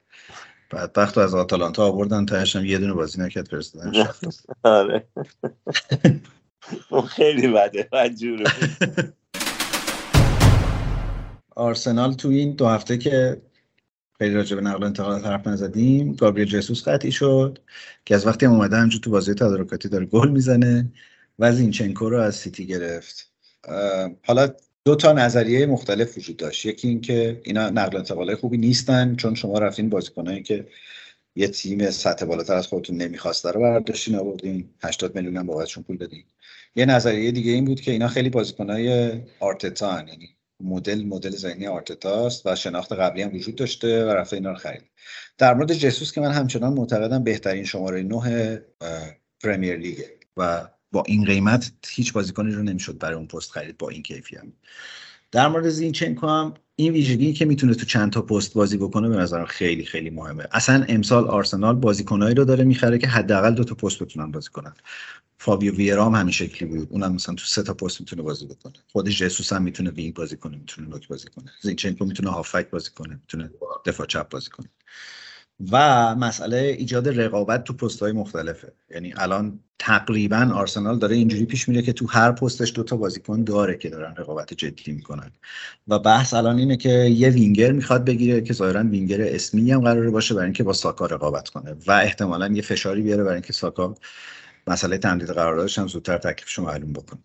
بدبخت 0.73 1.19
از 1.19 1.35
آتالانتا 1.35 1.87
آوردن 1.87 2.27
تاش 2.27 2.57
هم 2.57 2.65
یه 2.65 2.79
دونه 2.79 2.93
بازی 2.93 3.21
نکرد 3.23 3.49
فرستادن 3.49 3.93
آره. 4.63 5.07
اون 6.89 7.07
خیلی 7.17 7.49
بده 7.49 7.89
بدجوره 7.93 8.45
آرسنال 11.57 12.13
تو 12.13 12.29
این 12.29 12.53
دو 12.53 12.67
هفته 12.67 12.99
که 12.99 13.43
خیلی 14.19 14.35
راجع 14.35 14.57
به 14.57 14.63
نقل 14.63 14.85
انتقالات 14.85 15.27
حرف 15.27 15.47
نزدیم 15.47 16.13
گابریل 16.13 16.49
جسوس 16.49 16.89
قطعی 16.89 17.13
شد 17.13 17.59
که 18.05 18.15
از 18.15 18.27
وقتی 18.27 18.47
هم 18.47 18.53
اومده 18.53 18.77
همجور 18.77 19.01
تو 19.01 19.11
بازی 19.11 19.35
تدارکاتی 19.35 19.89
داره 19.89 20.05
گل 20.05 20.29
می‌زنه 20.29 20.93
و 21.39 21.53
زینچنکو 21.53 22.11
رو 22.11 22.21
از 22.21 22.35
سیتی 22.35 22.67
گرفت. 22.67 23.33
حالا 24.27 24.49
دو 24.85 24.97
تا 24.97 25.13
نظریه 25.13 25.67
مختلف 25.67 26.19
وجود 26.19 26.37
داشت. 26.37 26.67
یکی 26.67 26.89
اینکه 26.89 27.41
اینا 27.45 27.71
نقل 27.71 27.97
انتقالات 27.97 28.39
خوبی 28.39 28.57
نیستن 28.57 29.17
چون 29.17 29.35
شما 29.35 29.59
رفتین 29.59 29.89
بازیکنایی 29.89 30.43
که 30.43 30.67
یه 31.37 31.49
تیم 31.49 31.91
سطح 31.91 32.27
بالاتر 32.27 32.55
از 32.55 32.67
خودتون 32.67 32.97
نمی‌خواسته 32.97 33.51
رو 33.51 33.61
برداشتین 33.61 34.15
آوردین 34.15 34.71
80 34.83 35.15
میلیون 35.15 35.37
هم 35.37 35.47
بابتشون 35.47 35.83
پول 35.83 35.97
دادین. 35.97 36.25
یه 36.77 36.87
نظریه 36.87 37.31
دیگه 37.31 37.53
این 37.53 37.65
بود 37.65 37.81
که 37.81 37.91
اینا 37.91 38.09
خیلی 38.09 38.31
بازیکنای 38.31 39.13
آرتتا 39.41 40.05
یعنی 40.09 40.37
مدل 40.61 41.05
مدل 41.05 41.31
ذهنی 41.31 41.67
آرتتاست 41.67 42.47
و 42.47 42.57
شناخت 42.57 42.93
قبلی 42.93 43.23
هم 43.23 43.35
وجود 43.35 43.55
داشته 43.55 44.05
و 44.05 44.09
رفته 44.09 44.37
اینا 44.37 44.51
رو 44.51 44.57
خرید. 44.57 44.83
در 45.39 45.55
مورد 45.55 45.73
جسوس 45.73 46.13
که 46.13 46.21
من 46.21 46.33
همچنان 46.33 46.73
معتقدم 46.73 47.25
بهترین 47.25 47.65
شماره 47.65 48.03
9 48.03 48.63
پرمیر 49.45 49.77
لیگه 49.77 50.11
و 50.37 50.69
با 50.93 51.03
این 51.07 51.25
قیمت 51.25 51.73
هیچ 51.89 52.13
بازیکنی 52.13 52.53
رو 52.53 52.63
نمی‌شد 52.63 52.99
برای 52.99 53.17
اون 53.17 53.27
پست 53.27 53.51
خرید 53.51 53.79
با 53.79 53.89
این 53.89 54.03
کیفیت. 54.03 54.43
در 55.33 55.49
مورد 55.49 55.69
زینچنکو 55.69 56.27
هم 56.27 56.55
این 56.77 56.93
ویژگی 56.93 57.33
که 57.33 57.45
می‌تونه 57.45 57.75
تو 57.75 57.87
چند 57.87 58.13
تا 58.13 58.23
پست 58.23 58.55
بازی 58.55 58.77
بکنه 58.77 59.09
به 59.09 59.17
نظرم 59.17 59.47
خیلی 59.47 59.85
خیلی 59.85 60.11
مهمه. 60.11 60.47
اصلا 60.53 60.85
امسال 60.89 61.29
آرسنال 61.29 61.77
بازیکنایی 61.77 62.35
رو 62.35 62.45
داره 62.45 62.65
می‌خره 62.65 62.99
که 62.99 63.07
حداقل 63.07 63.55
دو 63.55 63.65
تا 63.65 63.75
پست 63.75 64.03
بتونن 64.03 64.31
بازی 64.31 64.51
کنن. 64.51 64.75
فابیو 65.39 65.75
ویرا 65.75 66.07
هم 66.07 66.15
همین 66.15 66.33
شکلی 66.33 66.69
بود. 66.69 66.89
اونم 66.91 67.15
مثلا 67.15 67.35
تو 67.35 67.45
سه 67.45 67.63
تا 67.63 67.75
پست 67.75 68.01
می‌تونه 68.01 68.23
بازی 68.23 68.47
بکنه. 68.47 68.73
خود 68.93 69.09
جسوس 69.09 69.53
هم 69.53 69.63
می‌تونه 69.63 69.91
wing 69.91 70.15
بازی 70.15 70.37
کنه 70.37 70.57
می‌تونه 70.57 70.89
نوک 70.89 71.09
بازی 71.09 71.29
کنه. 71.29 71.51
زینچنکو 71.63 72.05
می‌تونه 72.05 72.31
هافبک 72.31 72.71
بازی 72.71 72.91
کنه 72.91 73.15
می‌تونه 73.15 73.51
دفاع 73.87 74.07
چپ 74.07 74.29
بازی 74.29 74.51
کنه. 74.51 74.69
و 75.73 76.15
مسئله 76.15 76.57
ایجاد 76.79 77.21
رقابت 77.21 77.65
تو 77.65 77.73
پست 77.73 78.01
های 78.01 78.13
مختلفه. 78.13 78.73
یعنی 78.91 79.15
الان 79.17 79.61
تقریبا 79.79 80.51
آرسنال 80.55 80.99
داره 80.99 81.17
اینجوری 81.17 81.45
پیش 81.47 81.69
میره 81.69 81.83
که 81.83 81.93
تو 81.93 82.07
هر 82.07 82.33
پستش 82.33 82.73
دوتا 82.75 82.97
بازیکن 82.97 83.45
داره 83.45 83.77
که 83.77 83.91
دارن 83.91 84.15
رقابت 84.17 84.55
جدی 84.55 84.93
می‌کنن. 84.93 85.31
و 85.89 85.99
بحث 85.99 86.35
الان 86.35 86.59
اینه 86.59 86.77
که 86.77 86.89
یه 86.89 87.29
وینگر 87.29 87.73
می‌خواد 87.73 88.05
بگیره 88.05 88.41
که 88.41 88.53
ظاهرا 88.53 88.83
وینگر 88.85 89.23
اسمی 89.23 89.73
هم 89.73 89.81
قراره 89.81 90.11
باشه 90.11 90.35
برای 90.35 90.45
اینکه 90.45 90.65
با 90.65 90.73
ساکا 90.73 91.07
رقابت 91.07 91.49
کنه 91.49 91.77
و 91.87 91.93
احتمالا 91.93 92.49
یه 92.49 92.63
فشاری 92.63 93.03
بیاره 93.03 93.23
برای 93.23 93.35
اینکه 93.35 93.53
ساکا 93.53 93.95
مسئله 94.67 94.99
تمدید 94.99 95.29
قراردادش 95.31 95.79
هم 95.79 95.87
زودتر 95.87 96.19
تکلیفش 96.19 96.59
معلوم 96.59 96.93
بکنه. 96.93 97.21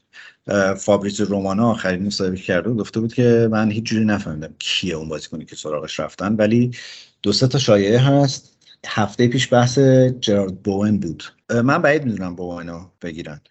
فابریز 0.76 1.22
رومانا 1.22 1.70
آخرین 1.70 2.06
مصاحبه 2.06 2.38
کرده 2.38 2.70
گفته 2.70 3.00
بود 3.00 3.14
که 3.14 3.48
من 3.52 3.72
هیچ 3.72 3.84
جوری 3.84 4.06
نفهمیدم 4.06 4.54
کیه 4.60 4.96
اون 4.96 5.10
بازیکنی 5.10 5.46
که 5.46 5.56
سراغش 5.56 6.00
رفتن 6.00 6.36
ولی 6.36 6.72
دو 7.24 7.34
سه 7.34 7.48
تا 7.48 7.58
شایعه 7.58 8.00
هست. 8.00 8.58
هفته 8.88 9.28
پیش 9.28 9.54
بحث 9.54 9.80
جرارد 10.20 10.64
بوئن 10.64 10.98
بود. 10.98 11.24
من 11.64 11.82
بعید 11.82 12.06
می‌دونم 12.06 12.36
بوئنو 12.36 12.86
بگیرن. 13.02 13.42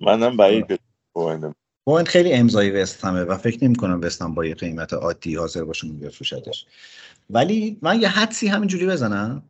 منم 0.00 0.36
بعید 0.36 0.80
بوئن 1.12 1.54
بوئن 1.86 2.04
خیلی 2.04 2.32
امضای 2.32 2.70
وستهمه 2.70 3.22
و 3.22 3.36
فکر 3.36 3.64
نمی 3.64 3.76
کنم 3.76 4.34
با 4.34 4.44
یه 4.44 4.54
قیمت 4.54 4.92
عادی 4.92 5.36
حاضر 5.36 5.64
باشه 5.64 5.88
بفروشدش. 5.88 6.66
ولی 7.30 7.78
من 7.82 8.00
یه 8.00 8.08
حدسی 8.08 8.46
همینجوری 8.46 8.86
بزنم. 8.86 9.42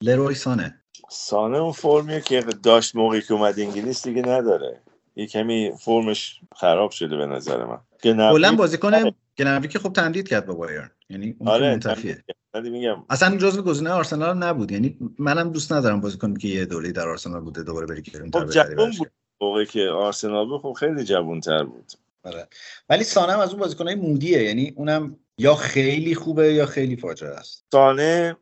لروی 0.00 0.34
سانه. 0.34 0.80
سانه 1.10 1.58
اون 1.58 1.72
فرمیه 1.72 2.20
که 2.20 2.40
داشت 2.40 2.96
موقعی 2.96 3.22
که 3.22 3.34
اومد 3.34 3.60
انگلیس 3.60 4.08
دیگه 4.08 4.22
نداره. 4.22 4.80
یه 5.16 5.26
کمی 5.26 5.72
فرمش 5.80 6.40
خراب 6.56 6.90
شده 6.90 7.16
به 7.16 7.26
نظر 7.26 7.64
من. 7.64 7.78
کلا 8.02 8.56
بازیکن 8.56 9.10
گنبری 9.38 9.68
که 9.68 9.78
خب 9.78 9.92
تمدید 9.92 10.28
کرد 10.28 10.46
با 10.46 10.54
بایرن. 10.54 10.90
یعنی 11.14 11.36
اون 11.38 11.48
آره 11.48 11.70
منتفیه. 11.70 12.24
میگم. 12.62 13.04
اصلا 13.10 13.36
جزو 13.36 13.62
گزینه 13.62 13.90
آرسنال 13.90 14.36
نبود. 14.36 14.72
یعنی 14.72 14.98
منم 15.18 15.50
دوست 15.50 15.72
ندارم 15.72 16.00
بازیکن 16.00 16.34
که 16.34 16.48
یه 16.48 16.64
دوره 16.64 16.92
در 16.92 17.08
آرسنال 17.08 17.40
بوده 17.40 17.62
دوباره 17.62 17.86
بری 17.86 18.02
گرون 18.02 18.30
خب 18.30 18.50
جوون 18.50 18.90
بود 18.98 19.10
موقعی 19.40 19.66
که 19.66 19.88
آرسنال 19.88 20.46
بود 20.46 20.60
خب 20.60 20.72
خیلی 20.72 21.04
جوون 21.04 21.40
تر 21.40 21.64
بود. 21.64 21.92
آره. 22.24 22.48
ولی 22.88 23.04
سانه 23.04 23.40
از 23.40 23.50
اون 23.50 23.60
بازیکنای 23.60 23.94
مودیه. 23.94 24.42
یعنی 24.42 24.72
اونم 24.76 25.16
یا 25.38 25.54
خیلی 25.54 26.14
خوبه 26.14 26.52
یا 26.52 26.66
خیلی 26.66 26.96
فاجعه 26.96 27.30
است. 27.30 27.64
سانه 27.72 28.36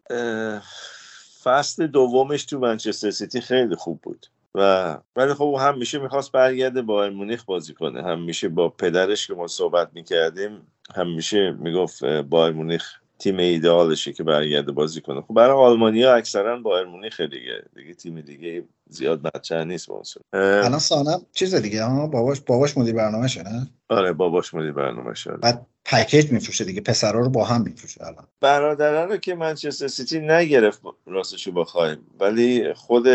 فصل 1.42 1.86
دومش 1.86 2.44
تو 2.44 2.58
منچستر 2.58 3.10
سیتی 3.10 3.40
خیلی 3.40 3.76
خوب 3.76 4.00
بود. 4.02 4.26
و 4.54 4.98
ولی 5.16 5.34
خب 5.34 5.56
همیشه 5.60 5.98
می‌خواست 5.98 6.32
برگرده 6.32 6.82
با 6.82 7.10
مونیخ 7.10 7.44
بازی 7.44 7.74
کنه. 7.74 8.02
همیشه 8.02 8.48
با 8.48 8.68
پدرش 8.68 9.26
که 9.26 9.34
ما 9.34 9.46
صحبت 9.46 9.90
می‌کردیم 9.92 10.71
همیشه 10.96 11.50
می‌گفت 11.50 12.04
با 12.04 12.50
مونیخ 12.50 12.82
تیم 13.18 13.36
ایدئالشه 13.38 14.12
که 14.12 14.22
برگرده 14.24 14.72
بازی 14.72 15.00
کنه. 15.00 15.20
خب 15.20 15.34
برای 15.34 15.56
آلمانیا 15.56 16.14
اکثرا 16.14 16.60
بایر 16.60 16.86
مونیخ 16.86 17.20
دیگه. 17.20 17.62
دیگه 17.76 17.94
تیم 17.94 18.20
دیگه 18.20 18.64
زیاد 18.88 19.22
بچه 19.22 19.64
نیست 19.64 19.86
بونسون 19.86 20.22
الان 20.32 20.78
سانم 20.78 21.22
چیز 21.32 21.54
دیگه 21.54 21.84
ها 21.84 22.06
باباش 22.06 22.40
باباش 22.40 22.78
مدیر 22.78 22.94
برنامهشه 22.94 23.42
نه؟ 23.42 23.68
آره 23.88 24.12
باباش 24.12 24.54
مدیر 24.54 24.72
برنامهشه. 24.72 25.30
بعد 25.30 25.66
پکیج 25.84 26.32
میفروشه 26.32 26.64
دیگه 26.64 26.80
پسرا 26.80 27.20
رو 27.20 27.28
با 27.30 27.44
هم 27.44 27.62
میفروشه 27.62 28.04
الان. 28.06 28.26
برادران 28.40 29.08
رو 29.08 29.16
که 29.16 29.34
منچستر 29.34 29.88
سیتی 29.88 30.20
نگرفت 30.20 30.82
راستشو 31.06 31.52
بخوایم 31.52 31.98
ولی 32.20 32.74
خود 32.74 33.08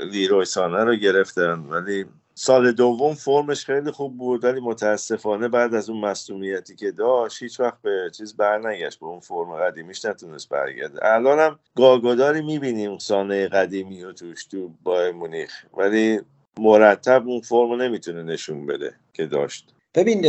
لیروی 0.00 0.44
سانه 0.44 0.84
رو 0.84 0.96
گرفتن 0.96 1.58
ولی 1.58 2.04
سال 2.44 2.72
دوم 2.72 3.14
فرمش 3.14 3.64
خیلی 3.64 3.90
خوب 3.90 4.18
بود 4.18 4.44
ولی 4.44 4.60
متاسفانه 4.60 5.48
بعد 5.48 5.74
از 5.74 5.90
اون 5.90 6.00
مصومیتی 6.00 6.76
که 6.76 6.90
داشت 6.90 7.42
هیچ 7.42 7.60
وقت 7.60 7.82
به 7.82 8.10
چیز 8.16 8.36
برنگشت 8.36 9.00
به 9.00 9.06
اون 9.06 9.20
فرم 9.20 9.54
قدیمیش 9.54 10.04
نتونست 10.04 10.48
برگرده. 10.48 10.98
الان 11.02 11.38
هم 11.38 11.58
گاگوداری 11.76 12.42
می‌بینیم 12.42 12.98
سانه 12.98 13.48
قدیمی 13.48 14.04
و 14.04 14.12
توش 14.12 14.44
تو 14.44 14.74
با 14.82 15.12
مونیخ 15.14 15.50
ولی 15.76 16.20
مرتب 16.58 17.28
اون 17.28 17.40
فرم 17.40 17.82
نمی‌تونه 17.82 18.22
نشون 18.22 18.66
بده 18.66 18.94
که 19.12 19.26
داشت. 19.26 19.74
ببین 19.94 20.26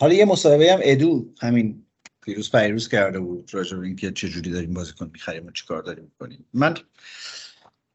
حالا 0.00 0.14
یه 0.14 0.24
مصاحبه 0.24 0.72
هم 0.72 0.80
ادو 0.82 1.26
همین 1.40 1.82
پیروز 2.22 2.50
پیروز 2.52 2.88
کرده 2.88 3.20
بود 3.20 3.50
راجع 3.52 3.76
به 3.76 3.86
اینکه 3.86 4.10
چه 4.10 4.28
جوری 4.28 4.50
داریم 4.50 4.74
بازیکن 4.74 5.10
می‌خریم 5.12 5.46
و 5.46 5.50
چیکار 5.50 5.82
داریم 5.82 6.04
می‌کنیم. 6.04 6.46
من 6.54 6.74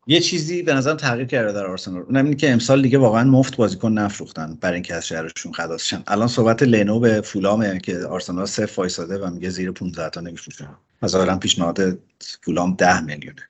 یه 0.08 0.20
چیزی 0.20 0.64
به 0.64 0.74
نظرم 0.74 0.98
تغییر 0.98 1.28
کرده 1.28 1.54
در 1.54 1.66
آرسنال. 1.66 2.02
اونم 2.02 2.26
اینه 2.26 2.38
که 2.38 2.52
امسال 2.52 2.82
دیگه 2.82 2.98
واقعا 2.98 3.24
مفت 3.24 3.58
بازیکن 3.58 3.92
نفروختن 3.92 4.58
برای 4.62 4.74
اینکه 4.74 4.96
از 4.96 5.08
شهرشون 5.08 5.54
خلاص 5.54 5.84
شن 5.84 6.04
الان 6.08 6.28
صحبت 6.28 6.64
لنو 6.64 7.00
به 7.00 7.22
فولامه 7.22 7.80
که 7.80 7.98
آرسنال 7.98 8.46
صفر 8.46 8.82
وایساده 8.82 9.18
و 9.18 9.30
میگه 9.30 9.50
زیر 9.50 9.72
15 9.72 10.10
تا 10.10 10.22
نمیفروشه. 10.22 10.68
مثلا 11.02 11.38
پیشنهاد 11.38 11.98
فولام 12.42 12.74
10 12.74 13.02
میلیونه. 13.02 13.42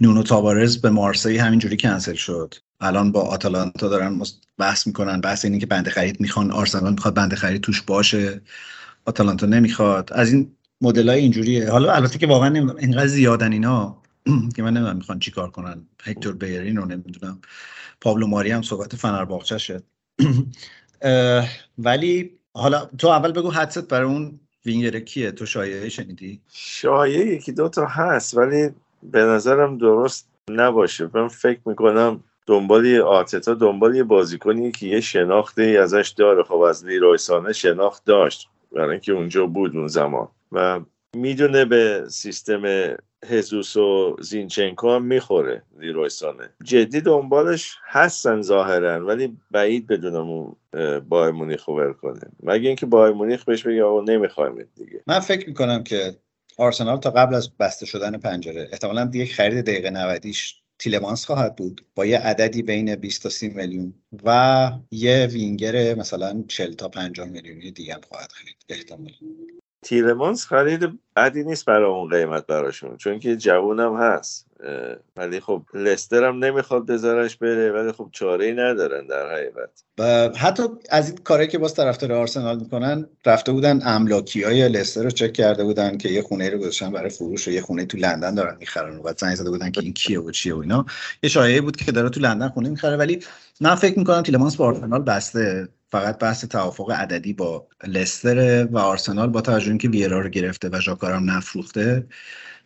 نونو 0.00 0.22
تابارز 0.22 0.80
به 0.80 0.90
مارسی 0.90 1.36
همینجوری 1.36 1.76
کنسل 1.76 2.14
شد. 2.14 2.54
الان 2.80 3.12
با 3.12 3.20
آتالانتا 3.20 3.88
دارن 3.88 4.20
بحث 4.58 4.86
می‌کنن. 4.86 5.20
بحث 5.20 5.44
اینه 5.44 5.58
که 5.58 5.66
بنده 5.66 5.90
خرید 5.90 6.20
می‌خوان. 6.20 6.50
آرسنال 6.50 6.92
می‌خواد 6.92 7.14
بنده 7.14 7.36
خرید 7.36 7.60
توش 7.60 7.82
باشه. 7.82 8.40
آتالانتا 9.04 9.46
نمی‌خواد. 9.46 10.10
از 10.12 10.32
این 10.32 10.52
مدل 10.80 11.08
های 11.08 11.20
اینجوریه. 11.20 11.70
حالا 11.70 11.92
البته 11.92 12.18
که 12.18 12.26
واقعا 12.26 12.74
اینقدر 12.78 13.06
زیادن 13.06 13.52
اینا. 13.52 14.03
که 14.56 14.62
من 14.62 14.70
نمی‌دونم 14.70 14.96
می‌خوان 14.96 15.18
چیکار 15.18 15.50
کنن. 15.50 15.86
هکتور 16.02 16.34
بیرین 16.34 16.76
رو 16.76 16.84
نمی‌دونم. 16.84 17.40
پابلو 18.00 18.26
ماری 18.26 18.50
هم 18.50 18.62
صحبت 18.62 18.96
فنرباغچه 18.96 19.58
شد 19.58 19.82
ولی 21.78 22.30
حالا 22.54 22.84
تو 22.98 23.08
اول 23.08 23.32
بگو 23.32 23.50
حدست 23.50 23.88
برای 23.88 24.06
اون 24.06 24.40
وینگر 24.66 25.00
کیه؟ 25.00 25.30
تو 25.30 25.46
شایعه 25.46 25.88
شنیدی؟ 25.88 26.40
شایعه 26.52 27.26
یکی 27.26 27.52
دو 27.52 27.68
تا 27.68 27.86
هست 27.86 28.36
ولی 28.36 28.70
به 29.02 29.22
نظرم 29.24 29.78
درست 29.78 30.28
نباشه. 30.50 31.10
من 31.14 31.28
فکر 31.28 31.60
می‌کنم 31.66 32.24
دنبال 32.46 32.86
یه 32.86 33.02
آتتا 33.02 33.54
دنبال 33.54 33.94
یه 33.94 34.02
بازیکنی 34.02 34.72
که 34.72 34.86
یه 34.86 35.00
شناختی 35.00 35.76
ازش 35.76 36.14
داره. 36.16 36.42
خب 36.42 36.54
از 36.54 36.86
لیرویسانه 36.86 37.52
شناخت 37.52 38.04
داشت. 38.04 38.48
برای 38.72 38.90
اینکه 38.90 39.12
اونجا 39.12 39.46
بود 39.46 39.76
اون 39.76 39.88
زمان. 39.88 40.28
و 40.52 40.80
می‌دونه 41.16 41.64
به 41.64 42.04
سیستم 42.08 42.62
هزوس 43.24 43.76
و 43.76 44.16
زینچنکو 44.20 44.90
هم 44.90 45.04
می‌خوره 45.04 45.62
لیرویسانه 45.80 46.50
جدی 46.64 47.00
دنبالش 47.00 47.76
هستن 47.84 48.42
ظاهرا 48.42 49.06
ولی 49.06 49.36
بعید 49.50 49.86
بدونم 49.86 50.56
بایر 51.08 51.30
مونیخ 51.30 51.68
ور 51.68 51.92
کنه. 51.92 52.20
مگه 52.42 52.68
اینکه 52.68 52.86
بایر 52.86 53.14
مونیخ 53.14 53.44
بهش 53.44 53.62
بگه 53.62 53.84
آقا 53.84 54.00
نمی‌خوایم 54.00 54.68
دیگه. 54.76 55.02
من 55.06 55.20
فکر 55.20 55.48
می‌کنم 55.48 55.84
که 55.84 56.16
آرسنال 56.58 56.96
تا 56.96 57.10
قبل 57.10 57.34
از 57.34 57.56
بسته 57.56 57.86
شدن 57.86 58.18
پنجره 58.18 58.68
احتمالا 58.72 59.04
دیگه 59.04 59.26
خرید 59.26 59.64
دقیقه 59.64 59.90
90 59.90 60.24
تیلمانس 60.78 61.26
خواهد 61.26 61.56
بود 61.56 61.86
با 61.94 62.06
یه 62.06 62.18
عددی 62.18 62.62
بین 62.62 62.96
20 62.96 63.22
تا 63.22 63.28
30 63.28 63.48
میلیون 63.48 63.94
و 64.24 64.70
یه 64.90 65.28
وینگر 65.32 65.94
مثلا 65.94 66.44
40 66.48 66.72
تا 66.72 66.88
50 66.88 67.26
میلیونی 67.28 67.70
دیگه 67.70 67.94
هم 67.94 68.00
خواهد 68.08 68.32
خرید 68.32 68.56
احتمالا. 68.68 69.14
تیلمانس 69.84 70.46
خرید 70.46 70.98
بدی 71.16 71.44
نیست 71.44 71.64
برای 71.64 71.90
اون 71.90 72.08
قیمت 72.08 72.46
براشون 72.46 72.96
چون 72.96 73.18
که 73.18 73.36
جوونم 73.36 73.96
هست. 73.96 74.46
ولی 75.16 75.40
خب 75.40 75.62
لستر 75.74 76.24
هم 76.24 76.44
نمی‌خواد 76.44 76.86
بذارش 76.86 77.36
بره 77.36 77.72
ولی 77.72 77.92
خب 77.92 78.08
چاره 78.12 78.44
ای 78.44 78.52
ندارن 78.52 79.06
در 79.06 79.32
حقیقت. 79.32 79.84
و 79.98 80.30
حتی 80.36 80.62
از 80.90 81.08
این 81.08 81.18
کاری 81.18 81.46
که 81.46 81.58
باز 81.58 81.74
طرفدار 81.74 82.12
آرسنال 82.12 82.58
می‌کنن 82.58 83.06
رفته 83.26 83.52
بودن 83.52 83.80
املاکی 83.84 84.42
های 84.42 84.68
لستر 84.68 85.02
رو 85.02 85.10
چک 85.10 85.32
کرده 85.32 85.64
بودن 85.64 85.98
که 85.98 86.08
یه 86.08 86.22
خونه 86.22 86.50
رو 86.50 86.58
گذاشتن 86.58 86.92
برای 86.92 87.10
فروش 87.10 87.48
و 87.48 87.50
یه 87.50 87.60
خونه 87.60 87.86
تو 87.86 87.98
لندن 87.98 88.34
دارن 88.34 88.56
می‌خرن. 88.60 88.98
و 88.98 89.12
زنگ 89.16 89.34
زده 89.34 89.50
بودن 89.50 89.70
که 89.70 89.80
این 89.80 89.92
کیه 89.92 90.20
و 90.20 90.30
چیه 90.30 90.54
و 90.54 90.58
اینا. 90.58 90.86
یه 91.22 91.30
شایعه 91.30 91.60
بود 91.60 91.76
که 91.76 91.92
داره 91.92 92.08
تو 92.08 92.20
لندن 92.20 92.48
خونه 92.48 92.68
می‌خره. 92.68 92.96
ولی 92.96 93.20
من 93.60 93.74
فکر 93.74 93.98
می‌کنم 93.98 94.22
تیلمانس 94.22 94.56
با 94.56 94.66
آرسنال 94.66 95.02
بسته. 95.02 95.68
فقط 95.94 96.18
بحث 96.18 96.44
توافق 96.44 96.90
عددی 96.90 97.32
با 97.32 97.66
لستر 97.86 98.66
و 98.66 98.78
آرسنال 98.78 99.28
با 99.28 99.40
توجه 99.40 99.68
اینکه 99.68 99.88
ویرا 99.88 100.20
رو 100.20 100.28
گرفته 100.28 100.68
و 100.72 100.80
ژاکارم 100.80 101.30
نفروخته 101.30 102.06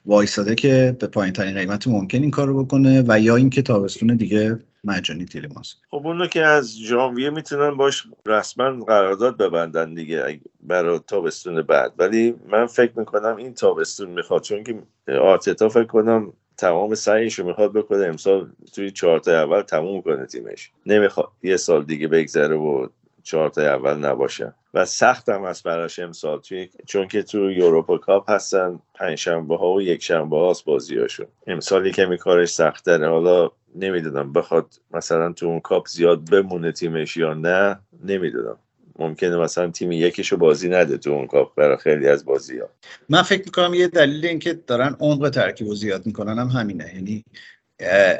وایساده 0.06 0.54
که 0.54 0.96
به 1.00 1.06
پایین 1.06 1.32
ترین 1.32 1.54
قیمت 1.54 1.88
ممکن 1.88 2.22
این 2.22 2.30
کار 2.30 2.46
رو 2.46 2.64
بکنه 2.64 3.04
و 3.08 3.20
یا 3.20 3.36
اینکه 3.36 3.62
تابستون 3.62 4.16
دیگه 4.16 4.58
مجانی 4.84 5.24
تیلماس 5.24 5.74
خب 5.90 6.06
اونو 6.06 6.26
که 6.26 6.44
از 6.44 6.78
ژانویه 6.78 7.30
می‌تونن 7.30 7.76
باش 7.76 8.06
رسما 8.26 8.84
قرارداد 8.84 9.36
ببندن 9.36 9.94
دیگه 9.94 10.40
برای 10.60 11.00
تابستون 11.06 11.62
بعد. 11.62 11.92
ولی 11.98 12.34
من 12.50 12.66
فکر 12.66 12.92
می‌کنم 12.96 13.36
این 13.36 13.54
تابستون 13.54 14.10
می‌خواد 14.10 14.42
چون 14.42 14.64
که 14.64 14.82
آرتتا 15.12 15.68
فکر 15.68 15.84
کنم 15.84 16.32
تمام 16.56 16.94
سعیش 16.94 17.38
رو 17.38 17.46
می‌خواد 17.46 17.72
بکنه. 17.72 18.06
امسال 18.06 18.50
توی 18.74 18.90
چهارتا 18.90 19.42
اول 19.42 19.62
تموم 19.62 20.02
کنه 20.02 20.26
تیمش. 20.26 20.70
نمی‌خواد 20.86 21.28
یه 21.42 21.56
سال 21.56 21.84
دیگه 21.84 22.08
بگذره 22.08 22.56
و 22.56 22.86
چهارتا 23.28 23.62
اول 23.62 23.94
نباشه. 23.94 24.54
و 24.74 24.84
سخت 24.84 25.28
هم 25.28 25.44
هست 25.44 25.62
براش 25.62 25.98
امسال. 25.98 26.40
توی 26.40 26.68
چون 26.86 27.08
که 27.08 27.22
تو 27.22 27.50
یوروپا 27.50 27.98
کاپ 27.98 28.30
هستن 28.30 28.78
پنجشنبه 28.94 29.56
ها 29.56 29.72
و 29.72 29.82
یک 29.82 30.02
شنبه 30.02 30.36
هاست 30.36 30.64
بازیاشون. 30.64 31.26
امسال 31.46 31.90
کمی 31.90 32.18
کارش 32.18 32.48
سخت 32.48 32.84
داره 32.84 33.08
حالا 33.08 33.50
نمی‌دونم 33.74 34.32
بخواد 34.32 34.74
مثلا 34.90 35.32
تو 35.32 35.46
اون 35.46 35.60
کاپ 35.60 35.88
زیاد 35.88 36.30
بمونه 36.30 36.72
تیمش 36.72 37.16
یا 37.16 37.34
نه 37.34 37.78
نمی‌دونم. 38.04 38.58
ممکنه 38.98 39.36
مثلا 39.36 39.70
تیم 39.70 39.92
یکیشو 39.92 40.36
بازی 40.36 40.68
نده 40.68 40.98
تو 40.98 41.10
اون 41.10 41.26
کاپ 41.26 41.54
برای 41.54 41.76
خیلی 41.76 42.08
از 42.08 42.24
بازی 42.24 42.58
ها 42.58 42.68
من 43.08 43.22
فکر 43.22 43.42
می‌کنم 43.44 43.74
یه 43.74 43.88
دلیل 43.88 44.26
اینکه 44.26 44.52
دارن 44.52 44.96
عمق 45.00 45.30
ترکیب 45.30 45.66
و 45.68 45.74
زیاد 45.74 46.06
می‌کنن 46.06 46.38
هم 46.38 46.48
همینه. 46.48 46.94
یعنی 46.94 47.24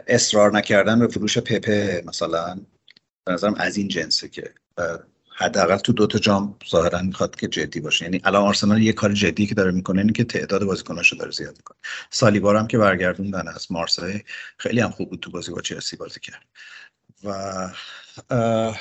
اصرار 0.09 0.53
نکردن 0.53 0.99
به 0.99 1.07
فروش 1.07 1.39
پپه 1.39 2.03
مثلا 2.07 2.57
به 3.29 3.35
نظرم 3.35 3.55
از 3.55 3.77
این 3.77 3.89
جنسه 3.89 4.29
که 4.29 4.51
حداقل 5.37 5.77
تو 5.77 5.93
دو 5.93 6.07
تا 6.07 6.19
جام 6.19 6.57
ظاهرا 6.71 7.03
می‌خواد 7.03 7.37
که 7.37 7.49
جدی 7.49 7.81
باشه. 7.81 8.05
یعنی 8.05 8.21
الان 8.25 8.43
آرسنال 8.43 8.83
یه 8.83 8.93
کار 8.93 9.13
جدی 9.13 9.47
که 9.47 9.55
داره 9.55 9.71
می‌کنه 9.71 10.01
اینه 10.01 10.13
که 10.13 10.25
تعداد 10.25 10.65
بازیکناشو 10.65 11.17
داره 11.17 11.31
زیاد 11.31 11.57
می‌کنه. 11.57 11.79
سالیبار 12.11 12.57
هم 12.57 12.67
که 12.67 12.79
برگردوندن 12.79 13.49
از 13.49 13.73
مارسی 13.73 14.25
خیلی 14.59 14.81
هم 14.81 14.91
خوب 14.91 15.11
بود 15.11 15.21
تو 15.21 15.31
بازی 15.31 15.53
با 15.53 15.61
چلسی 15.61 15.97
بازی 15.97 16.21
کرد. 16.21 16.45
و 17.25 17.33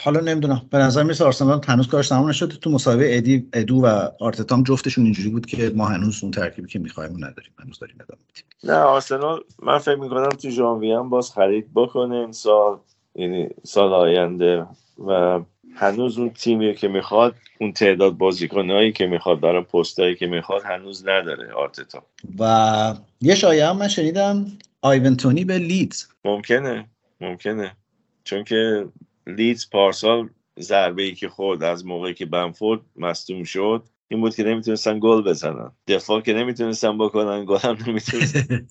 حالا 0.04 0.20
نمی‌دونم. 0.20 0.62
به 0.72 0.78
نظر 0.78 1.04
میسه 1.04 1.26
آرسنال 1.26 1.62
هنوز 1.68 1.88
کارش 1.88 2.10
تمام 2.10 2.30
نشده. 2.30 2.56
تو 2.56 2.70
مصاحبه 2.70 3.18
ادی 3.18 3.50
ادو 3.54 3.76
و 3.76 4.10
آرتتام 4.20 4.64
جفتشون 4.64 5.04
اینجوری 5.04 5.30
بود 5.30 5.45
که 5.45 5.72
ما 5.76 5.86
هنوز 5.86 6.24
اون 6.24 6.32
ترکیبی 6.32 6.68
که 6.68 6.80
می‌خوایم 6.80 7.16
نداریم. 7.26 7.52
هنوز 7.60 7.80
داریم 7.80 7.98
ادامه 8.00 8.22
نه 8.64 8.74
آرسنال 8.74 9.43
من 9.64 9.78
فکر 9.78 9.95
می‌کنم 9.95 10.30
تو 10.30 10.50
ژانویه 10.50 10.98
هم 10.98 11.10
باز 11.10 11.32
خرید 11.32 11.74
بکنه 11.74 12.16
این 12.16 12.32
سال 12.32 12.80
یعنی 13.18 13.49
سال 13.63 13.93
آینده 13.93 14.65
و 15.07 15.39
هنوز 15.76 16.18
اون 16.18 16.30
تیمی 16.30 16.76
که 16.76 16.88
می‌خواد 16.88 17.36
اون 17.59 17.72
تعداد 17.72 18.13
بازیکنهایی 18.13 18.91
که 18.91 19.07
می‌خواد 19.07 19.39
برای 19.39 19.61
پستایی 19.61 20.15
که 20.15 20.28
می‌خواد 20.28 20.63
هنوز 20.63 21.07
نداره 21.07 21.53
آرتتا. 21.53 22.03
و 22.39 22.93
یه 23.22 23.36
شایعه 23.36 23.68
هم 23.68 23.78
من 23.78 23.88
شنیدم 23.88 24.45
آیونتونی 24.82 25.45
به 25.45 25.57
لیدز. 25.57 26.05
ممکنه 26.26 26.86
ممکنه. 27.22 27.76
چون 28.24 28.43
که 28.43 28.88
لیدز 29.28 29.70
پارسال 29.70 30.30
ضربه 30.59 31.03
ای 31.03 31.15
که 31.15 31.30
خورد 31.30 31.63
از 31.63 31.86
موقعی 31.86 32.13
که 32.13 32.26
بنفورد 32.26 32.82
مصدوم 32.95 33.43
شد 33.43 33.84
این 34.07 34.22
بود 34.22 34.36
که 34.36 34.43
نمی‌تونستن 34.43 34.99
گل 34.99 35.22
بزنن. 35.22 35.72
دفاع 35.88 36.22
که 36.22 36.34
نمی‌تونستن 36.34 36.97
بکنن 36.97 37.45
گل 37.45 37.57
هم 37.57 37.78
نمی‌تونستن 37.88 38.68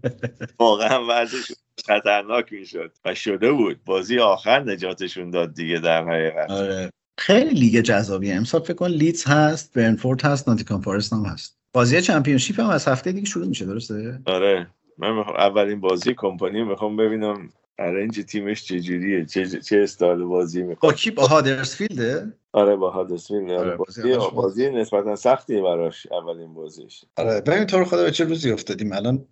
واقعا 0.58 1.06
وضعش 1.08 1.52
خطرناک 1.86 2.52
می‌شد 2.52 2.92
و 3.04 3.14
شده 3.14 3.52
بود. 3.52 3.80
بازی 3.84 4.18
آخر 4.18 4.60
نجاتشون 4.60 5.30
داد 5.30 5.54
دیگه 5.54 5.78
در 5.78 6.04
حقیقت. 6.04 6.50
آره. 6.50 6.90
خیلی 7.18 7.54
لیگ 7.54 7.80
جذابیه 7.80 8.34
امسال 8.34 8.60
فکر 8.60 8.74
کن 8.74 8.88
لیدز 8.88 9.24
هست 9.26 9.72
برنتفورد 9.74 10.22
هست 10.22 10.48
ناتینگهام 10.48 10.80
فارست 10.80 11.12
هم 11.12 11.24
هست. 11.24 11.58
بازی 11.72 12.02
چمپیونشیپ 12.02 12.60
هم 12.60 12.68
از 12.68 12.88
هفته 12.88 13.12
دیگه 13.12 13.26
شروع 13.26 13.46
میشه 13.46 13.66
درسته؟ 13.66 14.20
آره. 14.26 14.66
من 14.98 15.18
اولین 15.18 15.80
بازی 15.80 16.14
کمپانی 16.14 16.62
می‌خوام 16.64 16.96
ببینم. 16.96 17.48
ارنج 17.78 18.20
تیمش 18.20 18.64
چجوریه؟ 18.64 19.24
چه 19.24 19.46
چه 19.46 19.78
استایل 19.78 20.24
بازی 20.24 20.62
می‌خواد 20.62 20.92
با 20.92 20.96
کی؟ 20.96 21.10
با 21.10 21.26
هادرسفیلده؟ 21.26 22.32
آره 22.52 22.76
با 22.76 22.90
هادرسفیلد 22.90 23.50
آره 23.50 23.76
بازی, 23.76 24.16
بازی 24.34 24.70
نسبتا 24.70 25.16
سختی 25.16 25.60
براش 25.60 26.06
اولین 26.12 26.54
بازیش. 26.54 27.04
آره 27.16 27.40
ببین 27.40 27.64
تو 27.64 27.78
رو 27.78 27.84
خدا 27.84 28.02
به 28.02 28.10
چه 28.10 28.24
روزی 28.24 28.50
افتادیم؟ 28.50 28.92
الان 28.92 29.26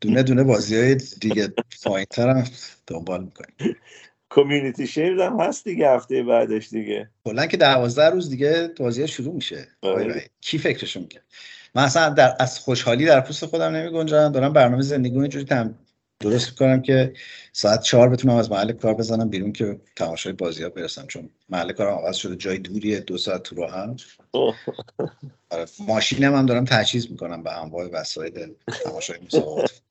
دونه 0.00 0.22
دونه 0.22 0.44
بازی 0.44 0.76
های 0.76 0.94
دیگه 0.94 1.52
پایین‌تر 1.68 2.28
هم 2.28 2.44
دنبال 2.86 3.24
می‌کنیم. 3.24 3.76
کمیونیتی 4.30 4.86
شیلد 4.86 5.20
هم 5.20 5.40
هست 5.40 5.64
دیگه 5.64 5.90
هفته 5.90 6.22
بعدش 6.22 6.68
دیگه. 6.68 7.10
کلا 7.24 7.46
که 7.46 7.56
12 7.56 8.10
روز 8.10 8.30
دیگه 8.30 8.70
بازی 8.78 9.08
شروع 9.08 9.34
میشه. 9.34 9.68
آره. 9.82 10.30
کی 10.40 10.58
فکرشون 10.58 11.06
کرد 11.06 11.24
من 11.74 11.82
اصلا 11.82 12.08
در 12.08 12.36
از 12.40 12.58
خوشحالی 12.58 13.04
در 13.04 13.20
پوست 13.20 13.46
خودم 13.46 13.72
نمی 13.72 13.90
گنجم 13.90 14.32
دارم 14.32 14.52
برنامه 14.52 14.82
زندگی 14.82 15.18
اینجوری 15.18 15.44
تم 15.44 15.74
درست 16.20 16.50
می‌کنم 16.50 16.82
که 16.82 17.12
ساعت 17.52 17.82
چهار 17.82 18.08
بتونم 18.08 18.36
از 18.36 18.50
محل 18.50 18.72
کار 18.72 18.94
بزنم 18.94 19.28
بیرون 19.28 19.52
که 19.52 19.80
تماشای 19.96 20.32
بازی 20.32 20.62
ها 20.62 20.68
برسم 20.68 21.06
چون 21.06 21.30
محل 21.48 21.72
کارم 21.72 21.98
عوض 21.98 22.16
شده 22.16 22.36
جای 22.36 22.58
دوریه 22.58 23.00
دو 23.00 23.18
ساعت 23.18 23.42
تو 23.42 23.56
راه 23.56 23.70
هم 23.70 23.96
آره 25.50 25.66
ماشینم 25.78 26.34
هم 26.34 26.46
دارم 26.46 26.64
تجهیز 26.64 27.10
می‌کنم 27.10 27.42
به 27.42 27.62
انواع 27.62 27.88
وسایل 27.92 28.54
تماشای 28.84 29.18
مسابقات. 29.26 29.82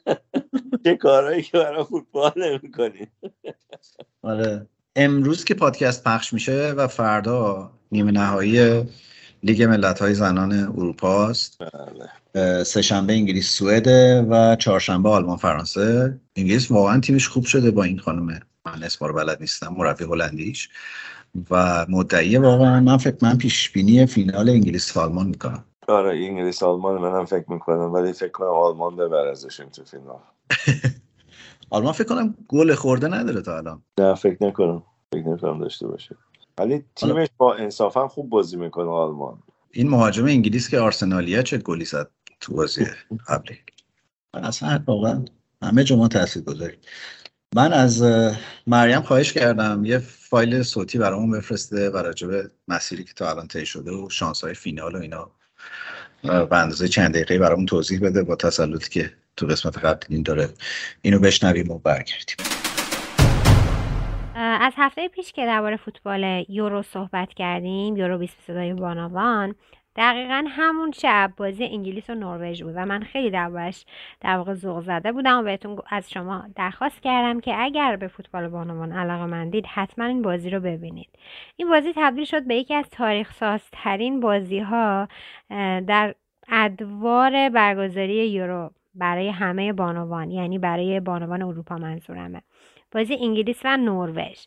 چه 0.84 0.96
کارهایی 0.96 1.42
که 1.42 1.58
برای 1.58 1.84
فوتبال 1.84 2.32
نمی‌کنی. 2.36 3.06
آره. 4.22 4.66
امروز 4.96 5.44
که 5.44 5.54
پادکست 5.54 6.04
پخش 6.04 6.32
میشه 6.32 6.72
و 6.76 6.86
فردا 6.86 7.70
نیمه 7.92 8.12
نهایی 8.12 8.84
لیگ 9.42 9.62
ملت 9.62 9.98
های 9.98 10.14
زنان 10.14 10.52
اروپا 10.52 11.28
است. 11.28 11.58
بله. 11.58 12.10
سهشنبه 12.64 13.12
انگلیس 13.12 13.50
سوئد 13.50 13.86
و 14.30 14.56
چهارشنبه 14.56 15.08
آلمان 15.08 15.36
فرانسه. 15.36 16.20
انگلیس 16.36 16.70
واقعا 16.70 17.00
تیمش 17.00 17.28
خوب 17.28 17.44
شده 17.44 17.70
با 17.70 17.82
این 17.84 17.98
خانم 17.98 18.40
من 18.66 18.82
اسمار 18.82 19.12
بلد 19.12 19.40
نیستم 19.40 19.74
مربی 19.76 20.04
هلندیش. 20.04 20.68
و 21.50 21.86
مدعی 21.88 22.36
واقعا 22.36 22.80
من 22.80 22.96
فکر 22.96 23.16
من 23.22 23.38
پیش 23.38 23.70
بینی 23.70 24.06
فینال 24.06 24.48
انگلیس 24.48 24.96
آلمان 24.96 25.26
می‌کنم. 25.26 25.64
آره 25.88 26.18
انگلیس 26.18 26.62
آلمان 26.62 27.00
منم 27.00 27.24
فکر 27.24 27.44
می‌کنم 27.52 27.92
ولی 27.92 28.12
فکر 28.12 28.30
کنم 28.30 28.46
آلمان 28.46 28.96
ببر 28.96 29.26
ازشون 29.26 29.70
تو 29.70 29.84
فینال. 29.84 30.20
آلمان 31.70 31.92
فکر 31.92 32.08
کنم 32.08 32.34
گل 32.48 32.74
خورده 32.74 33.08
نداره 33.08 33.42
تا 33.42 33.56
الان. 33.56 33.82
نه 33.98 34.14
فکر 34.14 34.46
نکنم. 34.46 34.82
فکر 35.14 35.28
نکنم 35.28 35.60
داشته 35.60 35.86
باشه. 35.86 36.16
ولی 36.58 36.84
تیمش 36.96 37.28
با 37.36 37.54
انصافا 37.54 38.08
خوب 38.08 38.28
بازی 38.28 38.56
می‌کنه 38.56 38.90
آلمان. 38.90 39.42
این 39.72 39.90
مهاجم 39.90 40.24
انگلیس 40.24 40.68
که 40.68 40.78
آرسنالیه 40.78 41.42
چه 41.42 41.58
گلی 41.58 41.84
زد؟ 41.84 42.10
تو 42.40 42.54
بازی 42.54 42.86
قبلی. 43.28 43.58
اصلا 44.34 44.82
واقعا 44.86 45.24
همه 45.62 45.84
جمعه 45.84 46.08
تاثیر 46.08 46.42
گذاری 46.42 46.78
من 47.54 47.72
از 47.72 48.02
مریم 48.66 49.00
خواهش 49.00 49.32
کردم 49.32 49.84
یه 49.84 49.98
فایل 49.98 50.62
صوتی 50.62 50.98
برامون 50.98 51.30
بفرسته 51.30 51.90
و 51.90 51.96
راجب 51.96 52.50
مسیری 52.68 53.04
که 53.04 53.12
تا 53.12 53.30
الان 53.30 53.48
طی 53.48 53.66
شده 53.66 53.90
و 53.90 54.10
شانس 54.10 54.44
های 54.44 54.54
فینال 54.54 54.96
و 54.96 54.98
اینا. 54.98 55.30
به 56.22 56.56
اندازه 56.56 56.88
چند 56.88 57.14
دقیقه 57.14 57.38
برامون 57.38 57.66
توضیح 57.66 58.00
بده 58.00 58.22
با 58.22 58.36
تسلطی 58.36 58.90
که 58.90 59.12
تو 59.36 59.46
قسمت 59.46 59.78
قبل 59.78 60.06
این 60.08 60.22
داره 60.22 60.48
اینو 61.02 61.18
بشنویم 61.18 61.70
و 61.70 61.78
برگردیم. 61.78 62.36
از 64.34 64.72
هفته 64.76 65.08
پیش 65.08 65.32
که 65.32 65.46
درباره 65.46 65.76
فوتبال 65.76 66.44
یورو 66.48 66.82
صحبت 66.82 67.28
کردیم 67.36 67.96
یورو 67.96 68.16
2022 68.16 68.80
بانوان 68.80 69.54
دقیقا 69.96 70.44
همون 70.48 70.92
شب 70.92 71.32
بازی 71.36 71.64
انگلیس 71.64 72.10
و 72.10 72.14
نروژ 72.14 72.62
بود 72.62 72.72
و 72.76 72.86
من 72.86 73.02
خیلی 73.02 73.30
دربارش 73.30 73.84
در 74.20 74.36
واقع 74.36 74.54
ذوق 74.54 74.80
زده 74.80 75.12
بودم 75.12 75.38
و 75.38 75.42
بهتون 75.42 75.78
از 75.90 76.10
شما 76.10 76.44
درخواست 76.56 77.02
کردم 77.02 77.40
که 77.40 77.54
اگر 77.58 77.96
به 77.96 78.08
فوتبال 78.08 78.48
بانوان 78.48 78.92
علاقه 78.92 79.26
مندید 79.26 79.66
حتما 79.66 80.04
این 80.04 80.22
بازی 80.22 80.50
رو 80.50 80.60
ببینید. 80.60 81.08
این 81.56 81.70
بازی 81.70 81.92
تبدیل 81.96 82.24
شد 82.24 82.46
به 82.46 82.54
یکی 82.54 82.74
از 82.74 82.90
تاریخ 82.90 83.32
سازترین 83.32 84.20
بازی 84.20 84.58
ها 84.58 85.08
در 85.86 86.14
ادوار 86.48 87.48
برگزاری 87.48 88.28
یورو 88.28 88.70
برای 88.94 89.28
همه 89.28 89.72
بانوان 89.72 90.30
یعنی 90.30 90.58
برای 90.58 91.00
بانوان 91.00 91.42
اروپا 91.42 91.76
منظورمه. 91.76 92.42
بازی 92.92 93.14
انگلیس 93.20 93.60
و 93.64 93.76
نروژ. 93.76 94.38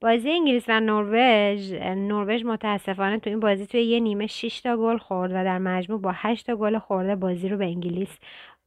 بازی 0.00 0.30
انگلیس 0.30 0.64
و 0.68 0.80
نروژ 0.80 1.72
نروژ 1.82 2.44
متاسفانه 2.44 3.18
تو 3.18 3.30
این 3.30 3.40
بازی 3.40 3.66
توی 3.66 3.82
یه 3.82 4.00
نیمه 4.00 4.26
6 4.26 4.60
تا 4.60 4.76
گل 4.76 4.98
خورد 4.98 5.30
و 5.30 5.44
در 5.44 5.58
مجموع 5.58 6.00
با 6.00 6.12
8 6.14 6.46
تا 6.46 6.56
گل 6.56 6.78
خورده 6.78 7.16
بازی 7.16 7.48
رو 7.48 7.56
به 7.56 7.64
انگلیس 7.64 8.18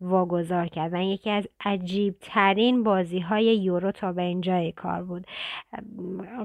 واگذار 0.01 0.67
کرد 0.67 0.93
و 0.93 1.03
یکی 1.03 1.29
از 1.29 1.47
عجیب 1.65 2.15
ترین 2.21 2.83
بازی 2.83 3.19
های 3.19 3.45
یورو 3.45 3.91
تا 3.91 4.11
به 4.11 4.21
اینجای 4.21 4.71
کار 4.71 5.03
بود. 5.03 5.27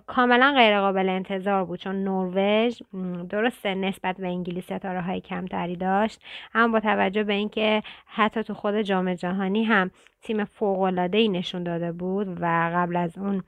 کاملا 0.06 0.52
غیر 0.56 0.80
قابل 0.80 1.08
انتظار 1.08 1.64
بود 1.64 1.78
چون 1.78 2.04
نروژ 2.04 2.82
درسته 3.28 3.74
نسبت 3.74 4.16
به 4.16 4.26
انگلیس 4.26 4.64
ستاره 4.64 5.00
های 5.00 5.20
کمتری 5.20 5.76
داشت 5.76 6.20
اما 6.54 6.72
با 6.72 6.80
توجه 6.80 7.24
به 7.24 7.32
اینکه 7.32 7.82
حتی 8.06 8.42
تو 8.42 8.54
خود 8.54 8.82
جام 8.82 9.14
جهانی 9.14 9.64
هم 9.64 9.90
تیم 10.22 10.44
فوق 10.44 10.80
العاده 10.80 11.18
ای 11.18 11.28
نشون 11.28 11.62
داده 11.62 11.92
بود 11.92 12.28
و 12.40 12.70
قبل 12.74 12.96
از 12.96 13.18
اون 13.18 13.42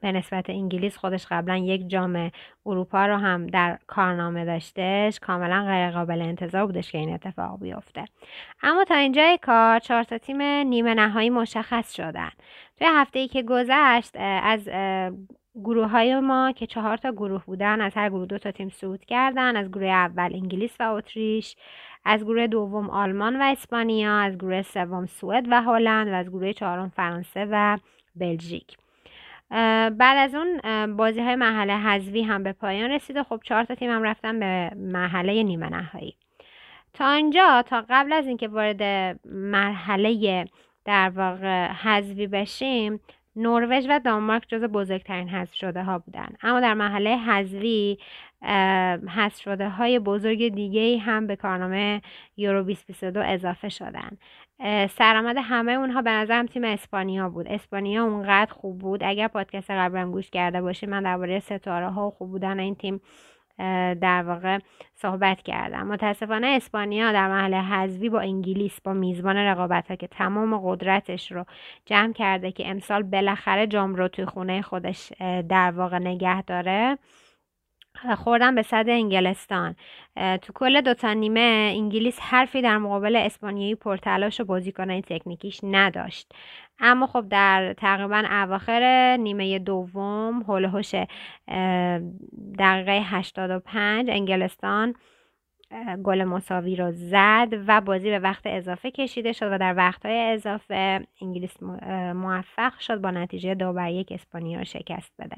به 0.00 0.12
نسبت 0.12 0.50
انگلیس 0.50 0.96
خودش 0.96 1.26
قبلا 1.30 1.56
یک 1.56 1.88
جام 1.88 2.30
اروپا 2.66 3.06
رو 3.06 3.16
هم 3.16 3.46
در 3.46 3.78
کارنامه 3.86 4.44
داشتش 4.44 5.18
کاملا 5.20 5.64
غیر 5.64 5.90
قابل 5.90 6.22
انتظار 6.22 6.66
بودش 6.66 6.92
که 6.92 6.98
این 6.98 7.14
اتفاق 7.14 7.60
بیفته. 7.60 8.04
اما 8.62 8.84
تا 8.84 8.94
اینجای 8.94 9.38
کار 9.42 9.78
چهار 9.78 10.02
تا 10.02 10.18
تیم 10.18 10.42
نیمه 10.42 10.94
نهایی 10.94 11.30
مشخص 11.30 11.92
شدن. 11.96 12.30
توی 12.78 12.86
هفته 12.90 13.18
ای 13.18 13.28
که 13.28 13.42
گذشت 13.42 14.16
از 14.42 14.68
گروه 15.54 15.86
های 15.86 16.20
ما 16.20 16.52
که 16.52 16.66
چهار 16.66 16.96
تا 16.96 17.12
گروه 17.12 17.44
بودن 17.44 17.80
از 17.80 17.94
هر 17.94 18.08
گروه 18.08 18.26
دو 18.26 18.38
تا 18.38 18.50
تیم 18.50 18.68
صعود 18.68 19.04
کردن. 19.04 19.56
از 19.56 19.70
گروه 19.70 19.88
اول 19.88 20.30
انگلیس 20.34 20.76
و 20.80 20.82
اتریش 20.82 21.56
از 22.04 22.24
گروه 22.24 22.46
دوم 22.46 22.90
آلمان 22.90 23.42
و 23.42 23.42
اسپانیا 23.42 24.18
از 24.18 24.38
گروه 24.38 24.62
سوم 24.62 25.06
سوئد 25.06 25.44
و 25.50 25.62
هلند 25.62 26.08
و 26.08 26.14
از 26.14 26.28
گروه 26.28 26.52
چهارم 26.52 26.88
فرانسه 26.88 27.46
و 27.50 27.78
بلژیک. 28.16 28.76
بعد 29.50 30.18
از 30.18 30.34
اون 30.34 30.96
بازی 30.96 31.20
های 31.20 31.34
محله 31.36 31.76
حذوی 31.76 32.22
هم 32.22 32.42
به 32.42 32.52
پایان 32.52 32.90
رسید 32.90 33.16
و 33.16 33.22
خب 33.22 33.40
چهار 33.44 33.64
تا 33.64 33.74
تیم 33.74 33.90
هم 33.90 34.02
رفتن 34.02 34.40
به 34.40 34.70
مرحله 34.76 35.42
نیمه 35.42 35.68
نهایی. 35.68 36.16
تا 36.94 37.10
اینجا 37.10 37.62
تا 37.66 37.84
قبل 37.88 38.12
از 38.12 38.26
اینکه 38.26 38.48
وارد 38.48 38.82
مرحله 39.24 40.44
در 40.84 41.08
واقع 41.08 41.66
حذوی 41.72 42.26
بشیم 42.26 43.00
نروژ 43.36 43.86
و 43.88 44.00
دانمارک 44.04 44.44
جز 44.48 44.64
بزرگترین 44.64 45.28
حذف 45.28 45.54
شده 45.54 45.82
ها 45.82 45.98
بودن. 45.98 46.28
اما 46.42 46.60
در 46.60 46.74
مرحله 46.74 47.16
حذوی 47.16 47.98
حذف 49.08 49.40
شده 49.40 49.68
های 49.68 49.98
بزرگ 49.98 50.48
دیگه 50.48 50.98
هم 50.98 51.26
به 51.26 51.36
کارنامه 51.36 52.02
یورو 52.36 52.62
2022 52.62 53.20
اضافه 53.20 53.68
شدن. 53.68 54.18
سرآمد 54.90 55.36
همه 55.42 55.72
اونها 55.72 56.02
به 56.02 56.10
نظرم 56.10 56.46
تیم 56.46 56.64
اسپانیا 56.64 57.28
بود. 57.28 57.48
اسپانیا 57.48 58.04
اونقدر 58.04 58.52
خوب 58.52 58.78
بود. 58.78 59.04
اگر 59.04 59.28
پادکست 59.28 59.70
قبلا 59.70 60.10
گوش 60.10 60.30
کرده 60.30 60.62
باشید 60.62 60.88
من 60.88 61.02
درباره 61.02 61.40
ستاره 61.40 61.90
ها 61.90 62.06
و 62.06 62.10
خوب 62.10 62.30
بودن 62.30 62.60
این 62.60 62.74
تیم 62.74 63.00
در 64.00 64.22
واقع 64.22 64.58
صحبت 64.94 65.42
کردم. 65.42 65.86
متاسفانه 65.86 66.46
اسپانیا 66.46 67.12
در 67.12 67.28
محل 67.28 67.54
حذوی 67.54 68.08
با 68.08 68.20
انگلیس 68.20 68.80
با 68.80 68.92
میزبان 68.92 69.36
رقابت 69.36 69.88
ها 69.90 69.96
که 69.96 70.06
تمام 70.06 70.60
قدرتش 70.64 71.32
رو 71.32 71.44
جمع 71.86 72.12
کرده 72.12 72.52
که 72.52 72.70
امسال 72.70 73.02
بالاخره 73.02 73.66
جام 73.66 73.94
رو 73.94 74.08
توی 74.08 74.24
خونه 74.24 74.62
خودش 74.62 75.12
در 75.48 75.70
واقع 75.70 75.98
نگه 75.98 76.42
داره 76.42 76.98
خوردن 78.16 78.54
به 78.54 78.62
صد 78.62 78.84
انگلستان. 78.88 79.76
تو 80.16 80.52
کل 80.54 80.80
دوتا 80.80 81.12
نیمه 81.12 81.72
انگلیس 81.76 82.18
حرفی 82.20 82.62
در 82.62 82.78
مقابل 82.78 83.16
اسپانیایی 83.16 83.74
پرتلاش 83.74 84.40
و 84.40 84.44
بازیکنهای 84.44 85.02
تکنیکیش 85.02 85.60
نداشت. 85.62 86.32
اما 86.80 87.06
خب 87.06 87.28
در 87.28 87.72
تقریبا 87.72 88.24
اواخر 88.30 89.16
نیمه 89.20 89.58
دوم 89.58 90.42
هول 90.42 90.64
هوش 90.64 90.94
دقیقه 92.58 93.00
85 93.04 94.10
انگلستان 94.10 94.94
گل 96.04 96.24
مساوی 96.24 96.76
رو 96.76 96.92
زد 96.92 97.48
و 97.66 97.80
بازی 97.80 98.10
به 98.10 98.18
وقت 98.18 98.42
اضافه 98.46 98.90
کشیده 98.90 99.32
شد 99.32 99.52
و 99.52 99.58
در 99.58 99.74
وقتهای 99.76 100.20
اضافه 100.20 101.06
انگلیس 101.22 101.62
موفق 102.14 102.78
شد 102.78 103.00
با 103.00 103.10
نتیجه 103.10 103.54
دو 103.54 103.72
بر 103.72 103.90
یک 103.90 104.12
اسپانیا 104.12 104.58
رو 104.58 104.64
شکست 104.64 105.12
بده. 105.18 105.36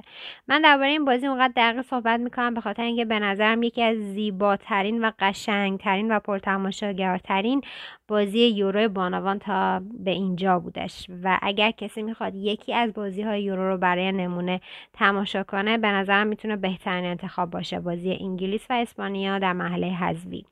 من 0.49 0.63
درباره 0.63 0.89
این 0.91 1.05
بازی 1.05 1.27
اونقدر 1.27 1.53
دقیق 1.57 1.83
صحبت 1.83 2.21
می‌کنم 2.21 2.55
به 2.55 2.61
خاطر 2.61 2.83
اینکه 2.83 3.05
به 3.05 3.19
نظرم 3.19 3.63
یکی 3.63 3.83
از 3.83 3.97
زیباترین 3.99 5.05
و 5.05 5.11
قشنگترین 5.19 6.17
و 6.17 6.21
پرتماشاگرترین 6.21 7.63
بازی 8.11 8.49
یورو 8.49 8.89
بانوان 8.89 9.39
تا 9.39 9.83
به 10.05 10.11
اینجا 10.11 10.59
بودش 10.59 11.07
و 11.25 11.39
اگر 11.43 11.71
کسی 11.71 12.03
می‌خواد 12.03 12.35
یکی 12.35 12.75
از 12.75 12.93
بازی 12.93 13.23
های 13.23 13.43
یورو 13.43 13.69
رو 13.69 13.77
برای 13.77 14.13
نمونه 14.13 14.61
تماشا 14.93 15.43
کنه 15.43 15.79
به 15.79 15.89
نظرم 15.89 16.27
می‌تونه 16.27 16.57
بهترین 16.57 17.05
انتخاب 17.05 17.51
باشه 17.51 17.81
بازی 17.81 18.19
انگلیس 18.21 18.67
و 18.71 18.73
اسپانیا 18.73 19.39
در 19.39 19.53
محله 19.53 19.87
حذفی. 19.87 20.45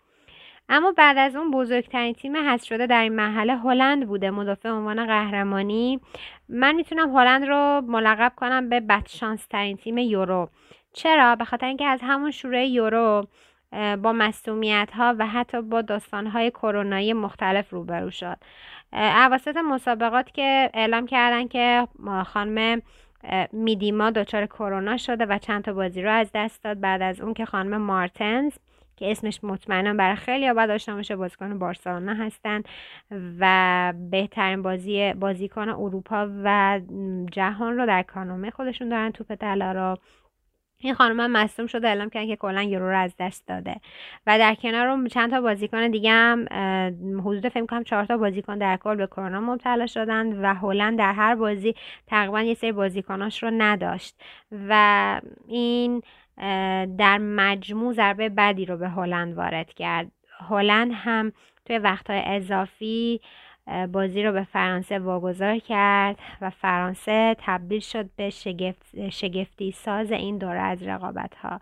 اما 0.69 0.93
بعد 0.97 1.19
از 1.19 1.37
اون 1.37 1.51
بزرگترین 1.51 2.15
تیم 2.15 2.37
حذف 2.37 2.65
شده 2.65 2.87
در 2.87 3.03
این 3.03 3.15
محله 3.17 3.57
هلند 3.57 4.07
بوده 4.07 4.31
مدافع 4.31 4.69
عنوان 4.69 5.07
قهرمانی. 5.07 6.01
من 6.49 6.75
می‌تونم 6.75 7.17
هلند 7.17 7.45
رو 7.45 7.83
ملقب 7.87 8.33
کنم 8.37 8.69
به 8.69 8.81
بدشانس 8.81 9.47
ترین 9.47 9.77
تیم 9.77 9.99
یورو. 9.99 10.49
چرا؟ 10.93 11.37
به 11.37 11.45
خاطر 11.45 11.67
اینکه 11.67 11.87
از 11.87 12.01
همون 12.03 12.31
شوره 12.31 12.67
یورو 12.67 13.27
با 13.73 14.13
مصومیت 14.13 14.89
ها 14.93 15.15
و 15.19 15.27
حتی 15.27 15.63
با 15.63 15.83
داستان 15.83 16.27
های 16.27 16.51
کرونایی 16.51 17.13
مختلف 17.13 17.71
روبرو 17.71 18.11
شد. 18.11 18.37
اواسط 18.93 19.57
مسابقات 19.57 20.31
که 20.31 20.71
اعلام 20.75 21.07
کردن 21.07 21.49
که 21.49 21.89
خانم 22.27 22.83
میدیما 23.53 24.11
دچار 24.11 24.47
کرونا 24.47 24.97
شده 24.97 25.27
و 25.27 25.39
چند 25.39 25.65
تا 25.65 25.73
بازی 25.73 26.03
رو 26.03 26.13
از 26.13 26.31
دست 26.35 26.65
داد. 26.65 26.81
بعد 26.81 27.03
از 27.03 27.21
اون 27.21 27.35
که 27.35 27.45
خانم 27.45 27.77
مارتنز 27.77 28.53
که 28.97 29.11
اسمش 29.11 29.45
مطمئنا 29.45 29.95
برای 29.95 30.17
خیلی 30.17 30.53
باید 30.53 30.69
داشته 30.69 30.95
باشه 30.95 31.17
بازیکن 31.17 31.59
بارسلونا 31.59 32.15
هستن 32.15 32.63
و 33.41 33.93
بهترین 34.11 34.63
بازی 34.63 35.13
بازیکن 35.13 35.69
اروپا 35.69 36.29
و 36.45 36.81
جهان 37.33 37.77
رو 37.77 37.87
در 37.87 38.03
کانومه 38.03 38.51
خودشون 38.51 38.89
دارن 38.89 39.11
توپ 39.11 39.35
طلا 39.35 39.73
رو 39.73 39.97
این 40.81 40.95
خانم 40.95 41.21
هم 41.21 41.33
مصدوم 41.33 41.67
شده 41.67 41.89
اعلام 41.89 42.11
کردن 42.11 42.27
که 42.27 42.37
کلا 42.37 42.63
یورو 42.63 42.91
رو 42.91 42.99
از 42.99 43.15
دست 43.19 43.49
داده. 43.49 43.77
و 44.27 44.39
در 44.39 44.55
کنار 44.55 45.09
چند 45.09 45.31
تا 45.31 45.41
بازیکن 45.41 45.89
دیگه 45.89 46.11
هم 46.11 46.47
حدود 47.21 47.49
فکر 47.49 47.67
کنم 47.67 47.85
چهار 47.85 48.05
تا 48.05 48.17
بازیکن 48.17 48.59
در 48.59 48.77
کل 48.77 48.95
به 48.95 49.07
کرونا 49.07 49.41
مبتلا 49.41 49.87
شدن 49.87 50.45
و 50.45 50.55
هلند 50.55 50.99
در 50.99 51.13
هر 51.13 51.35
بازی 51.35 51.75
تقریبا 52.07 52.41
یه 52.43 52.55
سری 52.55 52.73
بازیکناش 52.73 53.43
رو 53.43 53.51
نداشت. 53.51 54.21
و 54.69 55.21
این 55.49 56.03
در 56.99 57.19
مجموع 57.19 57.93
ضربه 57.93 58.29
بدی 58.29 58.65
رو 58.67 58.77
به 58.77 58.89
هلند 58.89 59.35
وارد 59.35 59.75
کرد. 59.75 60.13
هلند 60.49 60.91
هم 60.95 61.33
توی 61.65 61.79
وقتهای 61.79 62.23
اضافی 62.27 63.21
بازی 63.93 64.23
رو 64.23 64.33
به 64.33 64.45
فرانسه 64.45 64.99
واگذار 64.99 65.59
کرد 65.59 66.19
و 66.41 66.51
فرانسه 66.51 67.37
تبدیل 67.39 67.81
شد 67.81 68.09
به 68.17 68.31
شگفت، 68.31 69.09
شگفتی 69.11 69.73
ساز 69.73 70.13
این 70.13 70.39
دوره 70.39 70.61
از 70.61 70.83
رقابت 70.83 71.35
ها 71.35 71.61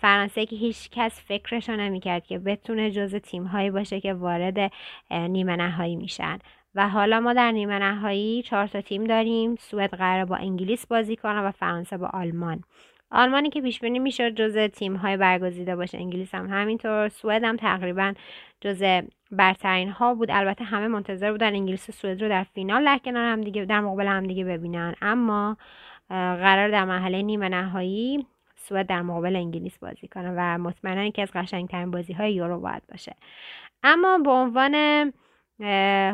فرانسه 0.00 0.46
که 0.46 0.56
هیچ 0.56 0.90
کس 0.90 1.20
فکرش 1.20 1.68
نمی 1.70 2.00
کرد 2.00 2.26
که 2.26 2.38
بتونه 2.38 2.90
جز 2.90 3.14
تیم 3.14 3.44
هایی 3.44 3.70
باشه 3.70 4.00
که 4.00 4.14
وارد 4.14 4.72
نیمه 5.10 5.56
نهایی 5.56 5.96
میشن. 5.96 6.38
و 6.74 6.88
حالا 6.88 7.20
ما 7.20 7.32
در 7.32 7.52
نیمه 7.52 7.78
نهایی 7.78 8.42
چهار 8.42 8.66
تا 8.66 8.80
تیم 8.80 9.04
داریم 9.04 9.56
سوئد 9.56 9.90
قرار 9.90 10.24
با 10.24 10.36
انگلیس 10.36 10.86
بازی 10.86 11.16
کنه 11.16 11.40
و 11.40 11.50
فرانسه 11.50 11.96
با 11.96 12.06
آلمان. 12.06 12.64
آلمانی 13.10 13.50
که 13.50 13.60
پیش 13.60 13.80
بینی 13.80 13.98
می‌شد 13.98 14.30
جزء 14.30 14.68
تیم 14.68 14.96
های 14.96 15.16
برگزیده 15.16 15.76
باشه. 15.76 15.98
انگلیس 15.98 16.34
هم 16.34 16.46
همینطور 16.46 17.08
سوئد 17.08 17.44
هم 17.44 17.56
تقریبا 17.56 18.14
جزء 18.60 19.00
برترین 19.30 19.88
ها 19.88 20.14
بود. 20.14 20.30
البته 20.30 20.64
همه 20.64 20.88
منتظر 20.88 21.32
بودن 21.32 21.54
انگلیس 21.54 21.88
و 21.88 21.92
سوئد 21.92 22.22
رو 22.22 22.28
در 22.28 22.44
فینال 22.44 22.84
در 22.84 22.98
کنار 22.98 23.32
هم 23.32 23.40
دیگه 23.40 23.64
در 23.64 23.80
مقابل 23.80 24.06
هم 24.06 24.26
دیگه 24.26 24.44
ببینن. 24.44 24.94
اما 25.02 25.56
قرار 26.08 26.70
در 26.70 26.84
مرحله 26.84 27.22
نیمه 27.22 27.48
نهایی 27.48 28.26
سوئد 28.56 28.86
در 28.86 29.02
مقابل 29.02 29.36
انگلیس 29.36 29.78
بازی 29.78 30.08
کنه 30.08 30.34
و 30.36 30.58
مطمئنا 30.58 31.04
یکی 31.04 31.22
از 31.22 31.30
قشنگترین 31.34 31.90
بازی 31.90 32.12
های 32.12 32.34
یورو 32.34 32.60
باید 32.60 32.82
باشه. 32.90 33.14
اما 33.82 34.18
به 34.18 34.30
عنوان 34.30 34.74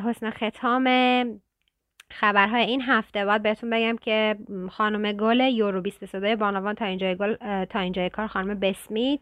حسن 0.05 0.31
ختام 0.31 0.85
خبرهای 2.13 2.63
این 2.63 2.83
هفته 2.83 3.25
باید 3.25 3.43
بهتون 3.43 3.71
بگم 3.71 3.97
که 3.97 4.37
خانم 4.71 5.13
گل 5.13 5.41
یورو 5.41 5.81
22 5.81 6.37
بانوان 6.37 6.75
تا 6.75 6.85
اینجای 6.85 7.17
گل 7.17 7.35
تا 7.65 7.79
اینجای 7.79 8.11
کار 8.11 8.27
خانم 8.27 8.61
بسمیت 8.61 9.21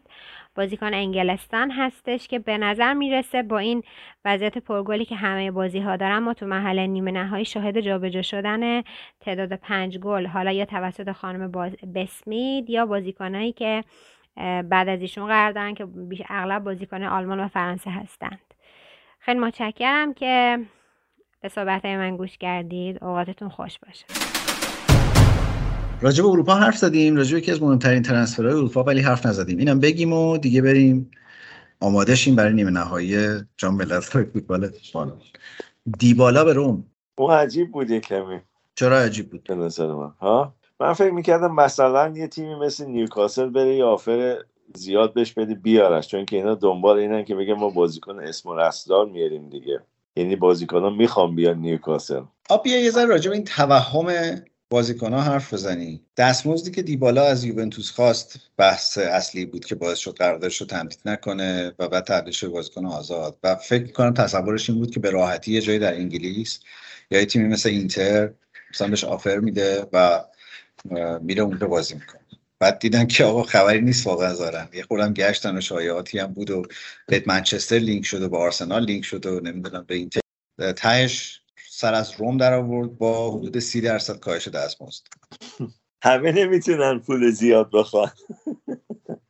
بازیکن 0.55 0.93
انگلستان 0.93 1.71
هستش 1.71 2.27
که 2.27 2.39
به 2.39 2.57
نظر 2.57 2.93
می‌رسه 2.93 3.43
با 3.43 3.57
این 3.57 3.83
وضعیت 4.25 4.57
پرگلی 4.57 5.05
که 5.05 5.15
همه 5.15 5.51
بازی 5.51 5.79
ها 5.79 5.95
دارن 5.95 6.19
ما 6.19 6.33
تو 6.33 6.45
محل 6.45 6.79
نیمه 6.79 7.11
نهایی 7.11 7.45
شاهد 7.45 7.79
جابجا 7.79 8.21
شدن 8.21 8.81
تعداد 9.19 9.53
پنج 9.53 9.97
گل 9.97 10.25
حالا 10.25 10.51
یا 10.51 10.65
توسط 10.65 11.11
خانم. 11.11 11.51
بسمید 11.95 12.69
یا 12.69 12.85
بازیکنایی 12.85 13.51
که 13.51 13.83
بعد 14.69 14.89
از 14.89 15.01
ایشون 15.01 15.27
قرار 15.27 15.51
دارن 15.51 15.73
که 15.73 15.87
اغلب 16.29 16.63
بازیکن 16.63 17.03
آلمان 17.03 17.39
و 17.39 17.47
فرانسه 17.47 17.91
هستند 17.91 18.53
خیلی 19.19 19.39
متشکرم 19.39 20.13
که 20.13 20.59
به 21.41 21.49
صحبت 21.49 21.85
من 21.85 22.17
گوش 22.17 22.37
کردید. 22.37 23.03
اوقاتتون 23.03 23.49
خوش 23.49 23.79
باشه. 23.79 24.05
راجب 26.01 26.25
اروپا 26.25 26.55
حرف 26.55 26.77
زدیم. 26.77 27.15
راجب 27.15 27.37
یکی 27.37 27.51
از 27.51 27.63
مهمترین 27.63 28.01
ترنسفرهای 28.01 28.53
اروپا 28.53 28.83
ولی 28.83 29.01
حرف 29.01 29.25
نزدیم. 29.25 29.57
اینم 29.57 29.79
بگیم 29.79 30.13
و 30.13 30.37
دیگه 30.37 30.61
بریم. 30.61 31.11
آماده 31.79 32.15
شیم 32.15 32.35
برای 32.35 32.53
نیمه 32.53 32.71
نهایی 32.71 33.17
جام 33.57 33.75
ملت‌های 33.75 34.25
فوتبال. 34.25 34.71
دیبالا 35.99 36.43
به 36.43 36.53
روم. 36.53 36.85
اون 37.15 37.31
عجیب 37.31 37.71
بود 37.71 37.91
کمی. 37.91 38.39
چرا 38.75 38.99
عجیب 38.99 39.29
بود؟ 39.29 39.43
به 39.43 39.55
نظر 39.55 39.87
من. 39.87 40.11
ها؟ 40.19 40.53
من 40.79 40.93
فکر 40.93 41.11
می‌کردم 41.11 41.55
مثلا 41.55 42.13
یه 42.15 42.27
تیمی 42.27 42.55
مثل 42.55 42.85
نیوکاسل 42.85 43.49
بره 43.49 43.75
یه 43.75 43.83
آفر 43.83 44.37
زیاد 44.75 45.13
بهش 45.13 45.33
بده 45.33 45.55
بیارش 45.55 46.07
چون 46.07 46.25
که 46.25 46.35
اینا 46.35 46.55
دنبال 46.55 46.97
اینن 46.97 47.25
که 47.25 47.35
بگم 47.35 47.53
ما 47.53 47.69
بازیکن 47.69 48.19
اسم 48.19 48.49
و 48.49 48.55
رستار 48.55 49.05
میاریم 49.05 49.49
دیگه. 49.49 49.81
یعنی 50.15 50.37
ها 50.71 50.89
می‌خوام 50.89 51.35
بیان 51.35 51.57
نیوکاسل. 51.57 52.21
آب 52.49 52.67
یه 52.67 52.91
ذره 52.91 53.05
راجع 53.05 53.31
این 53.31 53.43
توهم 53.43 54.41
ها 55.01 55.21
حرف 55.21 55.53
بزنی. 55.53 56.05
دستمزدی 56.17 56.71
که 56.71 56.81
دیبالا 56.81 57.25
از 57.25 57.43
یوونتوس 57.43 57.91
خواست 57.91 58.39
بحث 58.57 58.97
اصلی 58.97 59.45
بود 59.45 59.65
که 59.65 59.75
باعث 59.75 59.97
شد 59.97 60.15
قراردادش 60.17 60.61
رو 60.61 60.67
تمدید 60.67 60.99
نکنه 61.05 61.73
و 61.79 61.87
بعد 61.87 62.03
تبدیل 62.03 62.33
شد 62.33 62.47
بازیکن 62.47 62.85
آزاد. 62.85 63.37
و 63.43 63.55
فکر 63.55 63.83
می‌کنم 63.83 64.13
تصورش 64.13 64.69
این 64.69 64.79
بود 64.79 64.91
که 64.91 64.99
به 64.99 65.09
راحتی 65.09 65.51
یه 65.53 65.61
جایی 65.61 65.79
در 65.79 65.93
انگلیس 65.93 66.59
یا 67.11 67.19
یه 67.19 67.25
تیمی 67.25 67.47
مثل 67.47 67.69
اینتر 67.69 68.33
مثلا 68.73 68.87
بهش 68.87 69.03
آفر 69.03 69.37
میده 69.37 69.85
و 69.93 70.23
میره 71.21 71.43
اونجا 71.43 71.67
بازی 71.67 71.93
می‌کنه. 71.93 72.21
بعد 72.61 72.79
دیدن 72.79 73.07
که 73.07 73.23
آقا 73.23 73.43
خبری 73.43 73.81
نیست 73.81 74.07
واقعا 74.07 74.33
زارن 74.33 74.67
یه 74.73 74.83
خورم 74.83 75.13
گشتن 75.13 75.57
و 75.57 75.61
شایعاتی 75.61 76.19
هم 76.19 76.33
بود 76.33 76.49
و 76.49 76.63
به 77.07 77.23
منچستر 77.25 77.75
لینک 77.75 78.05
شد 78.05 78.21
و 78.21 78.29
با 78.29 78.37
آرسنال 78.37 78.85
لینک 78.85 79.05
شد 79.05 79.25
و 79.25 79.39
نمی‌دونم 79.39 79.85
به 79.87 79.95
این 79.95 80.09
تهش 80.75 81.41
سر 81.69 81.93
از 81.93 82.11
روم 82.17 82.37
در 82.37 82.53
آورد 82.53 82.97
با 82.97 83.31
حدود 83.31 83.59
سی 83.59 83.81
درصد 83.81 84.19
کاهش 84.19 84.47
دستمزد. 84.47 85.03
همه 86.03 86.31
نمی‌تونن 86.31 86.99
پول 86.99 87.31
زیاد 87.31 87.69
بخوان. 87.73 88.11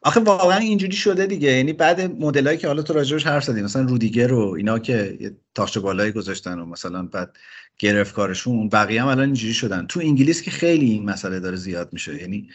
آخه 0.02 0.20
واقعا 0.20 0.58
اینجوری 0.58 0.96
شده 0.96 1.26
دیگه. 1.26 1.52
یعنی 1.52 1.74
بعد 1.74 2.02
مدلایی 2.02 2.58
که 2.58 2.68
حالا 2.68 2.82
تو 2.82 2.94
راجعش 2.94 3.28
حرف 3.28 3.44
زدی 3.44 3.62
مثلا 3.62 3.82
رودیگر 3.82 4.28
رو 4.28 4.54
اینا 4.58 4.80
که 4.80 5.18
تاش 5.56 5.78
بالایی 5.78 6.12
گذاشتن 6.12 6.60
و 6.60 6.66
مثلا 6.66 7.04
بعد 7.04 7.38
گرفت 7.80 8.14
کارشون 8.14 8.70
بقیه 8.70 9.02
هم 9.02 9.08
الان 9.08 9.26
اینجوری 9.26 9.54
شدن. 9.54 9.88
تو 9.88 10.00
انگلیس 10.00 10.42
که 10.42 10.52
خیلی 10.52 10.92
این 10.92 11.10
مسئله 11.10 11.40
داره 11.40 11.56
زیاد 11.56 11.94
میشه. 11.94 12.22
یعنی 12.22 12.50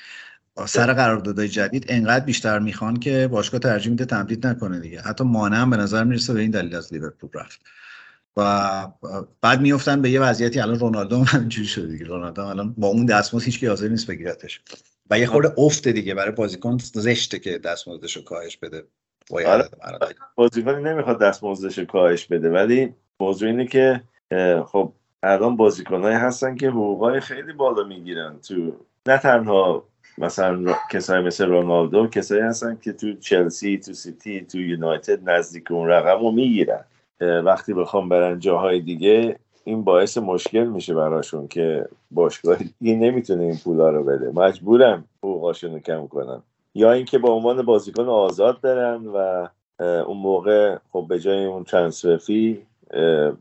سر 0.66 0.92
قراردادهای 0.92 1.48
جدید 1.48 1.86
انقدر 1.88 2.24
بیشتر 2.24 2.58
می‌خوان 2.58 2.96
که 2.96 3.28
باشگاه 3.28 3.60
ترجیح 3.60 3.90
میده 3.90 4.04
تمدید 4.04 4.46
نکنه 4.46 4.80
دیگه. 4.80 5.00
حتی 5.00 5.24
مانع 5.24 5.56
هم 5.56 5.70
به 5.70 5.76
نظر 5.76 6.04
می‌رسه 6.04 6.34
به 6.34 6.40
این 6.40 6.50
دلیل 6.50 6.76
از 6.76 6.92
لیورپول 6.92 7.30
رفت. 7.34 7.60
و 8.36 8.88
بعد 9.40 9.60
میفتن 9.60 10.02
به 10.02 10.10
یه 10.10 10.20
وضعیتی 10.20 10.60
الان 10.60 10.78
رونالدو 10.78 11.16
هم 11.16 11.24
همینجوری 11.38 11.68
شده 11.68 11.86
دیگه. 11.86 12.04
رونالدو 12.04 12.42
الان 12.42 12.74
با 12.78 12.88
اون 12.88 13.06
دستمزد 13.06 13.44
هیچ 13.44 13.60
کی 13.60 13.66
حاضر 13.66 13.88
نیست 13.88 14.06
بگیرتش. 14.06 14.60
و 15.10 15.18
یه 15.18 15.26
خورده 15.26 15.54
افته 15.58 15.92
دیگه 15.92 16.14
برای 16.14 16.32
بازیکن 16.32 16.78
زشته 16.78 17.38
که 17.38 17.58
دستمزدش 17.58 18.16
رو 18.16 18.22
کاهش 18.22 18.56
بده. 18.56 18.84
آره. 19.30 19.68
بازیکنی 20.34 20.82
نمی‌خواد 20.82 21.20
دستمزدش 21.20 21.78
رو 21.78 21.84
کاهش 21.84 22.26
بده. 22.26 22.50
ولی 22.50 22.94
موضوع 23.20 23.48
اینه 23.48 23.66
که 23.66 24.02
خب 24.66 24.92
الان 25.22 25.56
بازیکنایی 25.56 26.16
هستن 26.16 26.56
که 26.56 26.68
حقوقای 26.68 27.20
خیلی 27.20 27.52
بالا 27.52 27.84
می‌گیرن 27.84 28.38
تو 28.48 28.76
نه 29.06 29.18
تنها 29.18 29.88
مثلا 30.18 30.74
کسایی 30.90 31.24
مثل 31.24 31.46
رونالدو 31.46 32.06
کسایی 32.06 32.42
هستن 32.42 32.78
که 32.82 32.92
تو 32.92 33.12
چلسی 33.12 33.78
تو 33.78 33.92
سیتی 33.92 34.40
تو 34.44 34.58
یونایتد 34.58 35.30
نزدیک 35.30 35.70
اون 35.70 35.88
رقم 35.88 36.20
رو 36.20 36.30
می‌گیرن. 36.30 36.84
وقتی 37.20 37.74
بخوام 37.74 38.08
برن 38.08 38.38
جاهای 38.38 38.80
دیگه 38.80 39.36
این 39.64 39.84
باعث 39.84 40.18
مشکل 40.18 40.64
میشه 40.64 40.94
براشون 40.94 41.48
که 41.48 41.88
باشگاه 42.10 42.58
دیگه 42.80 42.96
نمی‌تونه 42.96 43.42
این 43.42 43.56
پولا 43.64 43.90
رو 43.90 44.04
بده. 44.04 44.30
مجبورم 44.34 45.04
حقوقاشون 45.18 45.72
رو 45.72 45.78
کم 45.78 46.06
کنن. 46.06 46.42
یا 46.74 46.92
اینکه 46.92 47.18
با 47.18 47.32
عنوان 47.32 47.62
بازیکن 47.62 48.08
آزاد 48.08 48.60
برن 48.60 49.06
و 49.06 49.48
اون 49.80 50.16
موقع 50.16 50.76
خب 50.92 51.06
به 51.08 51.20
جای 51.20 51.44
اون 51.44 51.64
transfer 51.64 52.16
fee 52.16 52.62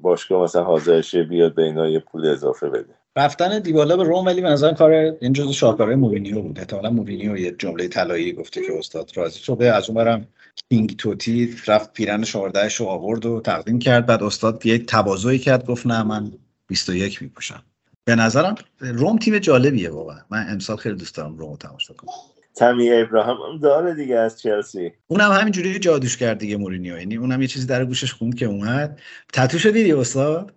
باشگاه 0.01 0.43
مثلا 0.43 0.63
حاضرشه 0.63 1.23
بیاد 1.23 1.55
به 1.55 1.63
اینا 1.63 1.87
یه 1.87 1.99
پول 1.99 2.25
اضافه 2.25 2.69
بده. 2.69 2.93
رفتن 3.17 3.59
دیبالا 3.59 3.97
به 3.97 4.03
روم 4.03 4.25
ولی 4.25 4.41
به 4.41 4.73
کار 4.77 4.91
این 5.21 5.33
جزو 5.33 5.53
شاهکارهای 5.53 5.95
موینیو 5.95 6.41
بود. 6.41 6.59
احتمالاً 6.59 6.89
موینیو 6.89 7.37
یه 7.37 7.51
جمله 7.51 7.87
طلایی 7.87 8.33
گفته 8.33 8.61
که 8.61 8.77
استاد 8.77 9.11
راضی 9.15 9.39
شده. 9.39 9.73
از 9.75 9.89
اون 9.89 9.95
برم 9.95 10.27
king 10.69 10.95
توتی 10.95 11.55
رفت 11.67 11.93
پیرهن 11.93 12.23
شماره 12.23 12.52
دهش 12.52 12.75
رو 12.75 12.85
آورد 12.85 13.25
و 13.25 13.41
تقدیم 13.41 13.79
کرد. 13.79 14.05
بعد 14.05 14.23
استاد 14.23 14.65
یک 14.65 14.85
تواضعی 14.85 15.39
کرد. 15.39 15.65
گفت 15.65 15.87
نه 15.87 16.03
من 16.03 16.31
21 16.67 17.21
میپوشم. 17.21 17.63
به 18.05 18.15
نظرم 18.15 18.55
روم 18.79 19.17
تیم 19.17 19.37
جالبیه 19.37 19.89
واقعا. 19.89 20.19
من 20.29 20.45
امسال 20.49 20.77
خیلی 20.77 20.95
دوست 20.95 21.15
دارم 21.15 21.37
روم 21.37 21.55
تماشا 21.55 21.93
کنم. 21.93 22.13
تامی 22.55 22.91
ابراهام 22.91 23.37
هم 23.53 23.59
داره 23.59 23.95
دیگه 23.95 24.15
از 24.15 24.41
چلسی. 24.41 24.91
اونم 25.07 25.31
همینجوری 25.31 25.79
جادوش 25.79 26.17
کرد 26.17 26.37
دیگه 26.37 26.57
مورینیو. 26.57 26.97
یعنی 26.97 27.15
اونم 27.15 27.41
یه 27.41 27.47
چیزی 27.47 27.67
در 27.67 27.85
گوشش 27.85 28.13
خوند 28.13 28.35
که 28.35 28.45
اومد. 28.45 28.99
تتو 29.33 29.57
شدی 29.57 29.91
استاد؟ 29.91 30.53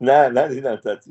نه 0.00 0.28
نه 0.28 0.48
دیدم 0.48 0.76
تتو 0.76 1.10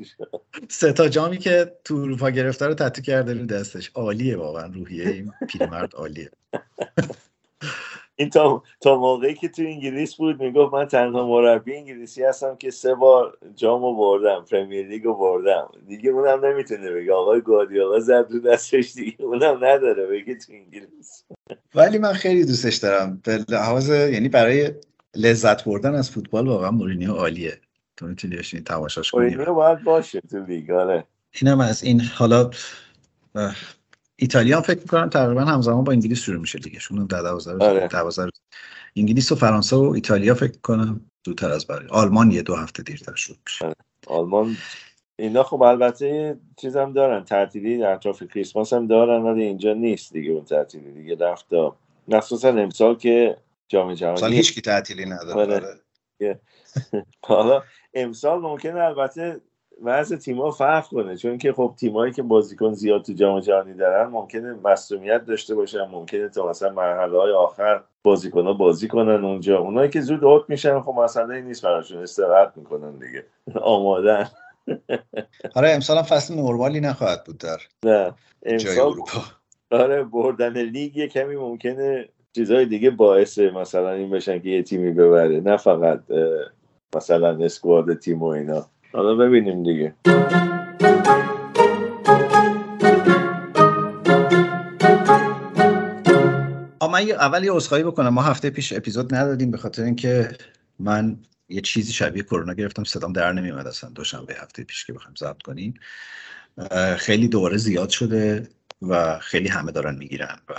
سه 0.68 0.92
تا 0.92 1.08
جامی 1.08 1.38
که 1.38 1.72
تو 1.84 1.96
اروپا 1.96 2.30
گرفته 2.30 2.66
رو 2.66 2.74
تتو 2.74 3.02
کرده 3.02 3.34
رو 3.34 3.46
دستش. 3.46 3.90
عالیه 3.94 4.36
واقعا 4.36 4.66
روحیه 4.66 5.08
این 5.08 5.32
پیرمرد 5.48 5.94
عالیه. 5.94 6.30
این 8.16 8.30
تا, 8.30 8.62
تا 8.80 8.98
موقعی 8.98 9.34
که 9.34 9.48
تو 9.48 9.62
انگلیس 9.62 10.14
بود 10.14 10.42
می‌گفت 10.42 10.74
من 10.74 10.84
تنها 10.84 11.26
مربی 11.26 11.76
انگلیسی 11.76 12.24
هستم 12.24 12.56
که 12.56 12.70
سه 12.70 12.94
بار 12.94 13.38
جامو 13.56 13.96
بردم 13.96 14.44
پرمیر 14.50 14.86
لیگ 14.86 15.04
رو 15.04 15.14
بردم. 15.14 15.70
دیگه 15.88 16.10
اونم 16.10 16.44
نمی‌تونه 16.44 16.90
بگه. 16.90 17.12
آقای 17.12 17.40
گواردیولا 17.40 18.00
زد 18.00 18.26
رو 18.30 18.40
دستش 18.40 18.92
دیگه. 18.92 19.22
اونم 19.22 19.64
نداره 19.64 20.06
بگه 20.06 20.34
تو 20.34 20.52
انگلیس. 20.52 21.24
ولی 21.74 21.98
من 21.98 22.12
خیلی 22.12 22.44
دوستش 22.44 22.76
دارم. 22.76 23.20
به 23.24 23.44
لحاظ 23.48 23.90
یعنی 23.90 24.28
برای 24.28 24.70
لذت 25.16 25.64
بردن 25.64 25.94
از 25.94 26.10
فوتبال 26.10 26.48
واقعا 26.48 26.70
مورینیو 26.70 27.12
عالیه. 27.12 27.60
تو 27.98 28.06
می‌تونی 28.06 28.36
بشینی 28.36 28.62
تماشاش 28.62 29.10
کنی. 29.10 29.36
باید 29.36 29.84
باشه 29.84 30.20
تو 30.20 30.44
لیگ 30.44 30.70
آره. 30.70 31.04
اینم 31.40 31.60
از 31.60 31.82
این 31.82 32.00
حالا 32.00 32.50
ایتالیا 34.16 34.60
فکر 34.60 34.80
می‌کنم 34.80 35.08
تقریبا 35.08 35.44
همزمان 35.44 35.84
با 35.84 35.92
انگلیس 35.92 36.20
شروع 36.20 36.40
میشه 36.40 36.58
دیگه. 36.58 36.78
شون 36.78 37.06
در 37.06 37.22
12 37.22 37.64
آره. 37.64 38.30
انگلیس 38.96 39.32
و 39.32 39.34
فرانسه 39.34 39.76
و 39.76 39.82
ایتالیا 39.82 40.34
فکر 40.34 40.58
کنم 40.62 41.00
زودتر 41.26 41.50
از 41.50 41.66
برای 41.66 41.88
آلمان 41.88 42.30
یه 42.30 42.42
دو 42.42 42.54
هفته 42.54 42.82
دیرتر 42.82 43.14
شروع 43.14 43.38
میشه. 43.46 43.64
آره. 43.64 43.74
آلمان 44.06 44.56
اینا 45.16 45.42
خب 45.42 45.62
البته 45.62 46.36
چیز 46.56 46.76
هم 46.76 46.92
دارن. 46.92 47.24
تعطیلی 47.24 47.78
در 47.78 47.92
اطراف 47.92 48.22
کریسمس 48.22 48.72
هم 48.72 48.86
دارن 48.86 49.22
ولی 49.22 49.42
اینجا 49.42 49.72
نیست 49.72 50.12
دیگه 50.12 50.30
اون 50.30 50.44
تعطیلی 50.44 50.92
دیگه. 50.92 51.16
رفت 51.26 51.46
مخصوصا 52.08 52.48
امسال 52.48 52.96
که 52.96 53.36
جام 53.68 53.94
جهانی 53.94 54.16
سال 54.16 54.32
هیچ 54.32 54.54
کی 54.54 54.60
تعطیلی 54.60 55.04
نداره. 55.04 55.54
آره. 56.20 56.40
حالا 57.26 57.62
امسال 57.94 58.40
ممکنه 58.40 58.80
البته 58.80 59.40
وضع 59.82 60.16
تیم‌ها 60.16 60.50
فرق 60.50 60.86
کنه 60.88 61.16
چون 61.16 61.38
که 61.38 61.52
خب 61.52 61.74
تیمایی 61.78 62.12
که 62.12 62.22
بازیکن 62.22 62.72
زیاد 62.72 63.02
تو 63.02 63.12
جام 63.12 63.40
جهانی 63.40 63.74
دارن 63.74 64.06
ممکنه 64.10 64.52
مصونیت 64.64 65.24
داشته 65.24 65.54
باشن 65.54 65.84
ممکنه 65.84 66.28
تا 66.28 66.50
مثلا 66.50 66.72
مرحله 66.72 67.18
های 67.18 67.32
آخر 67.32 67.82
ها 68.34 68.52
بازی 68.52 68.88
کنن 68.88 69.24
اونجا. 69.24 69.58
اونایی 69.58 69.90
که 69.90 70.00
زود 70.00 70.24
اوت 70.24 70.42
میشن 70.48 70.80
خب 70.80 70.94
مسئله 70.96 71.40
نیست 71.40 71.62
براشون 71.62 72.02
استراحت 72.02 72.52
می‌کنن 72.56 72.92
دیگه. 72.92 73.24
آمادن. 73.60 74.28
آره 75.54 75.70
امسال 75.70 76.02
فصل 76.02 76.34
نرمالی 76.34 76.80
نخواهد 76.80 77.24
بود 77.24 77.38
در 77.38 77.58
نه 77.84 78.14
امسال 78.42 78.94
آره 79.70 80.04
بردن 80.04 80.56
لیگ 80.56 80.96
یه 80.96 81.08
کمی 81.08 81.36
ممکنه 81.36 82.08
چیزهای 82.32 82.66
دیگه 82.66 82.90
باعث 82.90 83.38
مثلا 83.38 83.92
این 83.92 84.10
بشن 84.10 84.38
که 84.38 84.48
یه 84.48 84.62
تیمی 84.62 84.90
ببره. 84.90 85.40
نه 85.40 85.56
فقط 85.56 86.00
مثلا 86.96 87.44
اسکواد 87.44 87.94
تیم 87.94 88.22
و 88.22 88.26
اینا. 88.26 88.66
حالا 88.92 89.14
ببینیم 89.14 89.62
دیگه. 89.62 89.94
من 96.92 97.10
اول 97.10 97.44
یه 97.44 97.52
عذرخواهی 97.52 97.84
بکنم. 97.84 98.08
ما 98.08 98.22
هفته 98.22 98.50
پیش 98.50 98.72
اپیزود 98.72 99.14
ندادیم 99.14 99.50
به 99.50 99.58
خاطر 99.58 99.82
اینکه 99.82 100.28
من 100.78 101.16
یه 101.48 101.60
چیزی 101.60 101.92
شبیه 101.92 102.22
کرونا 102.22 102.54
گرفتم. 102.54 102.84
صدام 102.84 103.12
در 103.12 103.32
نمیومد 103.32 103.66
اصلا. 103.66 103.90
دوشنبه 103.90 104.34
هفته 104.34 104.64
پیش 104.64 104.84
که 104.84 104.92
بخوایم 104.92 105.14
ضبط 105.18 105.42
کنیم. 105.42 105.74
خیلی 106.96 107.28
دوباره 107.28 107.56
زیاد 107.56 107.88
شده 107.88 108.48
و 108.82 109.18
خیلی 109.18 109.48
همه 109.48 109.72
دارن 109.72 109.94
می‌گیرن 109.94 110.36
و 110.48 110.54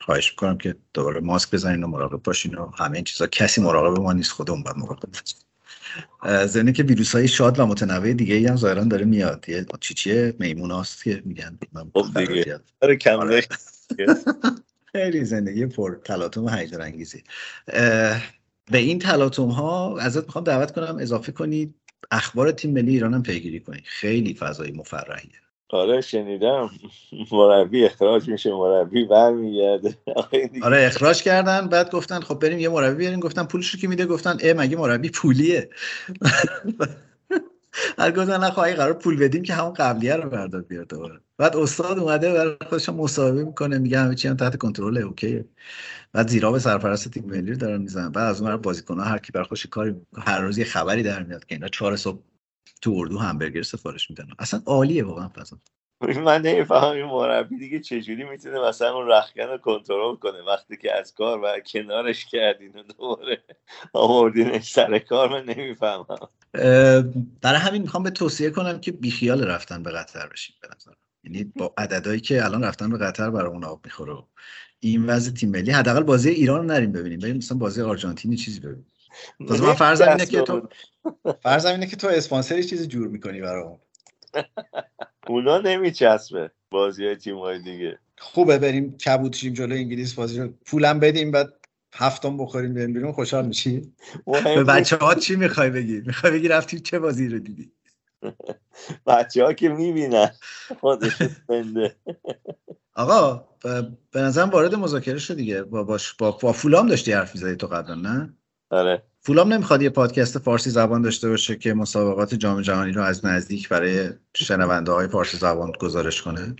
خواهش 0.00 0.30
می‌کنم 0.30 0.58
که 0.58 0.76
دوباره 0.94 1.20
ماسک 1.20 1.50
بزنین 1.50 1.84
و 1.84 1.86
مراقب 1.86 2.22
باشین 2.22 2.54
و 2.54 2.70
همه 2.78 2.94
این 2.94 3.04
چیزا. 3.04 3.26
کسی 3.26 3.60
مراقب 3.60 4.00
ما 4.00 4.12
نیست. 4.12 4.32
خودمون 4.32 4.62
باید 4.62 4.76
مراقب 4.76 5.08
باشین 5.08 5.38
زنی 6.46 6.72
که 6.72 6.82
ویروس 6.82 7.14
های 7.14 7.28
شاد 7.28 7.58
و 7.58 7.66
متنوع 7.66 8.12
دیگه 8.12 8.34
ای 8.34 8.46
هم 8.46 8.56
ظاهرا 8.56 8.84
داره 8.84 9.04
میاد. 9.04 9.48
یه 9.48 9.66
چی 9.80 9.94
چیه 9.94 10.34
میمون 10.38 10.70
هاست 10.70 11.04
که 11.04 11.22
میگن 11.24 11.58
خب 11.94 12.26
دیگه. 12.26 12.60
آره 12.82 12.98
آره. 13.06 13.42
خیلی 14.92 15.24
زندگی 15.24 15.66
پر 15.66 15.96
تلاطم 16.04 16.44
و 16.44 16.48
هیجان 16.48 16.80
انگیزی 16.80 17.22
به 18.70 18.78
این 18.78 18.98
تلاطم 18.98 19.48
ها 19.48 19.98
ازت 19.98 20.24
می‌خوام 20.24 20.44
دعوت 20.44 20.70
کنم 20.70 20.96
اضافه 21.00 21.32
کنید 21.32 21.74
اخبار 22.10 22.52
تیم 22.52 22.72
ملی 22.72 22.92
ایران 22.92 23.14
هم 23.14 23.22
پیگیری 23.22 23.60
کنید 23.60 23.84
خیلی 23.86 24.34
فضای 24.34 24.72
مفرحیه. 24.72 25.43
آره 25.68 26.00
شنیدم. 26.00 26.70
مربی 27.32 27.84
اخراج 27.84 28.28
میشه 28.28 28.52
مربی 28.52 29.04
برمیگرده. 29.04 29.98
آره 30.62 30.86
اخراج 30.86 31.22
کردن 31.22 31.68
بعد 31.68 31.90
گفتن 31.90 32.20
خب 32.20 32.38
بریم 32.38 32.58
یه 32.58 32.68
مربی 32.68 32.96
بیاریم. 32.96 33.20
گفتن 33.20 33.44
پولش 33.44 33.70
رو 33.70 33.80
که 33.80 33.88
میده 33.88 34.06
گفتن 34.06 34.36
اه 34.42 34.52
مگه 34.52 34.76
مربی 34.76 35.10
پولیه؟ 35.10 35.70
هر 37.98 38.10
گفتن 38.10 38.40
نه 38.40 38.50
خواهی 38.50 38.74
قرار 38.74 38.92
پول 38.92 39.18
بدیم 39.18 39.42
که 39.42 39.54
همون 39.54 39.72
قبلیه 39.72 40.16
رو 40.16 40.30
برداد 40.30 40.66
بیاد 40.66 40.88
دوباره. 40.88 41.20
بعد 41.38 41.56
استاد 41.56 41.98
اومده 41.98 42.32
برای 42.32 42.56
خودش 42.68 42.88
مصاحبه 42.88 43.44
می‌کنه 43.44 43.78
میگه 43.78 43.98
همه 43.98 44.14
چی 44.14 44.28
هم 44.28 44.36
تحت 44.36 44.56
کنترل 44.56 44.98
اوکی. 44.98 45.44
بعد 46.12 46.28
زیرا 46.28 46.52
به 46.52 46.58
سرپرست 46.58 47.10
تیم 47.10 47.24
ملی 47.26 47.50
رو 47.50 47.56
دارن 47.56 47.80
می‌زنن. 47.80 48.12
بعد 48.12 48.30
از 48.30 48.42
اون 48.42 48.56
بازیکن 48.56 48.98
ها 48.98 49.04
هر 49.04 49.18
کی 49.18 49.32
بر 49.32 49.42
خوش 49.42 49.66
کاری 49.66 49.94
هر 50.18 50.40
روز 50.40 50.58
یه 50.58 50.64
خبری 50.64 51.02
در 51.02 51.22
میاد 51.22 51.44
که 51.44 51.54
اینا 51.54 51.68
چهار 51.68 51.96
صبح 51.96 52.18
تو 52.82 52.94
اردو 52.96 53.18
همبرگر 53.18 53.62
سفارش 53.62 54.10
میدن. 54.10 54.26
اصلا 54.38 54.62
عالیه 54.66 55.04
واقعا 55.04 55.28
فضا. 55.28 55.58
من 56.00 56.42
نمی‌فهمم 56.42 56.92
این 56.92 57.04
مربی 57.04 57.56
دیگه 57.58 57.80
چجوری 57.80 58.24
می‌تونه 58.24 58.60
مثلا 58.60 58.94
اون 58.94 59.08
رخکن 59.08 59.42
رو 59.42 59.58
کنترل 59.58 60.16
کنه 60.16 60.42
وقتی 60.42 60.76
که 60.76 60.98
از 60.98 61.14
کار 61.14 61.40
و 61.40 61.60
کنارش 61.66 62.26
کردین 62.26 62.72
و 62.76 62.82
دوباره 62.82 63.44
آوردینش 63.92 64.72
سر 64.72 64.98
کار 64.98 65.28
من 65.28 65.44
نمی‌فهمم. 65.44 66.28
برای 67.42 67.60
همین 67.60 67.82
می‌خوام 67.82 68.02
به 68.02 68.10
توصیه 68.10 68.50
کنم 68.50 68.80
که 68.80 68.92
بیخیال 68.92 69.44
رفتن 69.44 69.82
به 69.82 69.90
قطر 69.90 70.28
بشیم 70.28 70.56
به 70.62 70.68
یعنی 71.24 71.52
با 71.56 71.74
عددهایی 71.78 72.20
که 72.20 72.44
الان 72.44 72.64
رفتن 72.64 72.90
به 72.90 72.98
قطر 72.98 73.30
برای 73.30 73.50
اون 73.50 73.64
آب 73.64 73.80
می‌خوره. 73.84 74.22
این 74.80 75.06
وضع 75.06 75.32
تیم 75.32 75.50
ملی 75.50 75.70
حداقل 75.70 76.02
بازی 76.02 76.30
ایران 76.30 76.60
رو 76.60 76.66
نریم 76.66 76.92
ببینیم. 76.92 77.18
بریم 77.18 77.36
مثلا 77.36 77.58
بازی 77.58 77.82
آرژانتینی 77.82 78.36
چیزی 78.36 78.60
ببینیم. 78.60 78.86
من 79.40 79.74
فرض 79.74 80.00
اینه 80.00 80.26
که 80.26 80.42
تو 80.42 80.68
فرض 81.42 81.66
اینه 81.66 81.86
که 81.86 81.96
تو 81.96 82.08
اسپانسری 82.08 82.64
چیزی 82.64 82.86
جور 82.86 83.08
می‌کنی 83.08 83.40
برام. 83.40 83.78
اونا 85.28 85.58
نمیچسبه 85.58 86.50
بازی 86.70 87.06
های 87.06 87.16
تیم 87.16 87.38
های 87.38 87.62
دیگه. 87.62 87.98
خوبه 88.18 88.58
بریم 88.58 88.96
کبوت 88.96 89.36
شیم 89.36 89.52
جلو 89.52 89.74
انگلیس 89.74 90.14
بازی 90.14 90.40
رو. 90.40 90.48
پولم 90.66 91.00
بدیم 91.00 91.30
بعد 91.30 91.52
هفتم 91.94 92.36
بخوریم 92.36 92.74
بریم 92.74 92.92
بیرون 92.92 93.12
خوشحال 93.12 93.46
میشی؟ 93.46 93.94
به 94.26 94.64
بچه 94.64 94.96
ها 94.96 95.14
چی 95.14 95.36
می‌خوای 95.36 95.70
بگی؟ 95.70 96.02
می‌خوای 96.06 96.32
بگی 96.32 96.48
رفتی 96.48 96.80
چه 96.80 96.98
بازی 96.98 97.28
رو 97.28 97.38
دیدی؟ 97.38 97.72
بچه 99.06 99.44
ها 99.44 99.52
که 99.52 99.68
می‌بینن. 99.68 100.30
خودش 100.80 101.12
آقا 102.96 103.48
به 104.10 104.20
نظرم 104.20 104.50
وارد 104.50 104.74
مذاکره 104.74 105.18
شد 105.18 105.36
دیگه. 105.36 105.62
با, 105.62 105.84
باش 105.84 106.14
با, 106.14 106.30
با 106.30 106.52
فولام 106.52 106.86
داشتی 106.86 107.12
حرف 107.12 107.34
می‌زدی 107.34 107.56
تو 107.56 107.66
قبلا 107.66 107.94
نه؟ 107.94 108.34
آره. 108.70 109.02
فولام 109.20 109.52
نمی‌خواد 109.52 109.82
یه 109.82 109.90
پادکست 109.90 110.38
فارسی 110.38 110.70
زبان 110.70 111.02
داشته 111.02 111.28
باشه 111.28 111.56
که 111.56 111.74
مسابقات 111.74 112.34
جام 112.34 112.60
جهانی 112.60 112.92
رو 112.92 113.02
از 113.02 113.24
نزدیک 113.24 113.68
برای 113.68 114.10
شنونده 114.34 114.92
های 114.92 115.08
فارسی 115.08 115.36
زبان 115.36 115.72
گزارش 115.80 116.22
کنه؟ 116.22 116.56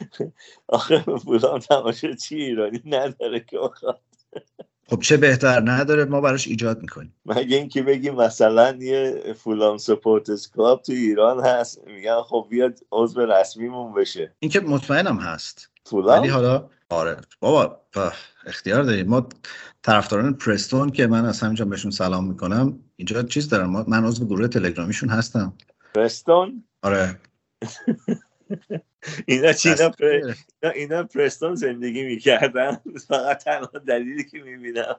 آخه 0.68 0.98
فولام 0.98 1.58
تماشا 1.58 2.12
چی 2.12 2.36
ایرانی 2.36 2.82
نداره 2.86 3.40
که 3.40 3.58
خب 4.88 5.00
چه 5.00 5.16
بهتر 5.16 5.62
نداره 5.70 6.04
ما 6.04 6.20
براش 6.20 6.46
ایجاد 6.48 6.82
می‌کنیم. 6.82 7.14
مگه 7.26 7.56
اینکه 7.56 7.82
بگیم 7.82 8.14
مثلا 8.14 8.76
یه 8.80 9.22
فولام 9.38 9.78
سپورتس 9.78 10.50
کلاب 10.50 10.82
تو 10.82 10.92
ایران 10.92 11.40
هست 11.44 11.86
میگن 11.86 12.22
خب 12.22 12.46
بیاد 12.50 12.78
عضو 12.92 13.20
رسمیمون 13.20 13.94
بشه. 13.94 14.34
اینکه 14.38 14.60
مطمئنم 14.60 15.16
هست. 15.16 15.70
فولام؟ 15.84 16.20
ولی 16.20 16.28
حالا 16.28 16.68
آره. 16.88 17.16
بابا 17.40 17.80
اختیار 18.46 18.82
داریم. 18.82 19.06
ما 19.08 19.28
طرفداران 19.82 20.34
پرستون 20.34 20.90
که 20.90 21.06
من 21.06 21.24
از 21.24 21.40
همینجا 21.40 21.64
بهشون 21.64 21.90
سلام 21.90 22.28
می‌کنم. 22.28 22.78
اینجا 22.96 23.22
چیز 23.22 23.48
دارم؟ 23.48 23.70
من 23.70 24.04
عضو 24.04 24.26
گروه 24.26 24.48
تلگرامیشون 24.48 25.08
هستم. 25.08 25.52
پرستون؟ 25.94 26.64
آره. 26.82 27.18
اینا 29.26 29.52
چی 29.52 29.68
اینا, 29.68 29.92
اینا 30.74 31.02
پرستون 31.02 31.54
زندگی 31.54 32.02
می‌کردن. 32.02 32.78
فقط 33.08 33.44
تنها 33.44 33.78
دلیلی 33.86 34.24
که 34.24 34.38
می‌بینم 34.38 34.96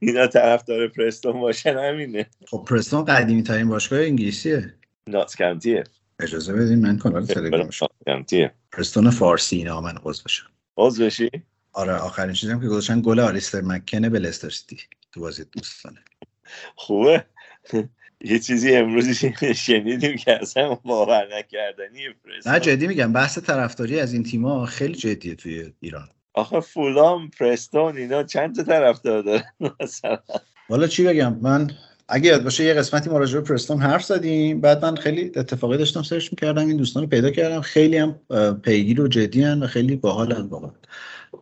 اینا 0.00 0.26
طرفدار 0.26 0.88
پرستون 0.88 1.40
باشن 1.40 1.78
همینه. 1.78 2.26
خب 2.46 2.64
پرستون 2.68 3.04
قدیمی 3.04 3.42
ترین 3.42 3.68
باشگاه 3.68 4.00
انگلیسیه. 4.00 4.74
ناتس 5.08 5.36
کانتیه 5.36 5.84
اجازه 6.20 6.52
بدین 6.52 6.78
من 6.78 6.98
کانال 6.98 7.26
تلگرامش 7.26 7.82
پرستون 8.72 9.10
فارسی 9.10 9.56
اینا 9.56 9.80
من 9.80 9.94
عضو 10.04 10.22
بشم. 10.24 10.46
عضو 10.76 11.04
بشی؟ 11.04 11.30
آره 11.76 11.92
آخرین 11.92 12.32
چیزی 12.32 12.52
که 12.52 12.66
گذاشتن 12.66 13.00
گل 13.00 13.20
آریستر 13.20 13.60
مکنه 13.60 14.08
به 14.08 14.18
لستر 14.18 14.50
سیتی 14.50 14.78
تو 15.12 15.20
بازی 15.20 15.44
دوستانه. 15.44 15.98
خوبه. 16.76 17.24
یه 18.20 18.38
چیزی 18.38 18.76
امروزی 18.76 19.32
شنیدیم 19.54 20.16
که 20.16 20.42
اصلا 20.42 20.74
باور 20.74 21.36
نکردنی 21.38 22.00
نه 22.46 22.60
جدی 22.60 22.86
میگم 22.86 23.12
بحث 23.12 23.38
طرفداری 23.38 24.00
از 24.00 24.12
این 24.12 24.22
تیما 24.22 24.66
خیلی 24.66 24.94
جدیه 24.94 25.34
توی 25.34 25.72
ایران. 25.80 26.08
آخه 26.34 26.60
فولام 26.60 27.30
پرستون 27.30 27.96
اینا 27.96 28.22
چند 28.22 28.56
تا 28.56 28.62
طرفدار 28.62 29.22
دارن 29.22 29.52
مثلا؟ 29.80 30.18
والا 30.68 30.86
چی 30.86 31.04
بگم 31.04 31.38
من 31.42 31.70
اگه 32.08 32.30
یاد 32.30 32.44
باشه 32.44 32.64
یه 32.64 32.74
قسمتی 32.74 33.10
ما 33.10 33.18
راجع 33.18 33.38
به 33.40 33.44
پرستون 33.44 33.80
حرف 33.80 34.04
زدیم 34.04 34.60
بعد 34.60 34.84
من 34.84 34.96
خیلی 34.96 35.32
اتفاقی 35.36 35.78
داشتم 35.78 36.02
سرچ 36.02 36.28
می‌کردم 36.32 36.66
این 36.66 36.76
دوستان 36.76 37.02
رو 37.02 37.08
پیدا 37.08 37.30
کردم 37.30 37.60
خیلی 37.60 37.96
هم 37.96 38.20
پیگیر 38.62 39.00
و 39.00 39.08
جدی 39.08 39.44
و 39.44 39.66
خیلی 39.66 39.96
باحالن 39.96 40.46
واقعا. 40.46 40.70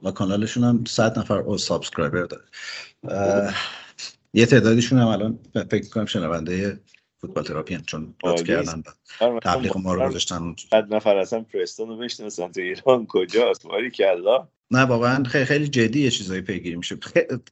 و 0.04 0.10
کانالشون 0.10 0.64
هم 0.64 0.84
100 0.88 1.18
نفر 1.18 1.38
او 1.38 1.58
subscriber 1.58 2.26
داره. 2.26 2.44
یه 4.34 4.46
تعدادیشون 4.46 4.98
هم 4.98 5.06
الان 5.06 5.38
فکر 5.70 5.88
کنم 5.88 6.06
شنونده 6.06 6.80
فوتبال 7.20 7.44
تراپی 7.44 7.78
چون 7.86 8.14
لطف 8.24 8.42
کردن 8.42 8.82
تبلیغ 9.42 9.76
ما 9.76 9.94
رو 9.94 10.08
گذاشتن 10.08 10.54
بعد 10.72 10.94
نفر 10.94 11.16
اصلا 11.16 11.40
پرستون 11.40 11.88
رو 11.88 11.96
بشناسن 11.96 12.52
تو 12.52 12.60
ایران 12.60 13.06
کجاست؟ 13.06 13.62
باری 13.62 13.90
کلا 13.90 14.48
نه 14.70 14.80
واقعا 14.80 15.24
خیلی 15.24 15.44
خیلی 15.44 15.68
جدی 15.68 16.00
یه 16.00 16.10
چیزایی 16.10 16.40
پیگیری 16.40 16.76
میشه. 16.76 16.98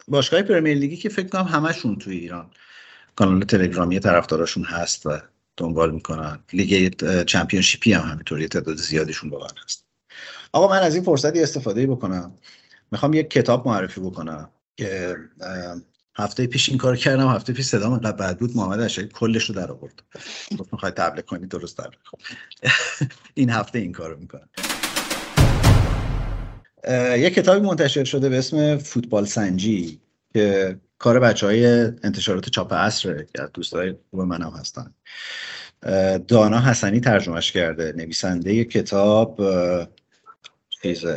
باشگاه 0.08 0.42
پرمیر 0.42 0.78
لیگی 0.78 0.96
که 0.96 1.08
فکر 1.08 1.28
کنم 1.28 1.44
همشون 1.44 1.96
تو 1.96 2.10
ایران 2.10 2.50
کانال 3.16 3.44
تلگرامی 3.44 4.00
طرفداراشون 4.00 4.64
هست 4.64 5.06
و 5.06 5.18
دنبال 5.56 5.90
می‌کنن. 5.90 6.38
لیگ 6.52 7.24
چمپیونشیپی 7.24 7.92
هم 7.92 8.10
همینطوری 8.10 8.48
تعداد 8.48 8.76
زیادیشون 8.76 9.30
واقعا 9.30 9.50
هست. 9.64 9.91
آقا 10.52 10.68
من 10.68 10.82
از 10.82 10.94
این 10.94 11.04
فرصتی 11.04 11.42
استفاده 11.42 11.86
بکنم. 11.86 12.32
می‌خوام 12.90 13.14
یک 13.14 13.30
کتاب 13.30 13.68
معرفی 13.68 14.00
بکنم 14.00 14.50
که 14.76 15.16
هفته 16.16 16.46
پیش 16.46 16.68
این 16.68 16.78
کار 16.78 16.96
کردم 16.96 17.28
هفته 17.28 17.52
پیش 17.52 17.66
صدام 17.66 17.92
انقدر 17.92 18.16
بد 18.16 18.38
بود 18.38 18.56
محمد 18.56 18.80
اشعری 18.80 19.08
کلش 19.08 19.44
رو 19.44 19.54
در 19.54 19.72
آورد 19.72 20.02
گفت 20.58 20.72
می‌خوای 20.72 20.92
تبلیغ 20.92 21.24
کنی 21.24 21.46
درست 21.46 21.78
در. 21.78 21.90
این 23.34 23.50
هفته 23.50 23.78
این 23.78 23.92
کارو 23.92 24.18
می‌کنم 24.18 24.48
یه 27.18 27.30
کتابی 27.30 27.66
منتشر 27.66 28.04
شده 28.04 28.28
به 28.28 28.38
اسم 28.38 28.78
فوتبال 28.78 29.24
سنجی 29.24 30.00
که 30.32 30.76
کار 30.98 31.20
بچه 31.20 31.46
های 31.46 31.66
انتشارات 32.02 32.48
چاپ 32.48 32.74
عصره 32.74 33.26
که 33.34 33.42
دوستای 33.54 33.94
خوب 34.10 34.20
من 34.20 34.42
هم 34.42 34.52
هستن 34.52 34.94
دانا 36.28 36.60
حسنی 36.60 37.00
ترجمهش 37.00 37.52
کرده 37.52 37.92
نویسنده 37.96 38.64
کتاب 38.64 39.40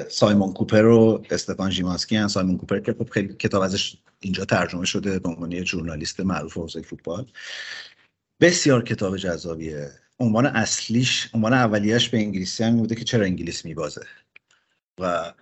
سایمون 0.09 0.53
کوپر 0.53 0.86
و 0.86 1.24
استفان 1.32 1.72
ژیمانسکی 1.72 2.16
هم 2.16 2.28
سایمون 2.28 2.57
کوپر 2.57 2.80
که 2.80 2.93
خب 2.93 3.09
خیلی 3.09 3.34
کتاب 3.34 3.61
ازش 3.61 3.97
اینجا 4.20 4.45
ترجمه 4.45 4.86
شده 4.86 5.20
به 5.20 5.30
عنوان 5.30 5.51
یه 5.51 5.66
ژورنالیست 5.66 6.20
معروف 6.20 6.53
حوزه 6.53 6.82
فوتبال. 6.82 7.26
بسیار 8.41 8.84
کتاب 8.84 9.18
جذابیه. 9.18 9.91
عنوان 10.20 10.45
اصلیش 10.45 11.30
عنوان 11.34 11.53
اولیش 11.53 12.09
به 12.09 12.18
انگلیسی 12.18 12.63
هم 12.63 12.78
بوده 12.78 12.95
که 12.95 13.03
چرا 13.03 13.26
انگلیس 13.26 13.66
میبازه. 13.66 14.05
و 14.99 15.34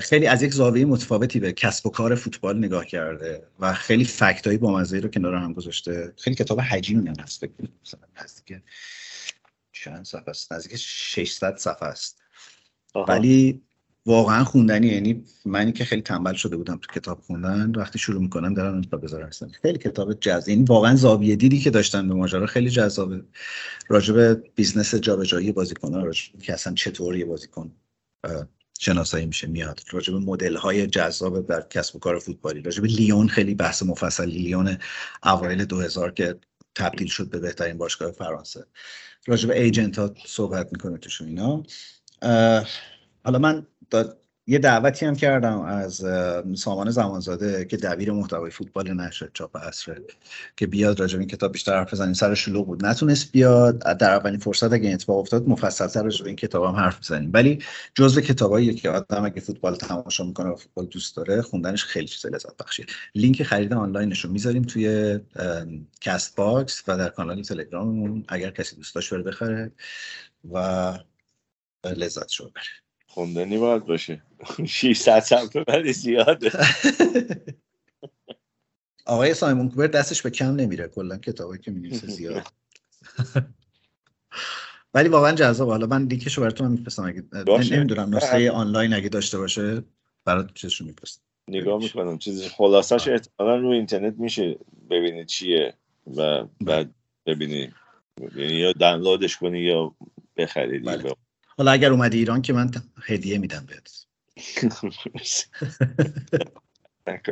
خیلی 0.00 0.26
از 0.26 0.42
یک 0.42 0.52
زاویه 0.52 0.84
متفاوتی 0.84 1.40
به 1.40 1.52
کسب 1.52 1.86
و 1.86 1.90
کار 1.90 2.14
فوتبال 2.14 2.58
نگاه 2.58 2.86
کرده 2.86 3.46
و 3.60 3.74
خیلی 3.74 4.04
fact 4.04 4.40
ایی 4.40 4.58
با 4.58 4.78
مزه 4.78 5.00
رو 5.00 5.08
کنار 5.08 5.34
هم 5.34 5.52
گذاشته. 5.52 6.12
خیلی 6.16 6.36
کتاب 6.36 6.60
حجیمی 6.60 7.12
هست 7.20 7.40
فکر 7.40 7.52
نزدیک 8.22 8.62
چند 9.72 10.04
صفحه 10.04 10.28
است؟ 10.28 10.52
نزدیک 10.52 10.76
600 10.76 11.56
صفحه 11.56 11.88
است. 11.88 12.27
ولی 13.08 13.62
واقعا 14.06 14.44
خوندنی. 14.44 14.86
یعنی 14.86 15.24
منی 15.44 15.72
که 15.72 15.84
خیلی 15.84 16.02
تنبل 16.02 16.34
شده 16.34 16.56
بودم 16.56 16.78
تو 16.82 17.00
کتاب 17.00 17.20
خوندن 17.20 17.72
وقتی 17.76 17.98
شروع 17.98 18.22
می‌کنم 18.22 18.54
دارم 18.54 18.82
تا 18.82 18.96
بذارم. 18.96 19.30
خیلی 19.62 19.78
کتاب 19.78 20.12
جذاب. 20.14 20.48
یعنی 20.48 20.64
واقعا 20.64 20.96
زاویه 20.96 21.36
دیدی 21.36 21.60
که 21.60 21.70
داشتن 21.70 22.08
به 22.08 22.14
ماجرا 22.14 22.46
خیلی 22.46 22.70
جذابه. 22.70 23.24
راجع 23.88 24.14
به 24.14 24.34
business 24.54 24.94
جابجایی 24.94 25.52
بازیکن‌ها 25.52 26.00
راجع 26.02 26.22
که 26.42 26.52
اصلا 26.52 26.74
چطور 26.74 27.16
یه 27.16 27.24
بازیکن 27.24 27.72
شناسایی 28.80 29.26
میشه 29.26 29.46
میاد. 29.46 29.80
راجع 29.90 30.12
به 30.12 30.18
مدل 30.18 30.56
های 30.56 30.86
جذاب 30.86 31.46
در 31.46 31.60
کسب 31.70 31.96
و 31.96 31.98
کار 31.98 32.18
فوتبالی. 32.18 32.62
راجع 32.62 32.82
به 32.82 32.88
لیون 32.88 33.28
خیلی 33.28 33.54
بحث 33.54 33.82
مفصل. 33.82 34.24
لیون 34.24 34.76
اوایل 35.24 35.64
2000 35.64 36.10
که 36.10 36.38
تبدیل 36.74 37.08
شد 37.08 37.30
به 37.30 37.38
بهترین 37.38 37.78
باشگاه 37.78 38.10
فرانسه. 38.10 38.66
راجع 39.26 39.48
به 39.48 39.62
ایجنت 39.62 39.98
ها 39.98 40.14
صحبت 40.26 40.68
می‌کنه 40.72 40.98
توشون 40.98 41.28
اینا. 41.28 41.62
حالا 43.24 43.38
من 43.38 43.66
یه 44.50 44.58
دعوتی 44.58 45.06
هم 45.06 45.16
کردم 45.16 45.60
از 45.60 46.04
سامان 46.56 46.90
زمانزاده 46.90 47.64
که 47.64 47.76
دبیر 47.76 48.12
محتوای 48.12 48.50
فوتبال 48.50 48.92
نشر 48.92 49.28
چاپ 49.34 49.56
عصره 49.56 50.02
که 50.56 50.66
بیاد 50.66 51.00
راجع 51.00 51.18
این 51.18 51.28
کتاب 51.28 51.52
بیشتر 51.52 51.78
حرف 51.78 51.94
بزنیم. 51.94 52.12
سر 52.12 52.34
شلوغ 52.34 52.66
بود. 52.66 52.86
نتونست 52.86 53.32
بیاد. 53.32 53.78
در 53.78 54.10
اولین 54.10 54.38
فرصت 54.38 54.72
اگه 54.72 54.90
اتفاق 54.90 55.18
افتاد 55.18 55.48
مفصل 55.48 55.86
تر 55.86 56.02
راجع 56.02 56.26
این 56.26 56.36
کتاب 56.36 56.64
هم 56.64 56.74
حرف 56.74 56.98
بزنیم. 56.98 57.30
ولی 57.34 57.58
جزء 57.94 58.20
کتابایی 58.20 58.74
که 58.74 58.90
آدم 58.90 59.24
اگه 59.24 59.40
فوتبال 59.40 59.76
تماشا 59.76 60.24
می‌کنه 60.24 60.50
و 60.50 60.56
فوتبال 60.56 60.86
دوست 60.86 61.16
داره 61.16 61.42
خوندنش 61.42 61.84
خیلی 61.84 62.06
چیز 62.06 62.26
لذت 62.26 62.56
بخشه 62.56 62.86
لینک 63.14 63.42
خرید 63.42 63.72
آنلاینش 63.72 64.24
رو 64.24 64.30
می‌ذاریم 64.32 64.62
توی 64.62 65.18
کست 66.00 66.36
باکس 66.36 66.82
و 66.88 66.98
در 66.98 67.08
کانال 67.08 67.42
تلگراممون 67.42 68.24
اگر 68.28 68.50
کسی 68.50 68.76
دوست 68.76 68.94
داشت 68.94 69.14
بره 69.14 69.22
بخره. 69.22 69.72
و 70.52 70.98
لذت 71.84 72.28
شو 72.28 72.50
بره. 72.50 72.64
خوندنی 73.06 73.58
باید 73.58 73.86
باشه. 73.86 74.22
600 74.66 75.20
صفحه 75.20 75.64
ولی 75.68 75.92
زیاده. 75.92 76.50
آقای 79.06 79.34
سایمون 79.34 79.68
کوپر 79.68 79.86
دستش 79.86 80.22
به 80.22 80.30
کم 80.30 80.56
نمیره. 80.56 80.88
کلا 80.88 81.16
کتابی 81.16 81.58
که 81.58 81.70
می‌نویسه 81.70 82.06
زیاد. 82.16 82.46
ولی 84.94 85.08
واقعا 85.08 85.32
جذاب. 85.32 85.68
حالا 85.68 85.86
من 85.86 86.04
لینکشو 86.04 86.40
براتون 86.40 86.70
میفرستم. 86.70 87.04
اگه 87.04 87.24
نمی‌دونم 87.76 88.16
نسخه 88.16 88.50
آنلاین 88.50 88.94
اگه 88.94 89.08
داشته 89.08 89.38
باشه 89.38 89.82
برات 90.24 90.54
چیزشو 90.54 90.84
میفرستم. 90.84 91.22
نگاه 91.48 91.78
می‌کنم. 91.78 92.18
چیزی 92.18 92.48
خلاصش 92.48 93.08
احتمالا 93.08 93.56
رو 93.56 93.68
اینترنت 93.68 94.14
میشه 94.18 94.58
ببینی 94.90 95.24
چیه 95.24 95.74
و 96.16 96.44
بعد 96.60 96.94
ببینی. 97.26 97.72
یعنی 98.36 98.52
یا 98.52 98.72
دانلودش 98.72 99.36
کنی 99.36 99.60
یا 99.60 99.94
بخری 100.36 100.78
بله. 100.78 101.14
حالا 101.58 101.70
اگر 101.70 101.90
اومدی 101.92 102.18
ایران 102.18 102.42
که 102.42 102.52
من 102.52 102.70
هدیه 103.02 103.38
میدم 103.38 103.66
بهت. 103.66 104.06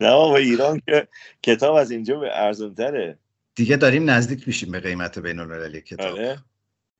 نه 0.00 0.10
بابا 0.10 0.36
ایران 0.36 0.80
که 0.86 1.08
کتاب 1.42 1.74
از 1.74 1.90
اینجا 1.90 2.18
به 2.18 2.30
ارزون 2.32 2.74
تره. 2.74 3.18
دیگه 3.54 3.76
داریم 3.76 4.10
نزدیک 4.10 4.48
میشیم 4.48 4.72
به 4.72 4.80
قیمت 4.80 5.18
بین 5.18 5.38
المللی 5.38 5.80
کتاب. 5.80 6.12
آره. 6.12 6.38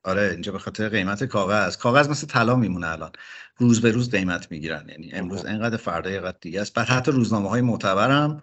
آره 0.03 0.29
اینجا 0.31 0.51
به 0.51 0.59
خاطر 0.59 0.89
قیمت 0.89 1.23
کاغذ. 1.23 1.77
کاغذ 1.77 2.09
مثل 2.09 2.27
طلا 2.27 2.55
میمونه 2.55 2.87
الان. 2.87 3.11
روز 3.57 3.81
به 3.81 3.91
روز 3.91 4.11
قیمت 4.11 4.51
می‌گیرن. 4.51 4.89
یعنی 4.89 5.11
امروز 5.11 5.45
اینقدر 5.45 5.77
فردا 5.77 6.09
اینقدر 6.09 6.37
دیگه 6.41 6.61
است. 6.61 6.73
بعد 6.73 6.87
حتی 6.87 7.11
روزنامه 7.11 7.49
های 7.49 7.61
معتبر 7.61 8.11
هم 8.11 8.41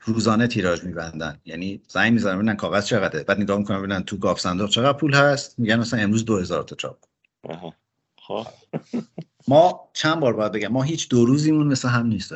روزانه 0.00 0.46
تیراژ 0.46 0.84
میبندن. 0.84 1.40
یعنی 1.44 1.82
زنگ 1.88 2.12
می‌زنن 2.12 2.36
ببینن 2.36 2.56
کاغذ 2.56 2.84
چقدره. 2.86 3.22
بعد 3.24 3.40
نگاه 3.40 3.58
می‌کنن 3.58 3.78
ببینن 3.78 4.02
تو 4.02 4.16
گاف 4.16 4.40
صندوق 4.40 4.70
چقدر 4.70 4.98
پول 4.98 5.14
هست. 5.14 5.58
میگن 5.58 5.76
مثلا 5.76 6.00
امروز 6.00 6.24
2000 6.24 6.62
تا 6.62 6.76
چاپ. 6.76 6.98
خب. 8.18 8.46
ما 9.48 9.90
چند 9.92 10.20
بار 10.20 10.32
باید 10.32 10.52
بگم؟ 10.52 10.68
ما 10.68 10.82
هیچ 10.82 11.08
دو 11.08 11.24
روزیمون 11.24 11.66
مثل 11.66 11.88
هم 11.88 12.06
نیست 12.06 12.34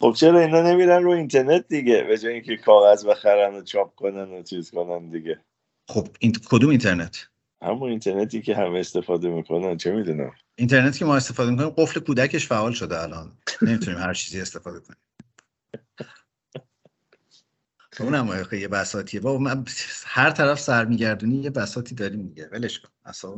خب 0.00 0.12
چرا 0.16 0.40
اینا 0.40 0.62
نمیرن 0.62 1.02
رو 1.02 1.10
اینترنت 1.10 1.68
دیگه؟ 1.68 2.04
به 2.08 2.18
جای 2.18 2.34
اینکه 2.34 2.56
کاغذ 2.56 3.06
بخرن 3.06 3.54
و 3.54 3.62
چاپ 3.62 3.94
کنن 3.94 4.32
و 4.32 4.42
چیز 4.42 4.70
کنن 4.70 5.10
دیگه. 5.10 5.38
خب 5.88 6.08
این 6.20 6.32
کدوم 6.32 6.70
اینترنت؟ 6.70 7.28
همون 7.62 7.90
اینترنتی 7.90 8.42
که 8.42 8.56
همه 8.56 8.78
استفاده 8.78 9.28
می‌کنن. 9.28 9.76
چه 9.76 9.92
می‌دونم. 9.92 10.32
اینترنت 10.54 10.98
که 10.98 11.04
ما 11.04 11.16
استفاده 11.16 11.50
می‌کنیم 11.50 11.70
قفل 11.70 12.00
کودکش 12.00 12.46
فعال 12.46 12.72
شده 12.72 13.02
الان. 13.02 13.32
نمی‌تونیم 13.62 14.00
هر 14.00 14.14
چیزی 14.14 14.40
استفاده 14.40 14.80
کنیم. 14.80 14.98
تو 17.92 18.04
اونم 18.04 18.46
یه 18.52 18.68
بساتیه. 18.68 19.20
بابا 19.20 19.38
من 19.38 19.64
هر 20.06 20.30
طرف 20.30 20.60
سر 20.60 20.84
میگردونی 20.84 21.36
یه 21.36 21.50
بساتی 21.50 21.94
داری 21.94 22.16
میگه 22.16 22.48
ولش 22.52 22.80
کن. 22.80 22.88
اصلا 23.04 23.30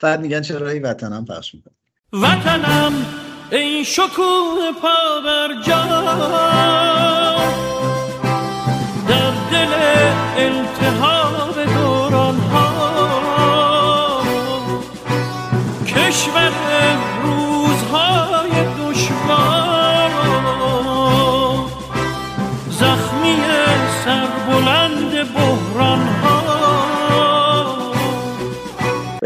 بعد 0.00 0.20
میگن 0.20 0.40
چرا 0.42 0.68
این 0.68 0.82
وطنم 0.82 1.24
پخش 1.24 1.54
میکن 1.54 1.70
وطنم 2.12 3.06
این 3.50 3.84
شکوه 3.84 4.72
پا 4.82 5.20
بر 5.24 5.62
جا 5.62 5.84
در 9.08 9.30
دل 9.50 9.72
التهاب 10.36 11.64
دوران 11.64 12.38
ها 12.38 14.22
کشور 15.86 16.52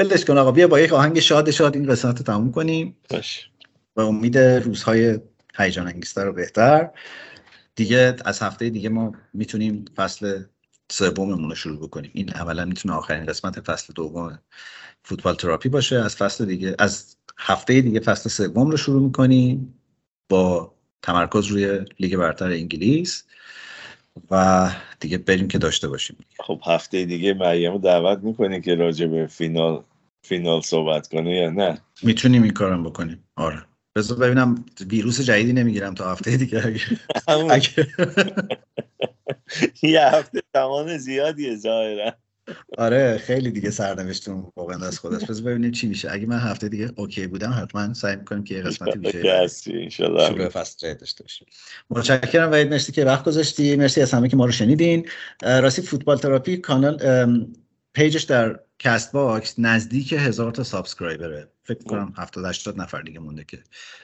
بلش 0.04 0.24
کن 0.24 0.38
آقا 0.38 0.52
بیا 0.52 0.68
با 0.68 0.80
یک 0.80 0.92
آهنگ 0.92 1.20
شاد 1.20 1.50
شاد 1.50 1.76
این 1.76 1.86
قسمت 1.86 2.18
رو 2.18 2.24
تموم 2.24 2.52
کنیم. 2.52 2.96
باش 3.10 3.50
و 3.96 4.00
امید 4.00 4.38
روزهای 4.38 5.18
هیجان 5.56 5.86
انگیزتر 5.86 6.24
رو 6.24 6.32
بهتر. 6.32 6.90
دیگه 7.74 8.16
از 8.24 8.42
هفته 8.42 8.70
دیگه 8.70 8.88
ما 8.88 9.12
می‌تونیم 9.34 9.84
فصل 9.96 10.42
سوممون 10.90 11.48
رو 11.48 11.54
شروع 11.54 11.78
بکنیم. 11.78 12.10
این 12.14 12.30
اولا 12.34 12.64
می‌تونه 12.64 12.94
آخرین 12.94 13.26
قسمت 13.26 13.60
فصل 13.60 13.92
دوم 13.92 14.38
فوتبال 15.04 15.34
تراپی 15.34 15.68
باشه. 15.68 15.96
از 15.96 16.16
فصل 16.16 16.44
دیگه 16.44 16.74
از 16.78 17.16
هفته 17.38 17.80
دیگه 17.80 18.00
فصل 18.00 18.28
سوم 18.28 18.70
رو 18.70 18.76
شروع 18.76 19.02
می‌کنیم 19.02 19.74
با 20.28 20.74
تمرکز 21.02 21.46
روی 21.46 21.80
لیگ 22.00 22.16
برتر 22.16 22.50
انگلیس 22.50 23.24
و 24.30 24.70
دیگه 25.00 25.18
بریم 25.18 25.48
که 25.48 25.58
داشته 25.58 25.88
باشیم. 25.88 26.16
خب 26.38 26.60
هفته 26.66 27.04
دیگه 27.04 27.34
مریم 27.34 27.78
دعوت 27.78 28.18
می‌کنی 28.18 28.60
که 28.60 28.74
راجع 28.74 29.06
به 29.06 29.26
فینال 29.26 29.82
فینال 30.22 30.60
صحبت 30.60 31.08
کنه 31.08 31.30
یا 31.30 31.50
نه؟ 31.50 31.78
می‌تونیم 32.02 32.42
این 32.42 32.52
کارم 32.52 32.82
بکنیم. 32.82 33.24
آره. 33.36 33.62
بذار 33.96 34.18
ببینم 34.18 34.64
ویروس 34.90 35.20
جدیدی 35.20 35.52
نمی‌گیرم 35.52 35.94
تا 35.94 36.12
هفته 36.12 36.36
دیگه 36.36 36.74
یه 39.82 40.00
هفته 40.00 40.40
زمان 40.54 40.98
زیادیه 40.98 41.56
ظاهرا. 41.56 42.12
آره 42.78 43.18
خیلی 43.18 43.50
دیگه 43.50 43.70
سرنوشتون 43.70 44.52
واقعا 44.56 44.86
از 44.86 44.98
خود 44.98 45.14
است 45.14 45.26
بذار 45.26 45.44
ببینیم 45.44 45.70
چی 45.70 45.86
میشه. 45.86 46.12
اگه 46.12 46.26
من 46.26 46.38
هفته 46.38 46.68
دیگه 46.68 46.90
اوکی 46.96 47.26
بودم 47.26 47.58
حتما 47.62 47.94
سعی 47.94 48.16
می‌کنیم 48.16 48.44
که 48.44 48.54
یه 48.54 48.62
قسمتی 48.62 49.28
هستی 49.28 49.90
شروع 49.96 50.48
فصل 50.48 50.94
داشته 50.94 51.24
باشیم. 51.24 51.46
متشکرم 51.90 52.52
وحید 52.52 52.70
مرسی 52.70 52.92
که 52.92 53.04
وقت 53.04 53.24
گذاشتی. 53.24 53.76
مرسی 53.76 54.00
از 54.00 54.12
همه 54.12 54.28
که 54.28 54.36
ما 54.36 54.44
رو 54.44 54.52
شنیدین. 54.52 55.08
راستی 55.42 55.82
فوتبال 55.82 56.18
تراپی 56.18 56.56
کانال 56.56 56.98
page 57.94 58.13
ش 58.13 58.22
در 58.22 58.60
کست 58.82 59.12
باکس 59.12 59.54
نزدیک 59.58 60.12
هزار 60.12 60.52
تا 60.52 60.64
subscriber 60.64 61.41
ه 61.41 61.48
فکر 61.64 61.84
کنم 61.84 62.12
70 62.16 62.44
80 62.44 62.80
نفر 62.80 63.02
دیگه 63.02 63.20
مونده 63.20 63.44
که 63.44 63.58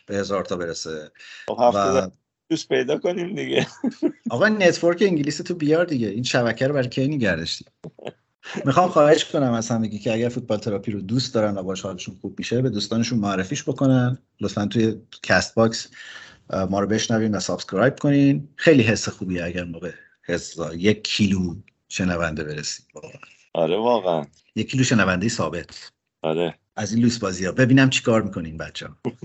به 0.06 0.16
هزار 0.16 0.44
تا 0.44 0.56
برسه. 0.56 1.10
خب 1.46 1.58
هفته 1.60 1.78
و 1.78 2.10
دوست 2.50 2.68
پیدا 2.68 2.98
کنیم 2.98 3.34
دیگه. 3.34 3.66
آقا 4.30 4.48
network 4.48 5.02
انگلیستو 5.02 5.54
بیار 5.54 5.84
دیگه. 5.84 6.08
این 6.08 6.22
شبکه 6.22 6.66
رو 6.66 6.74
برای 6.74 6.88
کی 6.88 7.08
نگه 7.08 7.29
داشتی 7.29 7.64
می‌خوام 8.64 8.88
خواهش 8.88 9.24
کنم 9.24 9.52
از 9.52 9.68
همگی 9.68 9.98
که 9.98 10.12
اگر 10.12 10.28
فوتبال 10.28 10.58
تراپی 10.58 10.92
رو 10.92 11.00
دوست 11.00 11.34
دارن 11.34 11.58
و 11.58 11.62
باش 11.62 11.80
حالشون 11.80 12.18
خوب 12.20 12.38
میشه 12.38 12.62
به 12.62 12.70
دوستانشون 12.70 13.18
معرفیش 13.18 13.62
بکنن. 13.62 14.18
لطفا 14.40 14.66
توی 14.66 14.96
کست 15.22 15.54
باکس 15.54 15.88
ما 16.70 16.80
رو 16.80 16.86
بشنوین 16.86 17.34
و 17.34 17.40
subscribe 17.40 17.98
کنین. 17.98 18.48
خیلی 18.56 18.82
حس 18.82 19.08
خوبیه 19.08 19.44
اگر 19.44 19.64
ما 19.64 19.78
به 19.78 19.94
هزار 20.24 20.74
یک 20.74 21.04
کیلو 21.04 21.54
شنونده 21.88 22.44
برسیم. 22.44 22.86
آره 23.54 23.76
واقعا. 23.76 24.24
یک 24.58 24.70
کیلو 24.70 24.84
شنونده 24.84 25.28
ثابت. 25.28 25.90
آره. 26.22 26.58
از 26.76 26.92
این 26.92 27.02
لوس 27.02 27.18
بازی 27.18 27.46
ها. 27.46 27.52
ببینم 27.52 27.90
چی 27.90 28.02
کار 28.02 28.22
می‌کنین 28.22 28.56
بچه 28.56 28.86
ها. 28.86 28.96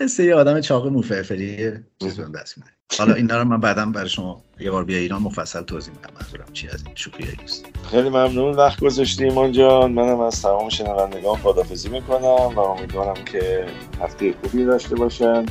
حس 0.00 0.20
یه 0.20 0.34
آدم 0.34 0.60
چاق 0.60 0.86
موفرفری 0.86 1.72
چیز 2.02 2.16
بهم 2.16 2.32
دست 2.32 2.58
میده. 2.58 2.70
حالا 2.98 3.14
اینا 3.14 3.38
رو 3.38 3.44
من 3.44 3.60
بعدا 3.60 3.86
برای 3.86 4.08
شما 4.08 4.44
یه 4.60 4.70
بار 4.70 4.84
بیا 4.84 4.98
ایران 4.98 5.22
مفصل 5.22 5.62
توضیح 5.62 5.94
میدم. 5.94 6.10
منظورم 6.20 6.52
چی 6.52 6.68
از 6.68 6.86
این 6.86 6.94
شوخی 6.94 7.22
دوست. 7.22 7.66
خیلی 7.90 8.08
ممنون. 8.08 8.54
وقت 8.54 8.80
گذاشتی 8.80 9.24
ایمان 9.24 9.52
جان. 9.52 9.92
منم 9.92 10.20
از 10.20 10.42
تمام 10.42 10.68
شنوندگان 10.68 11.36
خداحافظی 11.36 11.88
می‌کنم 11.88 12.54
و 12.56 12.58
امیدوارم 12.58 13.24
که 13.24 13.66
هفته 14.00 14.34
خوبی 14.42 14.64
داشته 14.64 14.96
باشن 14.96 15.46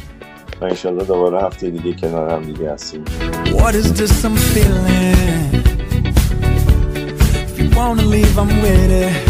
و 0.61 0.65
انشالله 0.65 1.03
دوباره 1.03 1.45
هفته 1.45 1.69
دیگه 1.69 1.93
کنار 1.93 2.29
هم 2.29 2.41
دیگه 2.41 2.71
هستیم. 2.71 3.05
What 3.45 3.73
is 3.73 3.99
this 3.99 4.25
I'm 4.25 4.37
feeling? 4.53 5.58
Wanna 7.79 8.03
leave, 8.03 8.37
I'm 8.37 8.61
with 8.61 8.91
it. 8.91 9.28